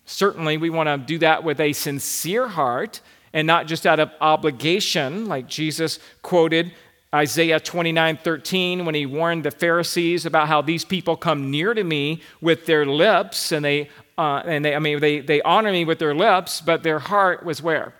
Certainly, 0.07 0.57
we 0.57 0.71
want 0.71 0.87
to 0.87 0.97
do 0.97 1.19
that 1.19 1.45
with 1.45 1.61
a 1.61 1.75
sincere 1.75 2.49
heart 2.49 3.03
and 3.33 3.47
not 3.47 3.67
just 3.67 3.87
out 3.87 4.01
of 4.01 4.11
obligation, 4.21 5.27
like 5.27 5.49
Jesus 5.49 5.99
quoted 6.23 6.73
Isaiah 7.15 7.59
29 7.59 8.19
13 8.19 8.85
when 8.85 8.95
he 8.95 9.07
warned 9.07 9.45
the 9.45 9.51
Pharisees 9.51 10.27
about 10.27 10.49
how 10.49 10.61
these 10.61 10.85
people 10.85 11.17
come 11.17 11.51
near 11.51 11.73
to 11.73 11.83
me 11.83 12.23
with 12.41 12.67
their 12.67 12.85
lips 12.85 13.51
and 13.53 13.65
they, 13.65 13.89
uh, 14.19 14.43
and 14.45 14.65
they 14.65 14.75
I 14.75 14.79
mean, 14.79 15.01
they, 15.01 15.21
they 15.21 15.41
honor 15.43 15.73
me 15.73 15.85
with 15.85 15.99
their 15.99 16.15
lips, 16.15 16.61
but 16.61 16.83
their 16.83 16.99
heart 16.99 17.45
was 17.45 17.63
where? 17.63 17.95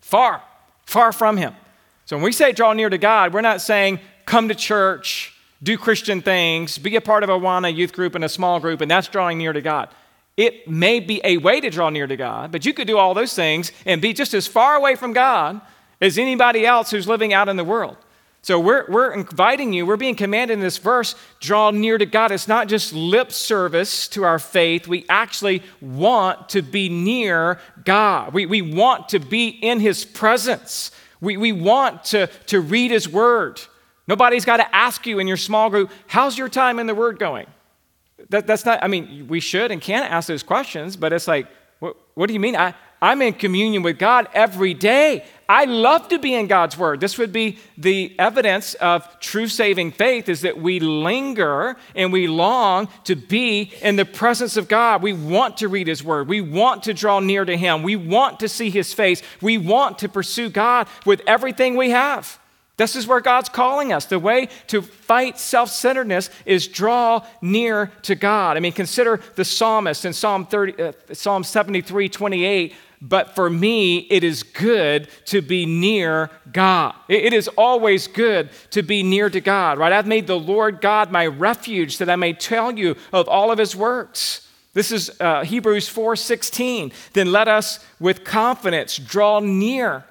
Far, 0.00 0.42
far 0.86 1.12
from 1.12 1.36
him. 1.36 1.54
So 2.06 2.16
when 2.16 2.24
we 2.24 2.32
say 2.32 2.52
draw 2.52 2.72
near 2.72 2.90
to 2.90 2.98
God, 2.98 3.32
we're 3.32 3.40
not 3.40 3.60
saying 3.60 3.98
come 4.26 4.48
to 4.48 4.54
church, 4.54 5.34
do 5.62 5.76
Christian 5.76 6.20
things, 6.20 6.78
be 6.78 6.94
a 6.96 7.00
part 7.00 7.24
of 7.24 7.30
a 7.30 7.32
Awana 7.32 7.74
youth 7.74 7.92
group 7.92 8.14
and 8.14 8.24
a 8.24 8.28
small 8.28 8.60
group, 8.60 8.80
and 8.80 8.90
that's 8.90 9.08
drawing 9.08 9.38
near 9.38 9.52
to 9.52 9.60
God. 9.60 9.88
It 10.36 10.68
may 10.68 10.98
be 11.00 11.20
a 11.22 11.36
way 11.36 11.60
to 11.60 11.70
draw 11.70 11.90
near 11.90 12.06
to 12.06 12.16
God, 12.16 12.50
but 12.50 12.66
you 12.66 12.72
could 12.72 12.88
do 12.88 12.98
all 12.98 13.14
those 13.14 13.34
things 13.34 13.70
and 13.86 14.02
be 14.02 14.12
just 14.12 14.34
as 14.34 14.46
far 14.46 14.74
away 14.74 14.96
from 14.96 15.12
God 15.12 15.60
as 16.00 16.18
anybody 16.18 16.66
else 16.66 16.90
who's 16.90 17.06
living 17.06 17.32
out 17.32 17.48
in 17.48 17.56
the 17.56 17.64
world. 17.64 17.96
So 18.42 18.60
we're, 18.60 18.84
we're 18.90 19.14
inviting 19.14 19.72
you, 19.72 19.86
we're 19.86 19.96
being 19.96 20.16
commanded 20.16 20.54
in 20.54 20.60
this 20.60 20.76
verse, 20.76 21.14
draw 21.40 21.70
near 21.70 21.96
to 21.96 22.04
God. 22.04 22.30
It's 22.30 22.46
not 22.46 22.68
just 22.68 22.92
lip 22.92 23.32
service 23.32 24.06
to 24.08 24.24
our 24.24 24.38
faith. 24.38 24.86
We 24.86 25.06
actually 25.08 25.62
want 25.80 26.50
to 26.50 26.60
be 26.60 26.90
near 26.90 27.58
God. 27.86 28.34
We, 28.34 28.44
we 28.44 28.60
want 28.60 29.08
to 29.10 29.18
be 29.18 29.48
in 29.48 29.80
His 29.80 30.04
presence. 30.04 30.90
We, 31.22 31.38
we 31.38 31.52
want 31.52 32.04
to, 32.06 32.26
to 32.48 32.60
read 32.60 32.90
His 32.90 33.08
Word. 33.08 33.62
Nobody's 34.06 34.44
got 34.44 34.58
to 34.58 34.76
ask 34.76 35.06
you 35.06 35.20
in 35.20 35.26
your 35.26 35.38
small 35.38 35.70
group, 35.70 35.90
how's 36.06 36.36
your 36.36 36.50
time 36.50 36.78
in 36.78 36.86
the 36.86 36.94
Word 36.94 37.18
going? 37.18 37.46
That, 38.30 38.46
that's 38.46 38.64
not, 38.64 38.82
I 38.82 38.88
mean, 38.88 39.26
we 39.28 39.40
should 39.40 39.70
and 39.70 39.80
can 39.80 40.02
ask 40.02 40.28
those 40.28 40.42
questions, 40.42 40.96
but 40.96 41.12
it's 41.12 41.28
like, 41.28 41.48
what, 41.78 41.96
what 42.14 42.26
do 42.28 42.34
you 42.34 42.40
mean? 42.40 42.56
I, 42.56 42.74
I'm 43.02 43.20
in 43.20 43.34
communion 43.34 43.82
with 43.82 43.98
God 43.98 44.28
every 44.32 44.72
day. 44.72 45.26
I 45.46 45.66
love 45.66 46.08
to 46.08 46.18
be 46.18 46.34
in 46.34 46.46
God's 46.46 46.78
Word. 46.78 47.00
This 47.00 47.18
would 47.18 47.32
be 47.32 47.58
the 47.76 48.14
evidence 48.18 48.72
of 48.74 49.20
true 49.20 49.46
saving 49.46 49.92
faith 49.92 50.30
is 50.30 50.40
that 50.40 50.56
we 50.56 50.80
linger 50.80 51.76
and 51.94 52.10
we 52.10 52.26
long 52.26 52.88
to 53.04 53.14
be 53.14 53.72
in 53.82 53.96
the 53.96 54.06
presence 54.06 54.56
of 54.56 54.68
God. 54.68 55.02
We 55.02 55.12
want 55.12 55.58
to 55.58 55.68
read 55.68 55.86
His 55.86 56.02
Word. 56.02 56.28
We 56.28 56.40
want 56.40 56.84
to 56.84 56.94
draw 56.94 57.20
near 57.20 57.44
to 57.44 57.58
Him. 57.58 57.82
We 57.82 57.96
want 57.96 58.40
to 58.40 58.48
see 58.48 58.70
His 58.70 58.94
face. 58.94 59.22
We 59.42 59.58
want 59.58 59.98
to 59.98 60.08
pursue 60.08 60.48
God 60.48 60.88
with 61.04 61.20
everything 61.26 61.76
we 61.76 61.90
have. 61.90 62.38
This 62.76 62.96
is 62.96 63.06
where 63.06 63.20
God's 63.20 63.48
calling 63.48 63.92
us. 63.92 64.06
The 64.06 64.18
way 64.18 64.48
to 64.66 64.82
fight 64.82 65.38
self 65.38 65.70
centeredness 65.70 66.28
is 66.44 66.66
draw 66.66 67.24
near 67.40 67.92
to 68.02 68.14
God. 68.16 68.56
I 68.56 68.60
mean, 68.60 68.72
consider 68.72 69.20
the 69.36 69.44
psalmist 69.44 70.04
in 70.04 70.12
Psalm, 70.12 70.46
30, 70.46 70.82
uh, 70.82 70.92
Psalm 71.12 71.44
73 71.44 72.08
28. 72.08 72.74
But 73.00 73.34
for 73.34 73.50
me, 73.50 73.98
it 73.98 74.24
is 74.24 74.42
good 74.42 75.08
to 75.26 75.42
be 75.42 75.66
near 75.66 76.30
God. 76.52 76.94
It, 77.06 77.26
it 77.26 77.32
is 77.32 77.48
always 77.48 78.06
good 78.06 78.48
to 78.70 78.82
be 78.82 79.02
near 79.02 79.28
to 79.28 79.40
God, 79.40 79.78
right? 79.78 79.92
I've 79.92 80.06
made 80.06 80.26
the 80.26 80.38
Lord 80.38 80.80
God 80.80 81.12
my 81.12 81.26
refuge 81.26 81.98
that 81.98 82.08
I 82.08 82.16
may 82.16 82.32
tell 82.32 82.72
you 82.72 82.96
of 83.12 83.28
all 83.28 83.52
of 83.52 83.58
his 83.58 83.76
works. 83.76 84.48
This 84.72 84.90
is 84.90 85.10
uh, 85.20 85.44
Hebrews 85.44 85.88
4 85.88 86.16
16. 86.16 86.92
Then 87.12 87.30
let 87.30 87.46
us 87.46 87.84
with 88.00 88.24
confidence 88.24 88.96
draw 88.96 89.38
near 89.38 90.04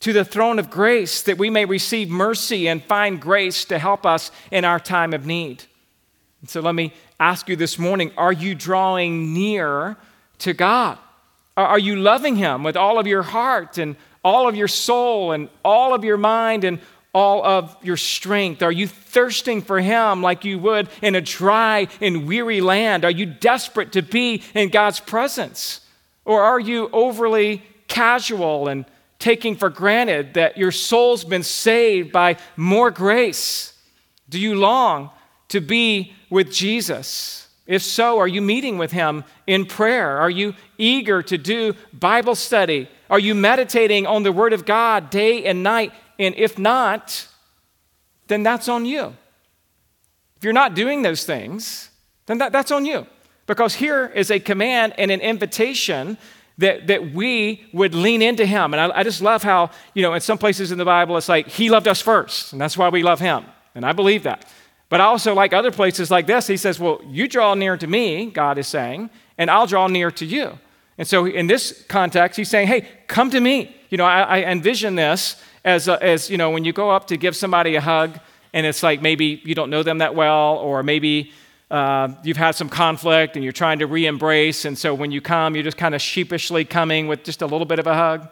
to 0.00 0.12
the 0.12 0.24
throne 0.24 0.58
of 0.58 0.70
grace 0.70 1.22
that 1.22 1.38
we 1.38 1.50
may 1.50 1.64
receive 1.64 2.08
mercy 2.08 2.68
and 2.68 2.82
find 2.82 3.20
grace 3.20 3.64
to 3.66 3.78
help 3.78 4.04
us 4.04 4.30
in 4.50 4.64
our 4.64 4.78
time 4.78 5.12
of 5.12 5.26
need. 5.26 5.64
And 6.40 6.50
so 6.50 6.60
let 6.60 6.74
me 6.74 6.92
ask 7.18 7.48
you 7.48 7.56
this 7.56 7.78
morning 7.78 8.12
are 8.16 8.32
you 8.32 8.54
drawing 8.54 9.32
near 9.32 9.96
to 10.38 10.52
God? 10.52 10.98
Are 11.56 11.78
you 11.78 11.96
loving 11.96 12.36
Him 12.36 12.62
with 12.62 12.76
all 12.76 12.98
of 12.98 13.06
your 13.06 13.22
heart 13.22 13.78
and 13.78 13.96
all 14.22 14.46
of 14.48 14.54
your 14.54 14.68
soul 14.68 15.32
and 15.32 15.48
all 15.64 15.94
of 15.94 16.04
your 16.04 16.18
mind 16.18 16.64
and 16.64 16.80
all 17.14 17.42
of 17.44 17.74
your 17.82 17.96
strength? 17.96 18.62
Are 18.62 18.72
you 18.72 18.86
thirsting 18.86 19.62
for 19.62 19.80
Him 19.80 20.20
like 20.20 20.44
you 20.44 20.58
would 20.58 20.90
in 21.00 21.14
a 21.14 21.22
dry 21.22 21.88
and 22.02 22.26
weary 22.26 22.60
land? 22.60 23.06
Are 23.06 23.10
you 23.10 23.24
desperate 23.24 23.92
to 23.92 24.02
be 24.02 24.42
in 24.54 24.68
God's 24.68 25.00
presence? 25.00 25.80
Or 26.26 26.42
are 26.42 26.60
you 26.60 26.90
overly 26.92 27.62
casual 27.88 28.68
and 28.68 28.84
taking 29.18 29.56
for 29.56 29.70
granted 29.70 30.34
that 30.34 30.56
your 30.56 30.72
soul's 30.72 31.24
been 31.24 31.42
saved 31.42 32.12
by 32.12 32.36
more 32.56 32.90
grace? 32.90 33.72
Do 34.28 34.38
you 34.38 34.54
long 34.54 35.10
to 35.48 35.60
be 35.60 36.14
with 36.30 36.52
Jesus? 36.52 37.48
If 37.66 37.82
so, 37.82 38.18
are 38.18 38.28
you 38.28 38.40
meeting 38.40 38.78
with 38.78 38.92
Him 38.92 39.24
in 39.46 39.66
prayer? 39.66 40.18
Are 40.18 40.30
you 40.30 40.54
eager 40.78 41.22
to 41.22 41.36
do 41.36 41.74
Bible 41.92 42.34
study? 42.34 42.88
Are 43.10 43.18
you 43.18 43.34
meditating 43.34 44.06
on 44.06 44.22
the 44.22 44.32
Word 44.32 44.52
of 44.52 44.64
God 44.64 45.10
day 45.10 45.44
and 45.44 45.62
night? 45.62 45.92
And 46.18 46.34
if 46.36 46.58
not, 46.58 47.26
then 48.28 48.42
that's 48.42 48.68
on 48.68 48.86
you. 48.86 49.16
If 50.36 50.44
you're 50.44 50.52
not 50.52 50.74
doing 50.74 51.02
those 51.02 51.24
things, 51.24 51.90
then 52.26 52.38
that, 52.38 52.52
that's 52.52 52.70
on 52.70 52.84
you. 52.84 53.06
Because 53.46 53.74
here 53.74 54.06
is 54.06 54.30
a 54.30 54.40
command 54.40 54.94
and 54.98 55.10
an 55.10 55.20
invitation 55.20 56.18
that, 56.58 56.86
that 56.86 57.12
we 57.12 57.66
would 57.72 57.94
lean 57.94 58.22
into 58.22 58.46
him. 58.46 58.72
And 58.72 58.80
I, 58.80 59.00
I, 59.00 59.02
just 59.02 59.20
love 59.20 59.42
how, 59.42 59.70
you 59.94 60.02
know, 60.02 60.14
in 60.14 60.20
some 60.20 60.38
places 60.38 60.72
in 60.72 60.78
the 60.78 60.84
Bible, 60.84 61.16
it's 61.16 61.28
like 61.28 61.48
he 61.48 61.68
loved 61.68 61.86
us 61.86 62.00
first, 62.00 62.52
and 62.52 62.60
that's 62.60 62.78
why 62.78 62.88
we 62.88 63.02
love 63.02 63.20
him. 63.20 63.44
And 63.74 63.84
I 63.84 63.92
believe 63.92 64.22
that. 64.22 64.46
But 64.88 65.00
I 65.00 65.04
also 65.04 65.34
like 65.34 65.52
other 65.52 65.70
places 65.70 66.10
like 66.10 66.26
this. 66.26 66.46
He 66.46 66.56
says, 66.56 66.78
Well, 66.78 67.00
you 67.06 67.28
draw 67.28 67.54
near 67.54 67.76
to 67.76 67.86
me, 67.86 68.26
God 68.26 68.56
is 68.56 68.68
saying, 68.68 69.10
and 69.36 69.50
I'll 69.50 69.66
draw 69.66 69.86
near 69.88 70.10
to 70.12 70.24
you. 70.24 70.58
And 70.96 71.06
so 71.06 71.26
in 71.26 71.46
this 71.46 71.84
context, 71.88 72.36
he's 72.36 72.48
saying, 72.48 72.68
Hey, 72.68 72.88
come 73.06 73.30
to 73.30 73.40
me. 73.40 73.76
You 73.90 73.98
know, 73.98 74.06
I, 74.06 74.22
I 74.22 74.42
envision 74.44 74.94
this 74.94 75.42
as, 75.64 75.88
a, 75.88 76.02
as, 76.02 76.30
you 76.30 76.38
know, 76.38 76.50
when 76.50 76.64
you 76.64 76.72
go 76.72 76.90
up 76.90 77.08
to 77.08 77.16
give 77.16 77.36
somebody 77.36 77.74
a 77.74 77.80
hug, 77.80 78.18
and 78.52 78.64
it's 78.64 78.82
like 78.82 79.02
maybe 79.02 79.42
you 79.44 79.54
don't 79.54 79.68
know 79.68 79.82
them 79.82 79.98
that 79.98 80.14
well, 80.14 80.56
or 80.56 80.82
maybe 80.82 81.32
uh, 81.70 82.08
you've 82.22 82.36
had 82.36 82.52
some 82.52 82.68
conflict 82.68 83.36
and 83.36 83.42
you're 83.42 83.52
trying 83.52 83.80
to 83.80 83.86
re 83.86 84.06
embrace. 84.06 84.64
And 84.64 84.78
so 84.78 84.94
when 84.94 85.10
you 85.10 85.20
come, 85.20 85.54
you're 85.54 85.64
just 85.64 85.76
kind 85.76 85.94
of 85.94 86.00
sheepishly 86.00 86.64
coming 86.64 87.08
with 87.08 87.24
just 87.24 87.42
a 87.42 87.46
little 87.46 87.64
bit 87.66 87.78
of 87.78 87.86
a 87.86 87.94
hug. 87.94 88.28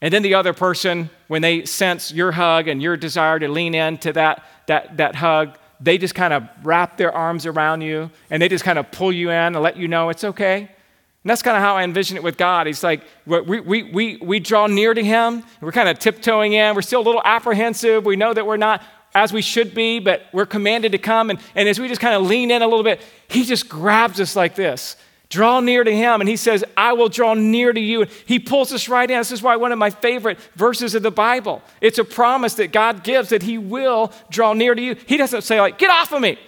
And 0.00 0.14
then 0.14 0.22
the 0.22 0.34
other 0.34 0.52
person, 0.52 1.10
when 1.26 1.42
they 1.42 1.64
sense 1.64 2.12
your 2.12 2.32
hug 2.32 2.68
and 2.68 2.80
your 2.80 2.96
desire 2.96 3.38
to 3.38 3.48
lean 3.48 3.74
into 3.74 4.12
that, 4.12 4.44
that, 4.66 4.96
that 4.96 5.16
hug, 5.16 5.58
they 5.80 5.98
just 5.98 6.14
kind 6.14 6.32
of 6.32 6.48
wrap 6.62 6.96
their 6.96 7.12
arms 7.12 7.46
around 7.46 7.82
you 7.82 8.10
and 8.30 8.40
they 8.40 8.48
just 8.48 8.64
kind 8.64 8.78
of 8.78 8.90
pull 8.90 9.12
you 9.12 9.30
in 9.30 9.36
and 9.36 9.60
let 9.60 9.76
you 9.76 9.88
know 9.88 10.08
it's 10.08 10.24
okay. 10.24 10.60
And 10.60 11.30
that's 11.30 11.42
kind 11.42 11.56
of 11.56 11.62
how 11.62 11.76
I 11.76 11.82
envision 11.82 12.16
it 12.16 12.22
with 12.22 12.36
God. 12.36 12.66
He's 12.66 12.82
like, 12.84 13.02
we, 13.26 13.60
we, 13.60 13.82
we, 13.82 14.16
we 14.16 14.40
draw 14.40 14.66
near 14.66 14.94
to 14.94 15.02
Him. 15.04 15.42
We're 15.60 15.72
kind 15.72 15.88
of 15.88 15.98
tiptoeing 15.98 16.52
in. 16.52 16.74
We're 16.74 16.82
still 16.82 17.00
a 17.00 17.02
little 17.02 17.22
apprehensive. 17.24 18.06
We 18.06 18.16
know 18.16 18.32
that 18.32 18.46
we're 18.46 18.56
not 18.56 18.82
as 19.18 19.32
we 19.32 19.42
should 19.42 19.74
be, 19.74 19.98
but 19.98 20.22
we're 20.32 20.46
commanded 20.46 20.92
to 20.92 20.98
come. 20.98 21.30
And, 21.30 21.38
and 21.54 21.68
as 21.68 21.78
we 21.78 21.88
just 21.88 22.00
kind 22.00 22.14
of 22.14 22.22
lean 22.22 22.50
in 22.50 22.62
a 22.62 22.66
little 22.66 22.84
bit, 22.84 23.00
He 23.28 23.44
just 23.44 23.68
grabs 23.68 24.20
us 24.20 24.36
like 24.36 24.54
this. 24.54 24.96
Draw 25.30 25.60
near 25.60 25.84
to 25.84 25.94
him, 25.94 26.22
and 26.22 26.28
he 26.28 26.36
says, 26.36 26.64
I 26.74 26.94
will 26.94 27.10
draw 27.10 27.34
near 27.34 27.70
to 27.74 27.80
you. 27.80 28.02
And 28.02 28.10
he 28.24 28.38
pulls 28.38 28.72
us 28.72 28.88
right 28.88 29.10
in. 29.10 29.18
This 29.18 29.30
is 29.30 29.42
why 29.42 29.56
one 29.56 29.72
of 29.72 29.78
my 29.78 29.90
favorite 29.90 30.38
verses 30.54 30.94
of 30.94 31.02
the 31.02 31.10
Bible. 31.10 31.60
It's 31.82 31.98
a 31.98 32.04
promise 32.04 32.54
that 32.54 32.72
God 32.72 33.04
gives 33.04 33.28
that 33.28 33.42
he 33.42 33.58
will 33.58 34.10
draw 34.30 34.54
near 34.54 34.74
to 34.74 34.80
you. 34.80 34.96
He 35.06 35.18
doesn't 35.18 35.42
say, 35.42 35.60
like, 35.60 35.76
get 35.76 35.90
off 35.90 36.12
of 36.12 36.22
me. 36.22 36.38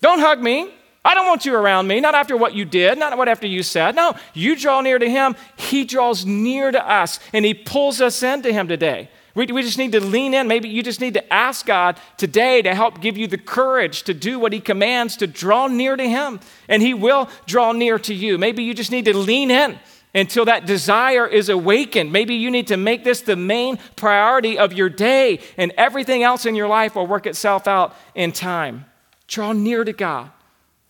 Don't 0.00 0.20
hug 0.20 0.40
me. 0.40 0.72
I 1.04 1.14
don't 1.14 1.26
want 1.26 1.44
you 1.44 1.56
around 1.56 1.88
me, 1.88 1.98
not 1.98 2.14
after 2.14 2.36
what 2.36 2.54
you 2.54 2.64
did, 2.64 2.96
not 2.96 3.18
what 3.18 3.28
after 3.28 3.48
you 3.48 3.64
said. 3.64 3.96
No, 3.96 4.14
you 4.34 4.54
draw 4.54 4.80
near 4.82 5.00
to 5.00 5.10
him. 5.10 5.34
He 5.56 5.82
draws 5.82 6.24
near 6.24 6.70
to 6.70 6.88
us, 6.88 7.18
and 7.32 7.44
he 7.44 7.54
pulls 7.54 8.00
us 8.00 8.22
into 8.22 8.52
him 8.52 8.68
today. 8.68 9.10
We, 9.34 9.46
we 9.46 9.62
just 9.62 9.78
need 9.78 9.92
to 9.92 10.00
lean 10.00 10.34
in. 10.34 10.46
Maybe 10.46 10.68
you 10.68 10.82
just 10.82 11.00
need 11.00 11.14
to 11.14 11.32
ask 11.32 11.64
God 11.64 11.98
today 12.18 12.60
to 12.62 12.74
help 12.74 13.00
give 13.00 13.16
you 13.16 13.26
the 13.26 13.38
courage 13.38 14.02
to 14.04 14.14
do 14.14 14.38
what 14.38 14.52
He 14.52 14.60
commands, 14.60 15.16
to 15.18 15.26
draw 15.26 15.68
near 15.68 15.96
to 15.96 16.08
Him, 16.08 16.40
and 16.68 16.82
He 16.82 16.92
will 16.92 17.30
draw 17.46 17.72
near 17.72 17.98
to 18.00 18.14
you. 18.14 18.36
Maybe 18.36 18.62
you 18.62 18.74
just 18.74 18.90
need 18.90 19.06
to 19.06 19.16
lean 19.16 19.50
in 19.50 19.78
until 20.14 20.44
that 20.44 20.66
desire 20.66 21.26
is 21.26 21.48
awakened. 21.48 22.12
Maybe 22.12 22.34
you 22.34 22.50
need 22.50 22.66
to 22.66 22.76
make 22.76 23.04
this 23.04 23.22
the 23.22 23.36
main 23.36 23.78
priority 23.96 24.58
of 24.58 24.74
your 24.74 24.90
day, 24.90 25.40
and 25.56 25.72
everything 25.78 26.22
else 26.22 26.44
in 26.44 26.54
your 26.54 26.68
life 26.68 26.94
will 26.94 27.06
work 27.06 27.26
itself 27.26 27.66
out 27.66 27.96
in 28.14 28.32
time. 28.32 28.84
Draw 29.28 29.52
near 29.52 29.84
to 29.84 29.94
God, 29.94 30.30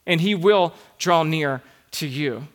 and 0.05 0.21
He 0.21 0.35
will 0.35 0.75
draw 0.99 1.23
near 1.23 1.63
to 1.93 2.09
you. 2.09 2.49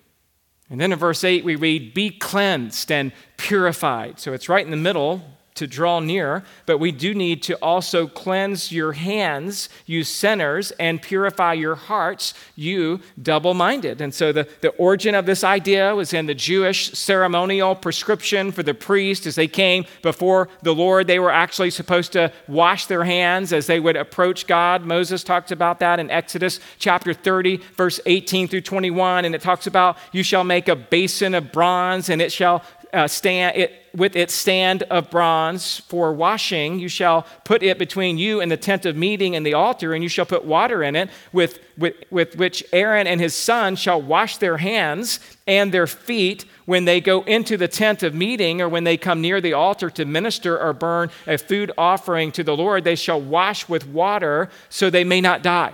And 0.70 0.82
then 0.82 0.92
in 0.92 1.00
verse 1.00 1.24
8, 1.24 1.46
we 1.46 1.56
read, 1.56 1.94
Be 1.94 2.10
cleansed 2.10 2.92
and 2.92 3.14
purified. 3.38 4.20
So 4.20 4.34
it's 4.34 4.50
right 4.50 4.66
in 4.66 4.72
the 4.72 4.76
middle 4.76 5.37
to 5.58 5.68
draw 5.68 6.00
near, 6.00 6.44
but 6.66 6.78
we 6.78 6.92
do 6.92 7.14
need 7.14 7.44
to 7.44 7.56
also 7.56 8.08
cleanse 8.08 8.72
your 8.72 8.94
hands, 8.94 9.70
you 9.86 10.04
sinners, 10.04 10.72
and 10.80 11.02
purify 11.02 11.54
your 11.54 11.76
hearts, 11.76 12.34
you 12.56 13.02
double 13.22 13.54
minded. 13.54 14.02
And 14.02 14.14
so 14.14 14.32
the, 14.32 14.48
the 14.62 14.70
origin 14.70 15.16
of 15.16 15.26
this 15.26 15.44
idea 15.44 15.96
was 15.96 16.14
in 16.14 16.26
the 16.26 16.34
Jewish 16.34 16.92
ceremonial 16.94 17.76
prescription 17.76 18.52
for 18.52 18.64
the 18.64 18.74
priest 18.74 19.26
as 19.26 19.36
they 19.36 19.48
came 19.48 19.86
before 20.02 20.50
the 20.62 20.74
Lord. 20.74 21.08
They 21.08 21.20
were 21.20 21.32
actually 21.32 21.72
supposed 21.72 22.12
to 22.14 22.32
wash 22.48 22.86
their 22.86 23.04
hands 23.04 23.54
as 23.54 23.68
they 23.68 23.80
would 23.80 23.96
approach 23.96 24.48
God. 24.48 24.86
Moses 24.86 25.24
talks 25.24 25.52
about 25.52 25.80
that 25.80 26.00
in 26.00 26.10
Exodus 26.10 26.60
chapter 26.80 27.14
30, 27.14 27.58
verse 27.76 28.00
18 28.06 28.48
through 28.48 28.62
21. 28.62 29.26
And 29.26 29.36
it 29.36 29.42
talks 29.42 29.68
about, 29.68 29.98
You 30.12 30.24
shall 30.24 30.44
make 30.44 30.68
a 30.68 30.76
basin 30.76 31.36
of 31.36 31.52
bronze, 31.52 32.10
and 32.10 32.22
it 32.22 32.32
shall 32.32 32.64
uh, 32.94 33.08
stand 33.08 33.58
it, 33.58 33.87
with 33.98 34.16
its 34.16 34.34
stand 34.34 34.84
of 34.84 35.10
bronze 35.10 35.80
for 35.88 36.14
washing. 36.14 36.80
You 36.80 36.88
shall 36.88 37.26
put 37.44 37.64
it 37.64 37.80
between 37.80 38.20
you 38.20 38.40
and 38.40 38.52
the 38.52 38.56
tent 38.56 38.86
of 38.86 38.96
meeting 38.96 39.36
and 39.36 39.44
the 39.44 39.56
altar, 39.56 39.94
and 39.94 40.04
you 40.04 40.08
shall 40.08 40.26
put 40.26 40.46
water 40.46 40.84
in 40.84 40.96
it, 40.96 41.10
with, 41.34 41.60
with, 41.78 41.96
with 42.12 42.38
which 42.38 42.64
Aaron 42.72 43.08
and 43.08 43.20
his 43.20 43.34
son 43.34 43.76
shall 43.76 44.00
wash 44.00 44.38
their 44.38 44.58
hands 44.58 45.20
and 45.48 45.74
their 45.74 45.88
feet 45.88 46.46
when 46.66 46.86
they 46.86 47.02
go 47.02 47.24
into 47.24 47.58
the 47.58 47.68
tent 47.68 48.04
of 48.04 48.14
meeting 48.14 48.62
or 48.62 48.70
when 48.70 48.84
they 48.84 48.98
come 48.98 49.20
near 49.20 49.42
the 49.42 49.54
altar 49.54 49.90
to 49.90 50.06
minister 50.06 50.60
or 50.60 50.74
burn 50.74 51.10
a 51.26 51.38
food 51.38 51.72
offering 51.76 52.32
to 52.34 52.44
the 52.44 52.56
Lord. 52.56 52.84
They 52.84 52.96
shall 52.96 53.20
wash 53.20 53.68
with 53.68 53.88
water 53.88 54.50
so 54.70 54.92
they 54.92 55.04
may 55.04 55.22
not 55.22 55.42
die. 55.42 55.74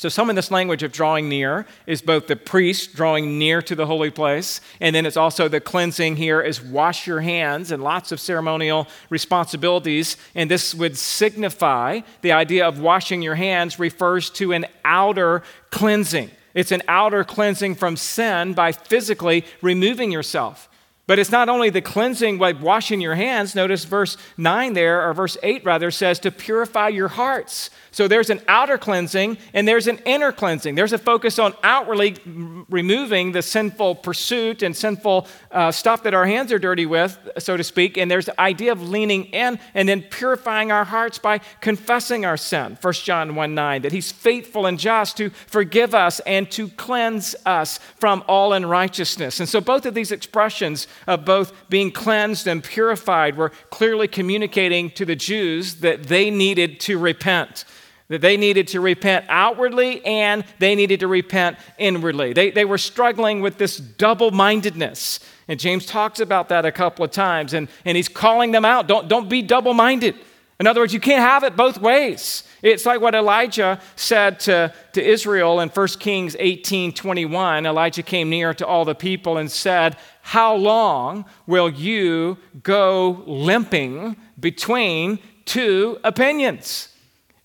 So, 0.00 0.08
some 0.08 0.30
of 0.30 0.36
this 0.36 0.50
language 0.50 0.82
of 0.82 0.92
drawing 0.92 1.28
near 1.28 1.66
is 1.86 2.00
both 2.00 2.26
the 2.26 2.34
priest 2.34 2.94
drawing 2.94 3.38
near 3.38 3.60
to 3.60 3.74
the 3.74 3.84
holy 3.84 4.08
place, 4.08 4.62
and 4.80 4.96
then 4.96 5.04
it's 5.04 5.18
also 5.18 5.46
the 5.46 5.60
cleansing 5.60 6.16
here 6.16 6.40
is 6.40 6.62
wash 6.62 7.06
your 7.06 7.20
hands 7.20 7.70
and 7.70 7.84
lots 7.84 8.10
of 8.10 8.18
ceremonial 8.18 8.88
responsibilities. 9.10 10.16
And 10.34 10.50
this 10.50 10.74
would 10.74 10.96
signify 10.96 12.00
the 12.22 12.32
idea 12.32 12.66
of 12.66 12.80
washing 12.80 13.20
your 13.20 13.34
hands 13.34 13.78
refers 13.78 14.30
to 14.30 14.52
an 14.52 14.64
outer 14.86 15.42
cleansing. 15.68 16.30
It's 16.54 16.72
an 16.72 16.80
outer 16.88 17.22
cleansing 17.22 17.74
from 17.74 17.98
sin 17.98 18.54
by 18.54 18.72
physically 18.72 19.44
removing 19.60 20.10
yourself. 20.10 20.70
But 21.10 21.18
it's 21.18 21.32
not 21.32 21.48
only 21.48 21.70
the 21.70 21.82
cleansing 21.82 22.38
by 22.38 22.52
washing 22.52 23.00
your 23.00 23.16
hands. 23.16 23.56
Notice 23.56 23.84
verse 23.84 24.16
9 24.36 24.74
there, 24.74 25.06
or 25.06 25.12
verse 25.12 25.36
8 25.42 25.64
rather, 25.64 25.90
says 25.90 26.20
to 26.20 26.30
purify 26.30 26.86
your 26.86 27.08
hearts. 27.08 27.68
So 27.92 28.06
there's 28.06 28.30
an 28.30 28.40
outer 28.46 28.78
cleansing 28.78 29.38
and 29.52 29.66
there's 29.66 29.86
an 29.86 29.98
inner 30.04 30.32
cleansing. 30.32 30.74
There's 30.74 30.92
a 30.92 30.98
focus 30.98 31.38
on 31.38 31.54
outwardly 31.62 32.16
removing 32.24 33.32
the 33.32 33.42
sinful 33.42 33.96
pursuit 33.96 34.62
and 34.62 34.76
sinful 34.76 35.26
uh, 35.50 35.72
stuff 35.72 36.04
that 36.04 36.14
our 36.14 36.26
hands 36.26 36.52
are 36.52 36.58
dirty 36.58 36.86
with, 36.86 37.18
so 37.38 37.56
to 37.56 37.64
speak. 37.64 37.96
And 37.96 38.10
there's 38.10 38.26
the 38.26 38.40
idea 38.40 38.72
of 38.72 38.88
leaning 38.88 39.24
in 39.26 39.58
and 39.74 39.88
then 39.88 40.02
purifying 40.02 40.70
our 40.70 40.84
hearts 40.84 41.18
by 41.18 41.38
confessing 41.60 42.24
our 42.24 42.36
sin. 42.36 42.78
1 42.80 42.92
John 42.94 43.34
1 43.34 43.54
9, 43.54 43.82
that 43.82 43.92
he's 43.92 44.12
faithful 44.12 44.66
and 44.66 44.78
just 44.78 45.16
to 45.16 45.30
forgive 45.30 45.94
us 45.94 46.20
and 46.20 46.50
to 46.52 46.68
cleanse 46.68 47.34
us 47.44 47.78
from 47.96 48.22
all 48.28 48.52
unrighteousness. 48.52 49.40
And 49.40 49.48
so 49.48 49.60
both 49.60 49.84
of 49.84 49.94
these 49.94 50.12
expressions 50.12 50.86
of 51.06 51.24
both 51.24 51.52
being 51.68 51.90
cleansed 51.90 52.46
and 52.46 52.62
purified 52.62 53.36
were 53.36 53.50
clearly 53.70 54.06
communicating 54.06 54.90
to 54.90 55.04
the 55.04 55.16
Jews 55.16 55.76
that 55.76 56.04
they 56.04 56.30
needed 56.30 56.78
to 56.80 56.98
repent 56.98 57.64
that 58.10 58.20
they 58.20 58.36
needed 58.36 58.66
to 58.68 58.80
repent 58.80 59.24
outwardly 59.28 60.04
and 60.04 60.44
they 60.58 60.74
needed 60.74 61.00
to 61.00 61.06
repent 61.06 61.56
inwardly. 61.78 62.32
They, 62.32 62.50
they 62.50 62.64
were 62.64 62.76
struggling 62.76 63.40
with 63.40 63.56
this 63.56 63.78
double 63.78 64.32
mindedness. 64.32 65.20
And 65.46 65.58
James 65.58 65.86
talks 65.86 66.18
about 66.20 66.48
that 66.50 66.66
a 66.66 66.72
couple 66.72 67.04
of 67.04 67.12
times, 67.12 67.54
and, 67.54 67.68
and 67.84 67.96
he's 67.96 68.08
calling 68.08 68.50
them 68.50 68.64
out. 68.64 68.88
Don't, 68.88 69.08
don't 69.08 69.28
be 69.28 69.42
double 69.42 69.74
minded. 69.74 70.16
In 70.58 70.66
other 70.66 70.80
words, 70.80 70.92
you 70.92 71.00
can't 71.00 71.22
have 71.22 71.44
it 71.44 71.56
both 71.56 71.80
ways. 71.80 72.42
It's 72.62 72.84
like 72.84 73.00
what 73.00 73.14
Elijah 73.14 73.80
said 73.96 74.40
to, 74.40 74.74
to 74.92 75.02
Israel 75.02 75.60
in 75.60 75.68
1 75.68 75.88
Kings 76.00 76.36
18 76.38 76.92
21. 76.92 77.64
Elijah 77.64 78.02
came 78.02 78.28
near 78.28 78.52
to 78.54 78.66
all 78.66 78.84
the 78.84 78.94
people 78.94 79.38
and 79.38 79.50
said, 79.50 79.96
How 80.20 80.54
long 80.54 81.24
will 81.46 81.70
you 81.70 82.38
go 82.62 83.22
limping 83.26 84.16
between 84.38 85.20
two 85.46 85.98
opinions? 86.04 86.88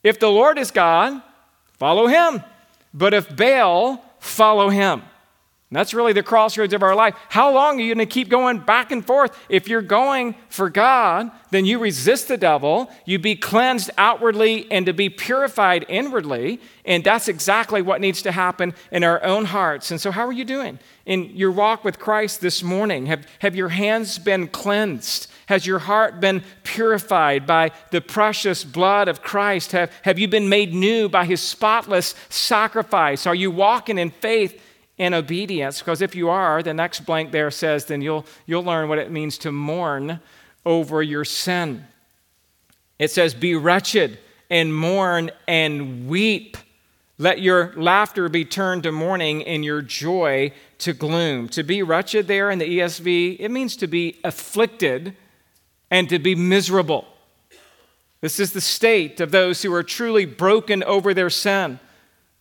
If 0.05 0.19
the 0.19 0.29
Lord 0.29 0.59
is 0.59 0.69
God, 0.69 1.19
follow 1.79 2.05
him. 2.05 2.43
But 2.93 3.15
if 3.15 3.35
Baal, 3.35 4.05
follow 4.19 4.69
him. 4.69 5.01
And 5.71 5.79
that's 5.79 5.95
really 5.95 6.13
the 6.13 6.21
crossroads 6.21 6.75
of 6.75 6.83
our 6.83 6.93
life. 6.93 7.15
How 7.27 7.51
long 7.51 7.79
are 7.79 7.83
you 7.83 7.95
going 7.95 8.07
to 8.07 8.13
keep 8.13 8.29
going 8.29 8.59
back 8.59 8.91
and 8.91 9.03
forth? 9.03 9.35
If 9.49 9.67
you're 9.67 9.81
going 9.81 10.35
for 10.47 10.69
God, 10.69 11.31
then 11.49 11.65
you 11.65 11.79
resist 11.79 12.27
the 12.27 12.37
devil, 12.37 12.87
you 13.05 13.17
be 13.17 13.35
cleansed 13.35 13.89
outwardly 13.97 14.71
and 14.71 14.85
to 14.85 14.93
be 14.93 15.09
purified 15.09 15.87
inwardly. 15.89 16.61
And 16.85 17.03
that's 17.03 17.27
exactly 17.27 17.81
what 17.81 17.99
needs 17.99 18.21
to 18.21 18.31
happen 18.31 18.75
in 18.91 19.03
our 19.03 19.23
own 19.23 19.45
hearts. 19.45 19.89
And 19.89 19.99
so, 19.99 20.11
how 20.11 20.27
are 20.27 20.31
you 20.31 20.45
doing 20.45 20.77
in 21.07 21.35
your 21.35 21.51
walk 21.51 21.83
with 21.83 21.97
Christ 21.97 22.41
this 22.41 22.61
morning? 22.61 23.07
Have, 23.07 23.25
have 23.39 23.55
your 23.55 23.69
hands 23.69 24.19
been 24.19 24.47
cleansed? 24.47 25.31
Has 25.47 25.67
your 25.67 25.79
heart 25.79 26.19
been 26.19 26.43
purified 26.63 27.45
by 27.45 27.71
the 27.91 28.01
precious 28.01 28.63
blood 28.63 29.07
of 29.07 29.21
Christ? 29.21 29.71
Have, 29.73 29.91
have 30.03 30.17
you 30.17 30.27
been 30.27 30.49
made 30.49 30.73
new 30.73 31.07
by 31.07 31.25
his 31.25 31.41
spotless 31.41 32.15
sacrifice? 32.29 33.27
Are 33.27 33.35
you 33.35 33.51
walking 33.51 33.97
in 33.97 34.09
faith 34.09 34.61
and 34.97 35.13
obedience. 35.13 35.79
Because 35.79 36.01
if 36.01 36.15
you 36.15 36.29
are, 36.29 36.63
the 36.63 36.73
next 36.73 37.01
blank 37.01 37.31
there 37.31 37.51
says, 37.51 37.85
then 37.85 38.01
you'll, 38.01 38.25
you'll 38.45 38.63
learn 38.63 38.89
what 38.89 38.97
it 38.97 39.11
means 39.11 39.37
to 39.39 39.51
mourn 39.51 40.19
over 40.65 41.03
your 41.03 41.25
sin. 41.25 41.85
It 42.97 43.11
says, 43.11 43.33
Be 43.33 43.55
wretched 43.55 44.19
and 44.49 44.75
mourn 44.75 45.31
and 45.47 46.07
weep. 46.07 46.57
Let 47.17 47.39
your 47.39 47.73
laughter 47.75 48.27
be 48.27 48.43
turned 48.43 48.83
to 48.83 48.91
mourning 48.91 49.43
and 49.43 49.63
your 49.63 49.81
joy 49.81 50.51
to 50.79 50.93
gloom. 50.93 51.47
To 51.49 51.63
be 51.63 51.81
wretched 51.81 52.27
there 52.27 52.49
in 52.51 52.59
the 52.59 52.79
ESV, 52.79 53.37
it 53.39 53.49
means 53.49 53.77
to 53.77 53.87
be 53.87 54.19
afflicted 54.23 55.15
and 55.89 56.09
to 56.09 56.19
be 56.19 56.35
miserable. 56.35 57.05
This 58.21 58.39
is 58.39 58.53
the 58.53 58.61
state 58.61 59.19
of 59.19 59.31
those 59.31 59.61
who 59.61 59.73
are 59.73 59.83
truly 59.83 60.25
broken 60.25 60.83
over 60.83 61.13
their 61.13 61.29
sin. 61.29 61.79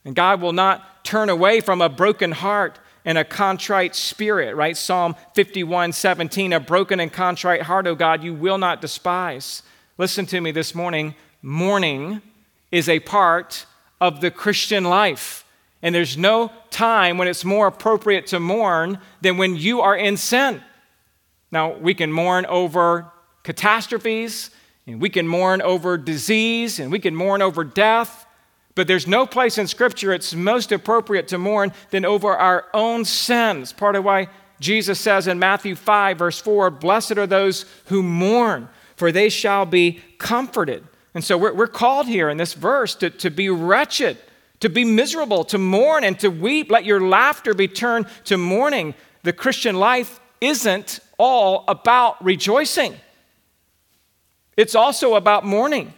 And 0.05 0.15
God 0.15 0.41
will 0.41 0.53
not 0.53 1.05
turn 1.05 1.29
away 1.29 1.61
from 1.61 1.81
a 1.81 1.89
broken 1.89 2.33
heart 2.33 2.79
and 3.05 3.19
a 3.19 3.25
contrite 3.25 3.95
spirit, 3.95 4.57
right? 4.57 4.77
Psalm 4.77 5.15
51 5.35 5.93
17, 5.93 6.53
a 6.53 6.61
broken 6.61 7.01
and 7.01 7.13
contrite 7.13 7.63
heart, 7.63 7.87
O 7.87 7.95
God, 7.95 8.23
you 8.23 8.33
will 8.33 8.59
not 8.59 8.81
despise. 8.81 9.63
Listen 9.99 10.27
to 10.27 10.41
me 10.41 10.51
this 10.51 10.75
morning. 10.75 11.15
Mourning 11.43 12.23
is 12.71 12.89
a 12.89 13.01
part 13.01 13.67
of 14.01 14.21
the 14.21 14.31
Christian 14.31 14.85
life. 14.85 15.45
And 15.83 15.95
there's 15.95 16.17
no 16.17 16.51
time 16.71 17.19
when 17.19 17.29
it's 17.29 17.45
more 17.45 17.67
appropriate 17.67 18.27
to 18.29 18.41
mourn 18.41 18.99
than 19.21 19.37
when 19.37 19.55
you 19.55 19.83
are 19.83 19.95
in 19.95 20.17
sin. 20.17 20.63
Now, 21.53 21.75
we 21.75 21.93
can 21.93 22.11
mourn 22.11 22.47
over 22.47 23.13
catastrophes, 23.45 24.51
and 24.87 25.01
we 25.01 25.09
can 25.09 25.29
mourn 25.29 25.63
over 25.63 25.97
disease, 25.97 26.81
and 26.81 26.91
we 26.91 26.99
can 26.99 27.15
mourn 27.15 27.41
over 27.41 27.63
death. 27.63 28.27
But 28.75 28.89
there's 28.89 29.07
no 29.07 29.25
place 29.25 29.57
in 29.57 29.69
Scripture 29.69 30.13
it's 30.13 30.35
most 30.35 30.73
appropriate 30.73 31.29
to 31.29 31.39
mourn 31.39 31.73
than 31.91 32.05
over 32.05 32.37
our 32.37 32.67
own 32.75 33.05
sins. 33.05 33.73
Part 33.73 33.95
of 33.95 34.05
why 34.05 34.29
Jesus 34.59 34.99
says 34.99 35.29
in 35.29 35.39
Matthew 35.39 35.77
5, 35.77 36.19
verse 36.19 36.41
4, 36.41 36.71
Blessed 36.71 37.19
are 37.19 37.27
those 37.27 37.67
who 37.87 38.03
mourn, 38.03 38.69
for 38.97 39.13
they 39.13 39.29
shall 39.29 39.65
be 39.67 40.01
comforted. 40.19 40.85
And 41.15 41.23
so 41.23 41.39
we're, 41.39 41.55
we're 41.55 41.67
called 41.69 42.09
here 42.09 42.29
in 42.29 42.37
this 42.37 42.55
verse 42.55 42.95
to, 42.97 43.11
to 43.11 43.31
be 43.31 43.49
wretched, 43.49 44.19
to 44.61 44.69
be 44.69 44.85
miserable, 44.85 45.45
to 45.45 45.59
mourn 45.59 46.03
and 46.03 46.19
to 46.21 46.29
weep. 46.29 46.71
Let 46.71 46.85
your 46.85 47.01
laughter 47.01 47.55
be 47.55 47.69
turned 47.69 48.07
to 48.25 48.37
mourning. 48.37 48.95
The 49.23 49.33
Christian 49.33 49.77
life 49.77 50.21
isn't 50.41 51.01
all 51.17 51.65
about 51.69 52.23
rejoicing, 52.25 52.97
it's 54.57 54.75
also 54.75 55.15
about 55.15 55.45
mourning. 55.45 55.93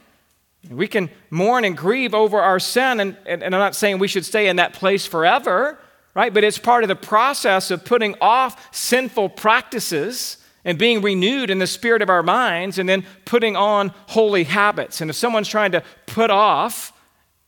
We 0.71 0.89
can 0.89 1.11
mourn 1.31 1.65
and 1.65 1.77
grieve 1.77 2.15
over 2.15 2.41
our 2.41 2.59
sin, 2.59 3.01
and, 3.01 3.17
and, 3.27 3.43
and, 3.43 3.55
I'm 3.55 3.61
not 3.61 3.77
saying 3.77 3.99
we 3.99 4.09
should 4.09 4.25
stay 4.25 4.49
in 4.49 4.57
that 4.57 4.73
place 4.73 5.07
forever, 5.07 5.79
right? 6.15 6.35
But 6.35 6.43
it's 6.43 6.59
part 6.59 6.83
of 6.83 6.89
the 6.89 6.97
process 6.97 7.71
of 7.71 7.85
putting 7.85 8.17
off 8.21 8.75
sinful 8.75 9.31
practices 9.31 10.39
and 10.65 10.77
being 10.77 11.01
renewed 11.01 11.51
in 11.51 11.61
the 11.61 11.67
spirit 11.67 12.03
of 12.03 12.11
our 12.11 12.25
minds, 12.25 12.79
and 12.79 12.89
then 12.89 13.05
putting 13.25 13.55
on 13.55 13.93
holy 14.09 14.43
habits. 14.43 15.01
And 15.01 15.09
if 15.09 15.17
someone's 15.17 15.49
trying 15.49 15.71
to 15.73 15.85
put 16.07 16.31
off 16.31 16.93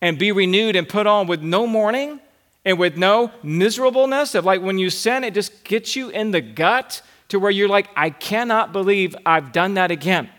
and 0.00 0.16
be 0.16 0.30
renewed 0.30 0.76
and 0.76 0.88
put 0.88 1.09
on 1.09 1.26
with 1.26 1.42
no 1.42 1.66
mourning 1.66 2.20
and 2.64 2.78
with 2.78 2.96
no 2.96 3.32
miserableness, 3.42 4.36
of 4.36 4.44
like 4.44 4.62
when 4.62 4.78
you 4.78 4.88
sin, 4.88 5.24
it 5.24 5.34
just 5.34 5.64
gets 5.64 5.96
you 5.96 6.11
in 6.11 6.30
the 6.30 6.40
gut 6.40 7.02
to 7.28 7.40
where 7.40 7.50
you're 7.50 7.68
like, 7.68 7.88
I 7.96 8.11
cannot 8.11 8.72
believe 8.72 9.16
I've 9.26 9.50
done 9.50 9.74
that 9.74 9.90
again. 9.90 10.30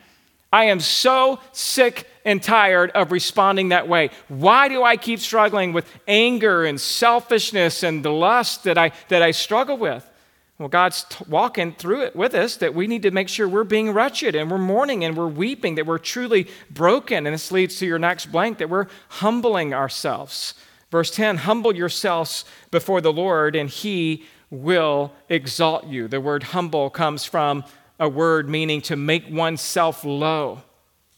I 0.52 0.66
am 0.66 0.80
so 0.80 1.39
sick 1.52 2.08
and 2.26 2.41
tired 2.41 2.91
of 2.91 3.12
responding 3.12 3.70
that 3.70 3.88
way. 3.88 4.10
Why 4.28 4.68
do 4.68 4.84
I 4.84 4.97
keep 4.97 5.20
struggling 5.20 5.74
with 5.74 5.89
anger 6.08 6.66
and 6.66 6.82
selfishness 6.82 7.84
and 7.84 8.04
the 8.04 8.12
lust 8.12 8.64
that 8.64 8.78
I, 8.78 8.91
that 9.10 9.22
I 9.22 9.32
struggle 9.32 9.78
with? 9.78 10.10
Well, 10.58 10.68
God's 10.68 11.06
t- 11.06 11.24
walking 11.30 11.74
through 11.74 12.02
it 12.02 12.16
with 12.16 12.34
us 12.34 12.58
that 12.58 12.76
we 12.76 12.86
need 12.86 13.04
to 13.04 13.12
make 13.12 13.30
sure 13.30 13.47
we're 13.47 13.64
being 13.64 13.91
wretched 13.91 14.36
and 14.36 14.52
we're 14.52 14.58
mourning 14.58 15.06
and 15.06 15.16
we're 15.16 15.28
weeping, 15.28 15.76
that 15.76 15.86
we're 15.86 16.00
truly 16.00 16.47
broken. 16.70 17.26
And 17.26 17.34
this 17.34 17.52
leads 17.52 17.78
to 17.78 17.86
your 17.86 18.00
next 18.00 18.26
blank 18.26 18.58
that 18.58 18.70
we're 18.70 18.88
humbling 19.08 19.74
ourselves. 19.74 20.56
Verse 20.91 21.12
10 21.12 21.38
Humble 21.38 21.76
yourselves 21.76 22.43
before 22.72 23.00
the 23.00 23.14
Lord, 23.14 23.56
and 23.56 23.70
he 23.70 24.26
will 24.50 25.14
exalt 25.30 25.86
you. 25.88 26.08
The 26.08 26.20
word 26.20 26.43
humble 26.43 26.89
comes 26.89 27.24
from 27.24 27.64
a 28.00 28.08
word 28.08 28.50
meaning 28.50 28.82
to 28.82 28.95
make 28.95 29.30
oneself 29.30 30.06
low. 30.06 30.62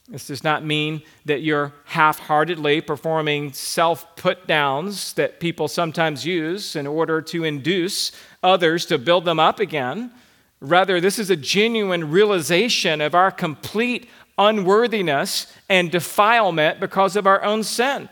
This 0.08 0.26
does 0.26 0.42
not 0.42 0.64
mean 0.64 1.02
that 1.24 1.42
you're 1.42 1.72
half 1.84 2.18
heartedly 2.18 2.80
performing 2.80 3.52
self 3.52 4.16
put 4.16 4.46
downs 4.46 5.12
that 5.14 5.40
people 5.40 5.68
sometimes 5.68 6.26
use 6.26 6.76
in 6.76 6.86
order 6.86 7.22
to 7.22 7.44
induce 7.44 8.12
others 8.42 8.84
to 8.86 8.98
build 8.98 9.24
them 9.24 9.38
up 9.38 9.60
again. 9.60 10.12
Rather, 10.60 11.00
this 11.00 11.18
is 11.18 11.30
a 11.30 11.36
genuine 11.36 12.10
realization 12.10 13.00
of 13.00 13.14
our 13.14 13.30
complete 13.30 14.08
unworthiness 14.38 15.52
and 15.68 15.90
defilement 15.90 16.80
because 16.80 17.16
of 17.16 17.26
our 17.26 17.42
own 17.42 17.62
sin. 17.62 18.08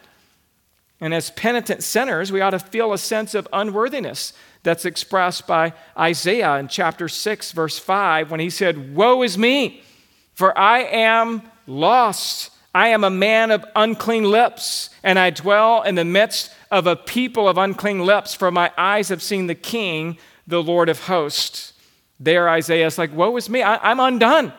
And 1.00 1.14
as 1.14 1.30
penitent 1.30 1.82
sinners, 1.82 2.30
we 2.30 2.40
ought 2.40 2.50
to 2.50 2.58
feel 2.58 2.92
a 2.92 2.98
sense 2.98 3.34
of 3.34 3.48
unworthiness 3.52 4.32
that's 4.62 4.84
expressed 4.84 5.46
by 5.46 5.72
Isaiah 5.98 6.56
in 6.56 6.68
chapter 6.68 7.08
6, 7.08 7.52
verse 7.52 7.78
5, 7.78 8.30
when 8.30 8.40
he 8.40 8.50
said, 8.50 8.94
Woe 8.94 9.22
is 9.22 9.38
me, 9.38 9.82
for 10.34 10.56
I 10.56 10.80
am 10.80 11.42
lost. 11.66 12.50
I 12.74 12.88
am 12.88 13.02
a 13.02 13.10
man 13.10 13.50
of 13.50 13.64
unclean 13.74 14.24
lips, 14.24 14.90
and 15.02 15.18
I 15.18 15.30
dwell 15.30 15.82
in 15.82 15.96
the 15.96 16.04
midst 16.04 16.52
of 16.70 16.86
a 16.86 16.94
people 16.94 17.48
of 17.48 17.58
unclean 17.58 18.00
lips, 18.00 18.34
for 18.34 18.50
my 18.50 18.70
eyes 18.78 19.08
have 19.08 19.22
seen 19.22 19.46
the 19.46 19.54
King, 19.54 20.18
the 20.46 20.62
Lord 20.62 20.88
of 20.88 21.06
hosts. 21.06 21.72
There, 22.20 22.48
Isaiah 22.48 22.86
is 22.86 22.98
like, 22.98 23.14
Woe 23.14 23.36
is 23.36 23.48
me, 23.48 23.62
I, 23.62 23.90
am 23.90 23.98
undone. 23.98 24.52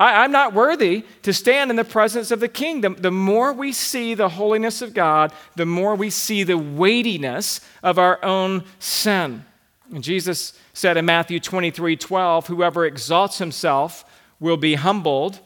I, 0.00 0.24
am 0.24 0.32
not 0.32 0.54
worthy 0.54 1.04
to 1.22 1.32
stand 1.34 1.68
in 1.68 1.76
the 1.76 1.84
presence 1.84 2.30
of 2.30 2.40
the 2.40 2.48
King. 2.48 2.80
The, 2.80 2.88
the 2.88 3.10
more 3.10 3.52
we 3.52 3.70
see 3.70 4.14
the 4.14 4.30
holiness 4.30 4.80
of 4.80 4.94
God, 4.94 5.30
the 5.56 5.66
more 5.66 5.94
we 5.94 6.08
see 6.08 6.42
the 6.42 6.56
weightiness 6.56 7.60
of 7.82 7.98
our 7.98 8.18
own 8.24 8.64
sin. 8.78 9.44
And 9.92 10.02
Jesus 10.02 10.54
said 10.72 10.96
in 10.96 11.04
Matthew 11.04 11.38
23 11.38 11.96
12, 11.96 12.46
Whoever 12.46 12.86
exalts 12.86 13.38
himself 13.38 14.04
will 14.40 14.56
be 14.56 14.76
humbled, 14.76 15.40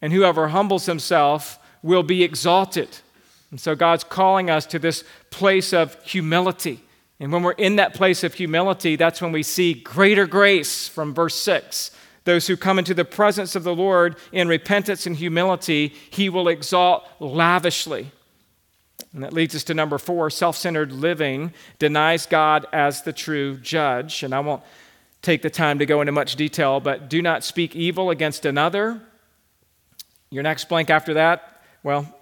and 0.00 0.10
whoever 0.10 0.48
humbles 0.48 0.86
himself 0.86 1.58
will 1.82 2.02
be 2.02 2.24
exalted. 2.24 2.88
And 3.50 3.60
so 3.60 3.74
God's 3.74 4.04
calling 4.04 4.48
us 4.48 4.64
to 4.66 4.78
this 4.78 5.04
place 5.28 5.74
of 5.74 6.02
humility. 6.02 6.80
And 7.20 7.30
when 7.30 7.42
we're 7.42 7.52
in 7.52 7.76
that 7.76 7.92
place 7.92 8.24
of 8.24 8.34
humility, 8.34 8.96
that's 8.96 9.20
when 9.20 9.32
we 9.32 9.42
see 9.42 9.74
greater 9.74 10.26
grace 10.26 10.88
from 10.88 11.12
verse 11.12 11.34
6 11.34 11.90
those 12.28 12.46
who 12.46 12.58
come 12.58 12.78
into 12.78 12.92
the 12.92 13.06
presence 13.06 13.56
of 13.56 13.64
the 13.64 13.74
Lord 13.74 14.14
in 14.32 14.48
repentance 14.48 15.06
and 15.06 15.16
humility, 15.16 15.94
he 16.10 16.28
will 16.28 16.46
exalt 16.46 17.08
lavishly. 17.20 18.10
And 19.14 19.22
that 19.24 19.32
leads 19.32 19.54
us 19.54 19.64
to 19.64 19.74
number 19.74 19.96
four 19.96 20.28
self 20.28 20.54
centered 20.54 20.92
living 20.92 21.54
denies 21.78 22.26
God 22.26 22.66
as 22.70 23.00
the 23.00 23.14
true 23.14 23.56
judge. 23.56 24.22
And 24.22 24.34
I 24.34 24.40
won't 24.40 24.62
take 25.22 25.40
the 25.40 25.48
time 25.48 25.78
to 25.78 25.86
go 25.86 26.02
into 26.02 26.12
much 26.12 26.36
detail, 26.36 26.80
but 26.80 27.08
do 27.08 27.22
not 27.22 27.44
speak 27.44 27.74
evil 27.74 28.10
against 28.10 28.44
another. 28.44 29.00
Your 30.28 30.42
next 30.42 30.68
blank 30.68 30.90
after 30.90 31.14
that, 31.14 31.62
well, 31.82 32.14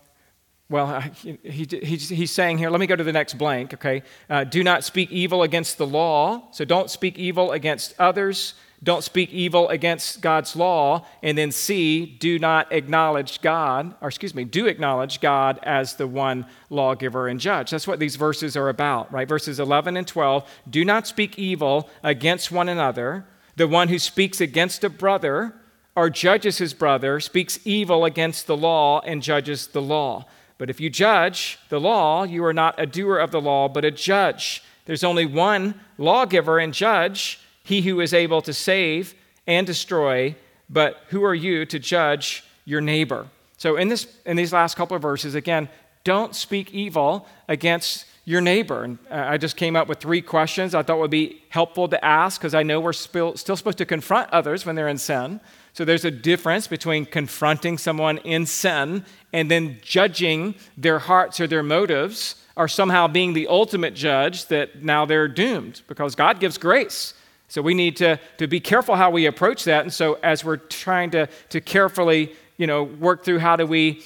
well, 0.71 1.01
he, 1.01 1.37
he, 1.43 1.65
he's 1.65 2.31
saying 2.31 2.59
here, 2.59 2.71
let 2.71 2.79
me 2.79 2.87
go 2.87 2.95
to 2.95 3.03
the 3.03 3.13
next 3.13 3.35
blank, 3.39 3.75
okay? 3.75 4.05
Uh, 4.31 4.45
do 4.45 4.63
not 4.63 4.85
speak 4.85 5.11
evil 5.11 5.43
against 5.43 5.79
the 5.79 5.87
law. 5.87 6.47
So 6.53 6.65
don't 6.65 6.91
speak 6.91 7.19
evil 7.19 7.51
against 7.51 7.93
others 7.99 8.55
don't 8.83 9.03
speak 9.03 9.33
evil 9.33 9.69
against 9.69 10.21
God's 10.21 10.55
law, 10.55 11.07
and 11.23 11.37
then 11.37 11.51
C, 11.51 12.05
do 12.05 12.39
not 12.39 12.71
acknowledge 12.73 13.41
God, 13.41 13.95
or 14.01 14.09
excuse 14.09 14.35
me, 14.35 14.45
do 14.45 14.67
acknowledge 14.67 15.21
God 15.21 15.59
as 15.63 15.95
the 15.95 16.07
one 16.07 16.47
lawgiver 16.69 17.27
and 17.27 17.41
judge. 17.41 17.71
That's 17.71 17.89
what 17.89 17.99
these 17.99 18.17
verses 18.17 18.57
are 18.57 18.69
about, 18.69 19.11
right? 19.13 19.29
Verses 19.29 19.59
11 19.59 19.97
and 19.97 20.07
12 20.07 20.49
do 20.69 20.85
not 20.85 21.07
speak 21.07 21.39
evil 21.39 21.89
against 22.03 22.53
one 22.53 22.69
another. 22.69 23.27
The 23.57 23.67
one 23.67 23.89
who 23.89 23.99
speaks 23.99 24.41
against 24.41 24.85
a 24.85 24.91
brother 24.91 25.55
or 25.95 26.11
judges 26.11 26.59
his 26.59 26.75
brother 26.75 27.19
speaks 27.21 27.59
evil 27.65 28.05
against 28.05 28.47
the 28.47 28.57
law 28.57 29.01
and 29.01 29.23
judges 29.23 29.69
the 29.69 29.81
law. 29.81 30.27
But 30.59 30.71
if 30.71 30.81
you 30.81 30.91
judge 30.91 31.59
the 31.71 31.81
law, 31.81 32.25
you 32.25 32.45
are 32.45 32.53
not 32.53 32.75
a 32.79 32.87
doer 32.87 33.17
of 33.17 33.31
the 33.31 33.41
law, 33.41 33.69
but 33.69 33.85
a 33.85 33.91
judge. 33.91 34.63
There's 34.85 35.05
only 35.05 35.27
one 35.27 35.81
lawgiver 35.99 36.59
and 36.59 36.73
judge, 36.73 37.41
he 37.67 37.83
who 37.83 38.01
is 38.01 38.15
able 38.15 38.41
to 38.43 38.53
save 38.53 39.15
and 39.47 39.67
destroy. 39.67 40.37
But 40.71 41.03
who 41.09 41.25
are 41.25 41.35
you 41.35 41.67
to 41.67 41.79
judge 41.81 42.45
your 42.65 42.81
neighbor? 42.81 43.27
So, 43.57 43.77
in, 43.77 43.89
this, 43.89 44.07
in 44.25 44.37
these 44.37 44.53
last 44.53 44.77
couple 44.77 44.95
of 44.97 45.03
verses, 45.03 45.35
again, 45.35 45.69
don't 46.05 46.35
speak 46.35 46.73
evil 46.73 47.27
against 47.49 48.07
your 48.25 48.41
neighbor. 48.41 48.85
And 48.85 48.99
uh, 49.11 49.25
I 49.29 49.39
just 49.39 49.57
came 49.57 49.75
up 49.75 49.89
with 49.89 49.99
three 49.99 50.23
questions 50.23 50.75
I 50.75 50.83
thought 50.83 50.99
would 50.99 51.11
be 51.11 51.43
helpful 51.49 51.89
to 51.89 52.05
ask 52.05 52.41
because 52.41 52.55
I 52.55 52.63
know 52.63 52.81
we're 52.81 52.93
still, 52.93 53.37
still 53.37 53.57
supposed 53.57 53.79
to 53.79 53.87
confront 53.87 54.31
others 54.31 54.65
when 54.65 54.77
they're 54.77 54.89
in 54.89 54.99
sin. 54.99 55.41
So 55.73 55.85
there's 55.85 56.05
a 56.05 56.11
difference 56.11 56.69
between 56.69 57.07
confronting 57.07 57.79
someone 57.79 58.19
in 58.19 58.47
sin 58.47 59.05
and 59.33 59.51
then 59.51 59.79
judging 59.83 60.55
their 60.77 61.01
hearts 61.01 61.41
or 61.41 61.47
their 61.47 61.63
motives 61.63 62.37
or 62.57 62.69
somehow 62.69 63.07
being 63.09 63.33
the 63.33 63.47
ultimate 63.49 63.95
judge 63.95 64.47
that 64.47 64.83
now 64.83 65.07
they're 65.07 65.29
doomed 65.29 65.83
because 65.87 66.15
God 66.15 66.41
gives 66.41 66.57
grace. 66.57 67.15
So 67.49 67.63
we 67.63 67.75
need 67.75 67.97
to, 67.97 68.19
to 68.39 68.47
be 68.47 68.61
careful 68.61 68.97
how 68.97 69.11
we 69.11 69.27
approach 69.27 69.65
that. 69.65 69.83
And 69.83 69.93
so 69.93 70.19
as 70.23 70.45
we're 70.45 70.57
trying 70.57 71.11
to, 71.11 71.29
to 71.51 71.61
carefully, 71.61 72.33
you 72.57 72.67
know, 72.67 72.85
work 72.85 73.25
through 73.25 73.39
how 73.39 73.57
do 73.57 73.67
we 73.67 74.03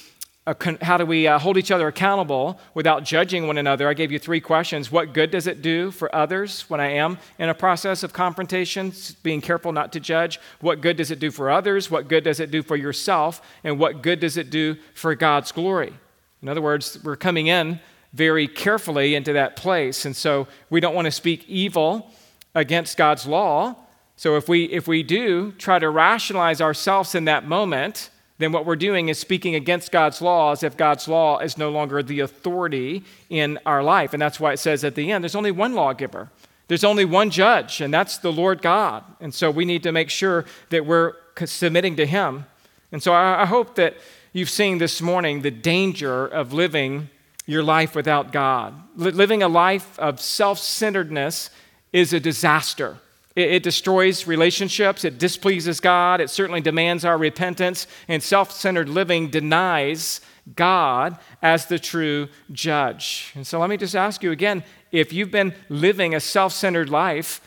uh, 0.47 0.55
how 0.81 0.97
do 0.97 1.05
we 1.05 1.27
uh, 1.27 1.37
hold 1.37 1.55
each 1.55 1.69
other 1.69 1.87
accountable 1.87 2.59
without 2.73 3.03
judging 3.03 3.45
one 3.45 3.59
another? 3.59 3.87
I 3.87 3.93
gave 3.93 4.11
you 4.11 4.17
three 4.17 4.41
questions. 4.41 4.91
What 4.91 5.13
good 5.13 5.29
does 5.29 5.45
it 5.45 5.61
do 5.61 5.91
for 5.91 6.13
others 6.15 6.67
when 6.67 6.79
I 6.79 6.87
am 6.93 7.19
in 7.37 7.49
a 7.49 7.53
process 7.53 8.01
of 8.01 8.11
confrontation, 8.11 8.91
being 9.21 9.39
careful 9.39 9.71
not 9.71 9.93
to 9.93 9.99
judge? 9.99 10.39
What 10.59 10.81
good 10.81 10.97
does 10.97 11.11
it 11.11 11.19
do 11.19 11.29
for 11.29 11.51
others? 11.51 11.91
What 11.91 12.07
good 12.07 12.23
does 12.23 12.39
it 12.39 12.49
do 12.49 12.63
for 12.63 12.75
yourself? 12.75 13.39
And 13.63 13.77
what 13.77 14.01
good 14.01 14.19
does 14.19 14.35
it 14.35 14.49
do 14.49 14.77
for 14.95 15.13
God's 15.13 15.51
glory? 15.51 15.93
In 16.41 16.49
other 16.49 16.61
words, 16.61 16.97
we're 17.03 17.15
coming 17.15 17.45
in 17.45 17.79
very 18.13 18.47
carefully 18.47 19.13
into 19.13 19.33
that 19.33 19.55
place. 19.55 20.05
And 20.05 20.15
so 20.15 20.47
we 20.71 20.79
don't 20.79 20.95
want 20.95 21.05
to 21.05 21.11
speak 21.11 21.47
evil 21.47 22.11
against 22.55 22.97
God's 22.97 23.25
law. 23.25 23.75
So 24.15 24.35
if 24.35 24.47
we, 24.47 24.65
if 24.65 24.87
we 24.87 25.03
do 25.03 25.51
try 25.53 25.79
to 25.79 25.89
rationalize 25.89 26.61
ourselves 26.61 27.15
in 27.15 27.25
that 27.25 27.47
moment, 27.47 28.09
then 28.41 28.51
what 28.51 28.65
we're 28.65 28.75
doing 28.75 29.09
is 29.09 29.19
speaking 29.19 29.55
against 29.55 29.91
God's 29.91 30.21
law 30.21 30.51
as 30.51 30.63
if 30.63 30.75
God's 30.75 31.07
law 31.07 31.39
is 31.39 31.57
no 31.57 31.69
longer 31.69 32.03
the 32.03 32.19
authority 32.21 33.03
in 33.29 33.59
our 33.65 33.83
life. 33.83 34.13
And 34.13 34.21
that's 34.21 34.39
why 34.39 34.53
it 34.53 34.57
says 34.57 34.83
at 34.83 34.95
the 34.95 35.11
end 35.11 35.23
there's 35.23 35.35
only 35.35 35.51
one 35.51 35.73
lawgiver, 35.73 36.29
there's 36.67 36.83
only 36.83 37.05
one 37.05 37.29
judge, 37.29 37.81
and 37.81 37.93
that's 37.93 38.17
the 38.17 38.31
Lord 38.31 38.61
God. 38.61 39.03
And 39.19 39.33
so 39.33 39.51
we 39.51 39.65
need 39.65 39.83
to 39.83 39.91
make 39.91 40.09
sure 40.09 40.45
that 40.69 40.85
we're 40.85 41.13
submitting 41.45 41.95
to 41.97 42.05
Him. 42.05 42.45
And 42.91 43.01
so 43.01 43.13
I, 43.13 43.45
hope 43.45 43.75
that 43.75 43.95
you've 44.33 44.49
seen 44.49 44.77
this 44.77 45.01
morning 45.01 45.41
the 45.41 45.51
danger 45.51 46.25
of 46.25 46.51
living 46.51 47.09
your 47.45 47.63
life 47.63 47.95
without 47.95 48.31
God. 48.31 48.73
living 48.95 49.43
a 49.43 49.47
life 49.47 49.97
of 49.99 50.19
self 50.19 50.59
centeredness 50.59 51.49
is 51.93 52.13
a 52.13 52.19
disaster. 52.19 52.97
It, 53.35 53.51
it 53.51 53.63
destroys 53.63 54.27
relationships, 54.27 55.05
it 55.05 55.17
displeases 55.17 55.79
God, 55.79 56.21
it 56.21 56.29
certainly 56.29 56.61
demands 56.61 57.05
our 57.05 57.17
repentance, 57.17 57.87
and 58.07 58.21
self 58.21 58.51
centered 58.51 58.89
living 58.89 59.29
denies 59.29 60.21
God 60.55 61.17
as 61.41 61.67
the 61.67 61.79
true 61.79 62.27
judge. 62.51 63.31
And 63.35 63.45
so 63.45 63.59
let 63.59 63.69
me 63.69 63.77
just 63.77 63.95
ask 63.95 64.23
you 64.23 64.31
again 64.31 64.63
if 64.91 65.13
you've 65.13 65.31
been 65.31 65.53
living 65.69 66.13
a 66.13 66.19
self 66.19 66.53
centered 66.53 66.89
life, 66.89 67.41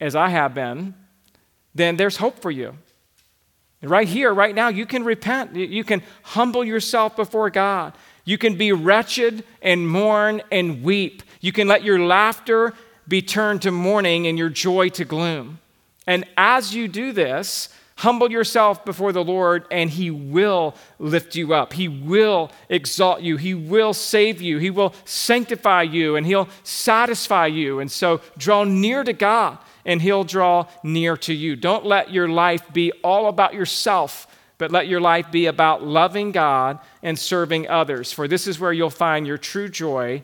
as 0.00 0.14
I 0.14 0.28
have 0.28 0.54
been, 0.54 0.94
then 1.74 1.96
there's 1.96 2.18
hope 2.18 2.40
for 2.40 2.50
you. 2.50 2.76
Right 3.82 4.08
here, 4.08 4.32
right 4.32 4.54
now, 4.54 4.68
you 4.68 4.86
can 4.86 5.04
repent. 5.04 5.54
You 5.54 5.84
can 5.84 6.02
humble 6.22 6.64
yourself 6.64 7.16
before 7.16 7.50
God. 7.50 7.94
You 8.24 8.38
can 8.38 8.56
be 8.56 8.72
wretched 8.72 9.44
and 9.60 9.88
mourn 9.88 10.42
and 10.50 10.82
weep. 10.82 11.22
You 11.40 11.52
can 11.52 11.68
let 11.68 11.84
your 11.84 12.00
laughter 12.00 12.72
be 13.06 13.22
turned 13.22 13.62
to 13.62 13.70
mourning 13.70 14.26
and 14.26 14.38
your 14.38 14.48
joy 14.48 14.88
to 14.90 15.04
gloom. 15.04 15.58
And 16.06 16.24
as 16.36 16.74
you 16.74 16.88
do 16.88 17.12
this, 17.12 17.68
humble 17.96 18.30
yourself 18.30 18.84
before 18.84 19.12
the 19.12 19.24
Lord, 19.24 19.66
and 19.70 19.88
He 19.88 20.10
will 20.10 20.74
lift 20.98 21.34
you 21.34 21.54
up. 21.54 21.72
He 21.72 21.88
will 21.88 22.50
exalt 22.68 23.22
you. 23.22 23.36
He 23.36 23.54
will 23.54 23.94
save 23.94 24.40
you. 24.40 24.58
He 24.58 24.70
will 24.70 24.94
sanctify 25.04 25.82
you, 25.82 26.16
and 26.16 26.26
He'll 26.26 26.48
satisfy 26.62 27.46
you. 27.46 27.80
And 27.80 27.90
so 27.90 28.20
draw 28.36 28.64
near 28.64 29.04
to 29.04 29.12
God, 29.12 29.58
and 29.86 30.02
He'll 30.02 30.24
draw 30.24 30.66
near 30.82 31.16
to 31.18 31.32
you. 31.32 31.56
Don't 31.56 31.86
let 31.86 32.10
your 32.10 32.28
life 32.28 32.72
be 32.72 32.92
all 33.02 33.28
about 33.28 33.54
yourself. 33.54 34.26
But 34.56 34.70
let 34.70 34.86
your 34.86 35.00
life 35.00 35.32
be 35.32 35.46
about 35.46 35.82
loving 35.82 36.30
God 36.30 36.78
and 37.02 37.18
serving 37.18 37.68
others, 37.68 38.12
for 38.12 38.28
this 38.28 38.46
is 38.46 38.60
where 38.60 38.72
you'll 38.72 38.88
find 38.88 39.26
your 39.26 39.36
true 39.36 39.68
joy 39.68 40.22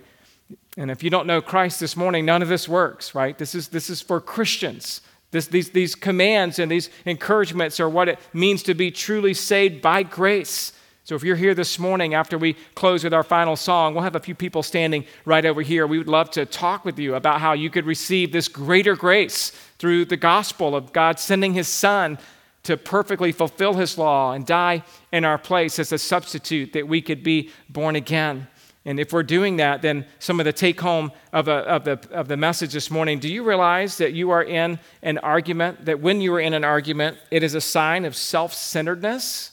and 0.76 0.90
if 0.90 1.02
you 1.02 1.10
don't 1.10 1.26
know 1.26 1.40
Christ 1.40 1.80
this 1.80 1.96
morning, 1.96 2.24
none 2.24 2.42
of 2.42 2.48
this 2.48 2.68
works, 2.68 3.14
right? 3.14 3.36
This 3.36 3.54
is, 3.54 3.68
this 3.68 3.90
is 3.90 4.00
for 4.00 4.20
Christians. 4.20 5.00
This, 5.30 5.46
these, 5.46 5.70
these 5.70 5.94
commands 5.94 6.58
and 6.58 6.70
these 6.70 6.90
encouragements 7.04 7.80
are 7.80 7.88
what 7.88 8.08
it 8.08 8.18
means 8.32 8.62
to 8.64 8.74
be 8.74 8.90
truly 8.90 9.34
saved 9.34 9.82
by 9.82 10.02
grace. 10.02 10.72
So 11.04 11.14
if 11.14 11.24
you're 11.24 11.36
here 11.36 11.54
this 11.54 11.78
morning 11.78 12.14
after 12.14 12.38
we 12.38 12.54
close 12.74 13.02
with 13.04 13.14
our 13.14 13.22
final 13.22 13.56
song, 13.56 13.94
we'll 13.94 14.04
have 14.04 14.16
a 14.16 14.20
few 14.20 14.34
people 14.34 14.62
standing 14.62 15.04
right 15.24 15.44
over 15.44 15.62
here. 15.62 15.86
We 15.86 15.98
would 15.98 16.08
love 16.08 16.30
to 16.32 16.46
talk 16.46 16.84
with 16.84 16.98
you 16.98 17.14
about 17.14 17.40
how 17.40 17.52
you 17.52 17.68
could 17.68 17.86
receive 17.86 18.32
this 18.32 18.48
greater 18.48 18.94
grace 18.94 19.50
through 19.78 20.04
the 20.04 20.16
gospel 20.16 20.76
of 20.76 20.92
God 20.92 21.18
sending 21.18 21.54
his 21.54 21.68
son 21.68 22.18
to 22.62 22.76
perfectly 22.76 23.32
fulfill 23.32 23.74
his 23.74 23.96
law 23.98 24.32
and 24.32 24.46
die 24.46 24.84
in 25.12 25.24
our 25.24 25.38
place 25.38 25.78
as 25.78 25.92
a 25.92 25.98
substitute 25.98 26.72
that 26.74 26.86
we 26.86 27.00
could 27.00 27.22
be 27.22 27.50
born 27.68 27.96
again. 27.96 28.46
And 28.84 28.98
if 28.98 29.12
we're 29.12 29.22
doing 29.22 29.56
that, 29.58 29.82
then 29.82 30.06
some 30.18 30.40
of 30.40 30.46
the 30.46 30.52
take 30.52 30.80
home 30.80 31.12
of, 31.32 31.48
a, 31.48 31.52
of, 31.52 31.84
the, 31.84 32.00
of 32.12 32.28
the 32.28 32.36
message 32.36 32.72
this 32.72 32.90
morning 32.90 33.18
do 33.18 33.28
you 33.28 33.44
realize 33.44 33.98
that 33.98 34.14
you 34.14 34.30
are 34.30 34.42
in 34.42 34.78
an 35.02 35.18
argument, 35.18 35.84
that 35.84 36.00
when 36.00 36.20
you 36.20 36.32
are 36.34 36.40
in 36.40 36.54
an 36.54 36.64
argument, 36.64 37.18
it 37.30 37.42
is 37.42 37.54
a 37.54 37.60
sign 37.60 38.04
of 38.04 38.16
self 38.16 38.54
centeredness? 38.54 39.52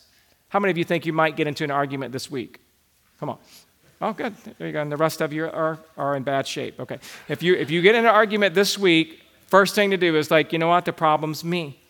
How 0.49 0.59
many 0.59 0.71
of 0.71 0.77
you 0.77 0.85
think 0.85 1.05
you 1.05 1.13
might 1.13 1.35
get 1.35 1.45
into 1.45 1.65
an 1.65 1.71
argument 1.71 2.13
this 2.13 2.31
week? 2.31 2.61
Come 3.19 3.29
on. 3.29 3.37
Oh, 3.99 4.13
good. 4.13 4.33
There 4.57 4.67
you 4.67 4.73
go. 4.73 4.81
And 4.81 4.91
the 4.91 4.97
rest 4.97 5.21
of 5.21 5.33
you 5.33 5.45
are, 5.45 5.79
are 5.97 6.15
in 6.15 6.23
bad 6.23 6.47
shape. 6.47 6.79
Okay. 6.79 6.99
If 7.27 7.43
you, 7.43 7.55
if 7.55 7.71
you 7.71 7.81
get 7.81 7.95
in 7.95 8.05
an 8.05 8.11
argument 8.11 8.53
this 8.53 8.77
week, 8.77 9.23
first 9.47 9.75
thing 9.75 9.91
to 9.91 9.97
do 9.97 10.15
is 10.15 10.29
like, 10.31 10.53
you 10.53 10.59
know 10.59 10.67
what? 10.67 10.85
The 10.85 10.93
problem's 10.93 11.43
me. 11.43 11.81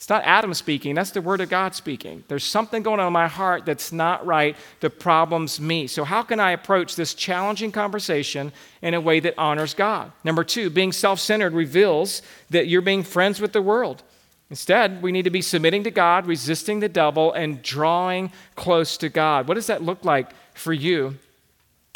It's 0.00 0.08
not 0.08 0.24
Adam 0.24 0.54
speaking, 0.54 0.94
that's 0.94 1.10
the 1.10 1.20
Word 1.20 1.42
of 1.42 1.50
God 1.50 1.74
speaking. 1.74 2.24
There's 2.26 2.42
something 2.42 2.82
going 2.82 3.00
on 3.00 3.08
in 3.08 3.12
my 3.12 3.28
heart 3.28 3.66
that's 3.66 3.92
not 3.92 4.24
right. 4.24 4.56
The 4.80 4.88
problem's 4.88 5.60
me. 5.60 5.86
So, 5.88 6.04
how 6.04 6.22
can 6.22 6.40
I 6.40 6.52
approach 6.52 6.96
this 6.96 7.12
challenging 7.12 7.70
conversation 7.70 8.50
in 8.80 8.94
a 8.94 9.00
way 9.00 9.20
that 9.20 9.34
honors 9.36 9.74
God? 9.74 10.10
Number 10.24 10.42
two, 10.42 10.70
being 10.70 10.92
self 10.92 11.20
centered 11.20 11.52
reveals 11.52 12.22
that 12.48 12.66
you're 12.66 12.80
being 12.80 13.02
friends 13.02 13.42
with 13.42 13.52
the 13.52 13.60
world. 13.60 14.02
Instead, 14.48 15.02
we 15.02 15.12
need 15.12 15.24
to 15.24 15.30
be 15.30 15.42
submitting 15.42 15.84
to 15.84 15.90
God, 15.90 16.24
resisting 16.24 16.80
the 16.80 16.88
devil, 16.88 17.34
and 17.34 17.60
drawing 17.62 18.32
close 18.56 18.96
to 18.96 19.10
God. 19.10 19.48
What 19.48 19.56
does 19.56 19.66
that 19.66 19.82
look 19.82 20.02
like 20.02 20.30
for 20.54 20.72
you 20.72 21.18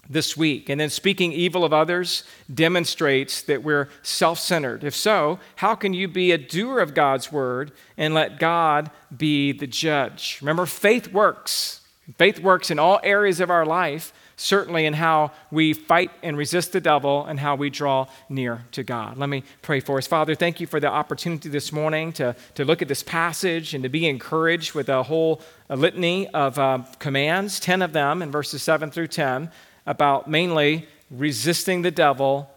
this 0.08 0.36
week. 0.36 0.68
And 0.68 0.80
then 0.80 0.90
speaking 0.90 1.32
evil 1.32 1.64
of 1.64 1.72
others 1.72 2.24
demonstrates 2.52 3.42
that 3.42 3.62
we're 3.62 3.88
self 4.02 4.38
centered. 4.38 4.84
If 4.84 4.94
so, 4.94 5.38
how 5.56 5.74
can 5.74 5.94
you 5.94 6.08
be 6.08 6.32
a 6.32 6.38
doer 6.38 6.80
of 6.80 6.94
God's 6.94 7.32
word 7.32 7.72
and 7.96 8.14
let 8.14 8.38
God 8.38 8.90
be 9.16 9.52
the 9.52 9.66
judge? 9.66 10.38
Remember, 10.40 10.66
faith 10.66 11.12
works. 11.12 11.80
Faith 12.18 12.38
works 12.40 12.70
in 12.70 12.78
all 12.78 13.00
areas 13.02 13.40
of 13.40 13.48
our 13.48 13.64
life, 13.64 14.12
certainly 14.36 14.84
in 14.84 14.92
how 14.92 15.32
we 15.50 15.72
fight 15.72 16.10
and 16.22 16.36
resist 16.36 16.72
the 16.72 16.80
devil 16.80 17.24
and 17.24 17.40
how 17.40 17.54
we 17.54 17.70
draw 17.70 18.06
near 18.28 18.66
to 18.72 18.82
God. 18.82 19.16
Let 19.16 19.30
me 19.30 19.42
pray 19.62 19.80
for 19.80 19.96
us. 19.96 20.06
Father, 20.06 20.34
thank 20.34 20.60
you 20.60 20.66
for 20.66 20.80
the 20.80 20.88
opportunity 20.88 21.48
this 21.48 21.72
morning 21.72 22.12
to, 22.14 22.36
to 22.56 22.64
look 22.66 22.82
at 22.82 22.88
this 22.88 23.02
passage 23.02 23.72
and 23.72 23.82
to 23.84 23.88
be 23.88 24.06
encouraged 24.06 24.74
with 24.74 24.90
a 24.90 25.04
whole 25.04 25.40
a 25.70 25.76
litany 25.76 26.28
of 26.28 26.58
uh, 26.58 26.80
commands, 26.98 27.58
10 27.58 27.80
of 27.80 27.94
them 27.94 28.20
in 28.20 28.30
verses 28.30 28.62
7 28.62 28.90
through 28.90 29.06
10 29.06 29.50
about 29.86 30.28
mainly 30.28 30.86
resisting 31.10 31.82
the 31.82 31.90
devil, 31.90 32.50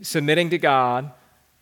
submitting 0.00 0.50
to 0.50 0.58
God, 0.58 1.10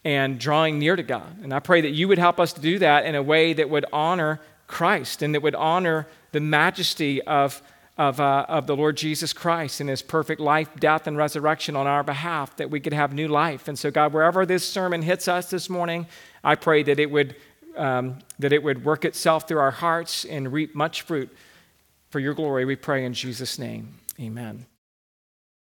and 0.05 0.39
drawing 0.39 0.79
near 0.79 0.97
to 0.97 1.03
God. 1.03 1.43
And 1.43 1.53
I 1.53 1.61
pray 1.61 1.81
that 1.83 1.91
you 1.91 2.09
would 2.09 2.19
help 2.19 2.41
us 2.41 2.53
to 2.55 2.61
do 2.61 2.79
that 2.79 3.05
in 3.05 3.15
a 3.15 3.23
way 3.23 3.53
that 3.53 3.69
would 3.69 3.85
honor 3.93 4.41
Christ 4.67 5.23
and 5.23 5.35
that 5.35 5.43
would 5.43 5.55
honor 5.55 6.07
the 6.33 6.41
majesty 6.41 7.21
of, 7.23 7.61
of, 7.99 8.21
uh, 8.21 8.47
of 8.49 8.67
the 8.67 8.77
Lord 8.77 8.97
Jesus 8.97 9.33
Christ 9.33 9.81
and 9.81 9.91
his 9.91 10.01
perfect 10.01 10.41
life, 10.41 10.69
death, 10.79 11.07
and 11.07 11.17
resurrection 11.17 11.77
on 11.77 11.87
our 11.87 12.03
behalf, 12.03 12.57
that 12.57 12.71
we 12.71 12.81
could 12.81 12.95
have 12.95 13.13
new 13.13 13.29
life. 13.29 13.69
And 13.69 13.79
so, 13.79 13.91
God, 13.91 14.13
wherever 14.13 14.47
this 14.47 14.67
sermon 14.67 15.03
hits 15.03 15.29
us 15.29 15.51
this 15.51 15.69
morning, 15.69 16.07
I 16.43 16.55
pray 16.55 16.83
that 16.85 16.99
it 16.99 17.11
would, 17.11 17.37
um, 17.77 18.21
that 18.39 18.53
it 18.53 18.63
would 18.63 18.85
work 18.85 19.05
itself 19.05 19.47
through 19.47 19.59
our 19.59 19.71
hearts 19.71 20.25
and 20.25 20.53
reap 20.53 20.75
much 20.75 21.03
fruit. 21.03 21.35
For 22.11 22.21
your 22.21 22.35
glory, 22.35 22.65
we 22.65 22.75
pray 22.75 23.05
in 23.05 23.13
Jesus' 23.13 23.59
name. 23.59 24.01
Amen. 24.19 24.67